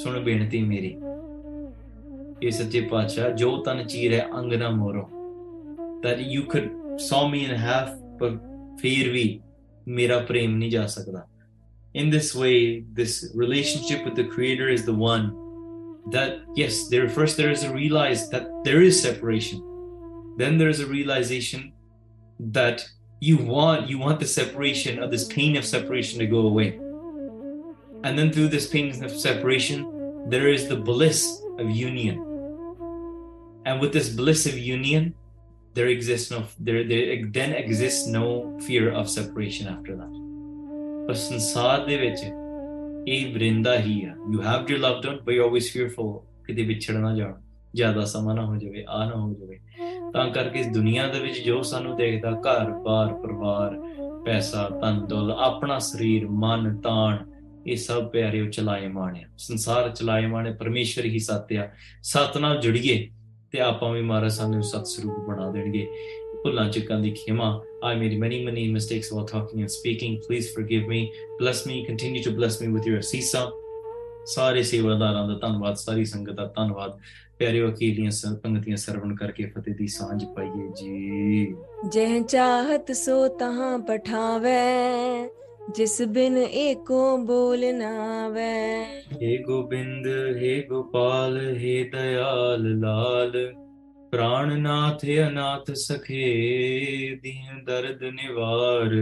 ਸੁਣ 0.00 0.19
ਬੇਨਤੀ 0.19 0.61
ਮੇਰੀ 0.61 0.95
ਇਹ 2.43 2.51
ਸੱਚੇ 2.51 2.81
ਪਾਤਸ਼ਾਹ 2.81 3.29
ਜੋ 3.31 3.55
ਤਨ 3.57 3.83
ਚੀਰ 3.87 4.13
ਹੈ 4.13 4.27
ਅੰਗ 4.37 4.53
ਨਾ 4.53 4.69
ਮੋਰੋ 4.69 5.07
ਤਰ 6.03 6.19
ਯੂ 6.19 6.41
ਕੁਡ 6.43 6.97
ਸੌ 6.97 7.27
ਮੀ 7.27 7.43
ਇਨ 7.43 7.55
ਹਾਫ 7.55 7.89
ਪਰ 8.19 8.37
ਫੇਰ 8.81 9.09
ਵੀ 9.09 9.39
ਮੇਰਾ 9.87 10.19
ਪ੍ਰੇਮ 10.19 10.57
ਨਹੀਂ 10.57 10.71
ਜਾ 10.71 10.85
ਸਕਦਾ 10.87 11.27
in 11.95 12.09
this 12.09 12.35
way 12.35 12.51
this 12.99 13.15
relationship 13.41 14.05
with 14.05 14.15
the 14.15 14.29
creator 14.29 14.69
is 14.69 14.85
the 14.85 14.89
one 14.89 15.29
that 16.11 16.41
yes 16.55 16.87
there 16.87 17.09
first 17.09 17.37
there 17.37 17.51
is 17.51 17.63
a 17.63 17.73
realize 17.73 18.29
that 18.29 18.47
there 18.63 18.81
is 18.81 19.01
separation 19.01 19.61
then 20.37 20.57
there 20.57 20.69
is 20.69 20.79
a 20.79 20.85
realization 20.85 21.71
that 22.39 22.87
you 23.19 23.37
want 23.37 23.89
you 23.89 23.97
want 23.97 24.19
the 24.19 24.25
separation 24.25 25.01
of 25.01 25.09
this 25.09 25.25
pain 25.25 25.57
of 25.57 25.65
separation 25.65 26.19
to 26.19 26.27
go 26.27 26.39
away 26.39 26.79
and 28.03 28.17
then 28.17 28.31
through 28.31 28.47
this 28.47 28.67
pain 28.67 29.03
of 29.03 29.11
separation 29.11 30.29
there 30.29 30.47
is 30.47 30.67
the 30.67 30.75
bliss 30.75 31.41
of 31.57 31.69
union 31.69 32.17
and 33.65 33.81
with 33.81 33.91
this 33.93 34.09
bliss 34.09 34.45
of 34.45 34.57
union 34.57 35.13
there 35.73 35.87
exists 35.87 36.31
no 36.31 36.45
there, 36.59 36.83
there 36.83 37.25
then 37.25 37.51
exists 37.53 38.07
no 38.07 38.59
fear 38.59 38.91
of 38.91 39.09
separation 39.09 39.67
after 39.67 39.95
that 39.95 40.25
ਪਰ 41.07 42.44
ਇਹ 43.07 43.33
ਵਰਿੰਦਾ 43.33 43.79
ਹੀ 43.79 44.03
ਆ 44.05 44.15
you 44.33 44.41
have 44.41 44.65
to 44.65 44.75
love 44.75 45.01
one 45.05 45.17
but 45.25 45.33
you 45.33 45.43
always 45.43 45.71
fearful 45.73 46.19
ਕਿਤੇ 46.47 46.63
ਵਿਛੜ 46.63 46.93
ਨਾ 46.93 47.15
ਜਾਣ 47.15 47.33
ਜ਼ਿਆਦਾ 47.75 48.05
ਸਮਾਂ 48.05 48.35
ਨਾ 48.35 48.45
ਹੋ 48.45 48.55
ਜਾਵੇ 48.55 48.85
ਆ 48.89 49.05
ਨਾ 49.05 49.15
ਹੋ 49.15 49.33
ਜਾਵੇ 49.33 49.59
ਤਾਂ 50.13 50.29
ਕਰਕੇ 50.29 50.59
ਇਸ 50.59 50.67
ਦੁਨੀਆ 50.67 51.07
ਦੇ 51.07 51.19
ਵਿੱਚ 51.19 51.39
ਜੋ 51.39 51.61
ਸਾਨੂੰ 51.61 51.95
ਦੇਖਦਾ 51.95 52.31
ਘਰ 52.31 52.71
ਬਾਰ 52.71 53.13
ਪਰਿਵਾਰ 53.13 53.79
ਪੈਸਾ 54.25 54.69
ਤਨ 54.81 55.05
ਦੁੱਲ 55.07 55.31
ਆਪਣਾ 55.31 55.79
ਸਰੀਰ 55.79 56.27
ਮਨ 56.27 56.75
ਤਾਣ 56.81 57.17
ਇਹ 57.67 57.75
ਸਭ 57.75 58.09
ਪਿਆਰੇ 58.09 58.45
ਚਲਾਏ 58.49 58.87
ਮਾਣਿਆ 58.87 59.27
ਸੰਸਾਰ 59.37 59.89
ਚਲਾਏ 59.89 60.25
ਮਾਣੇ 60.25 60.53
ਪਰਮੇਸ਼ਰ 60.53 61.05
ਹੀ 61.05 61.19
ਸਤਿਆ 61.19 61.69
ਸਤ 62.03 62.37
ਨਾਲ 62.37 62.61
ਜੁੜੀਏ 62.61 63.09
ਤੇ 63.51 63.59
ਆਪਾਂ 63.59 63.93
ਵੀ 63.93 64.01
ਮਹਾਰਾਜ 64.01 64.31
ਸਾਨੂੰ 64.31 64.63
ਸਤ 64.63 64.85
ਸਰੂਪ 64.85 65.27
ਬਣਾ 65.27 65.51
ਦੇਣਗੇ 65.51 65.87
ਭੁੱਲਾਂ 66.43 66.69
ਚੱਕਾਂ 66.69 66.99
ਦੀ 66.99 67.11
ਖਿਮਾ 67.11 67.61
I 67.85 67.93
made 67.95 68.13
many, 68.19 68.43
many 68.43 68.67
mistakes 68.69 69.11
while 69.11 69.25
talking 69.25 69.61
and 69.61 69.71
speaking. 69.71 70.21
Please 70.21 70.51
forgive 70.51 70.87
me. 70.87 71.13
Bless 71.39 71.65
me. 71.65 71.85
Continue 71.85 72.23
to 72.23 72.31
bless 72.31 72.59
me 72.61 72.67
with 72.69 72.87
your 72.87 72.99
ਅਸੀਸਾਂ 72.99 73.45
ਸਾਰੇ 74.25 74.61
ਸੇਵਾਦਾਰਾਂ 74.63 75.27
ਦਾ 75.27 75.33
ਧੰਨਵਾਦ 75.41 75.75
ਸਾਰੀ 75.75 76.05
ਸੰਗਤ 76.05 76.35
ਦਾ 76.35 76.45
ਧੰਨਵਾਦ 76.55 76.97
ਪਿਆਰੇ 77.39 77.61
ਵਕੀਲੀਆਂ 77.61 78.11
ਸੰਗਤੀਆਂ 78.11 78.77
ਸਰਵਣ 78.77 79.15
ਕਰਕੇ 79.15 79.45
ਫਤਿਹ 79.45 79.75
ਦੀ 79.75 79.87
ਸਾਂਝ 79.87 80.23
ਪਾਈਏ 80.35 80.67
ਜੀ 80.79 81.55
ਜਹ 81.93 82.19
ਚਾਹਤ 82.29 82.91
ਸੋ 82.95 83.27
ਤਹਾਂ 83.39 83.77
ਪਠਾਵੇ 83.87 84.55
ਜਿਸ 85.75 86.01
ਬਿਨ 86.15 86.37
ਏਕੋ 86.37 87.17
ਬੋਲ 87.27 87.73
ਨਾਵੇ 87.75 88.53
हे 89.19 89.35
गोविंद 89.41 90.07
हे 90.37 90.53
गोपाल 90.69 91.37
हे 91.59 91.75
दयाल 91.91 92.65
लाल 92.79 93.37
ਪ੍ਰਾਣਨਾਥ 94.15 95.03
ਅਨਾਥ 95.21 95.71
ਸਖੇ 95.71 97.15
ਦੀਨ 97.23 97.63
ਦਰਦ 97.63 98.03
ਨਿਵਾਰ 98.03 98.93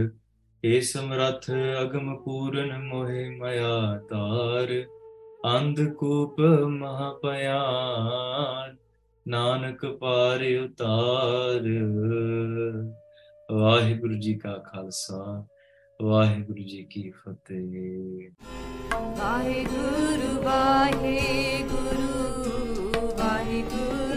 ਏ 0.64 0.80
ਸਮਰਥ 0.80 1.50
ਅਗਮ 1.82 2.14
ਪੂਰਨ 2.16 2.72
ਮੋਹਿ 2.84 3.28
ਮਾਇਆ 3.30 3.98
ਤਾਰ 4.10 4.72
ਅੰਧ 5.48 5.80
ਕੂਪ 5.94 6.40
ਮਹਾ 6.70 7.10
ਪਿਆਨ 7.22 8.74
ਨਾਨਕ 9.26 9.84
ਪਾਰ 10.00 10.42
ਉਤਾਰ 10.56 11.68
ਵਾਹਿਗੁਰੂ 13.48 14.14
ਜੀ 14.16 14.34
ਕਾ 14.34 14.56
ਖਾਲਸਾ 14.66 15.22
ਵਾਹਿਗੁਰੂ 16.00 16.62
ਜੀ 16.64 16.82
ਕੀ 16.90 17.10
ਫਤਿਹ 17.12 18.30
ਵਾਹਿਗੁਰੂ 19.20 20.42
ਵਾਹਿਗੁਰੂ 20.42 22.10
ਵਾਹਿਗੁਰੂ 23.18 24.13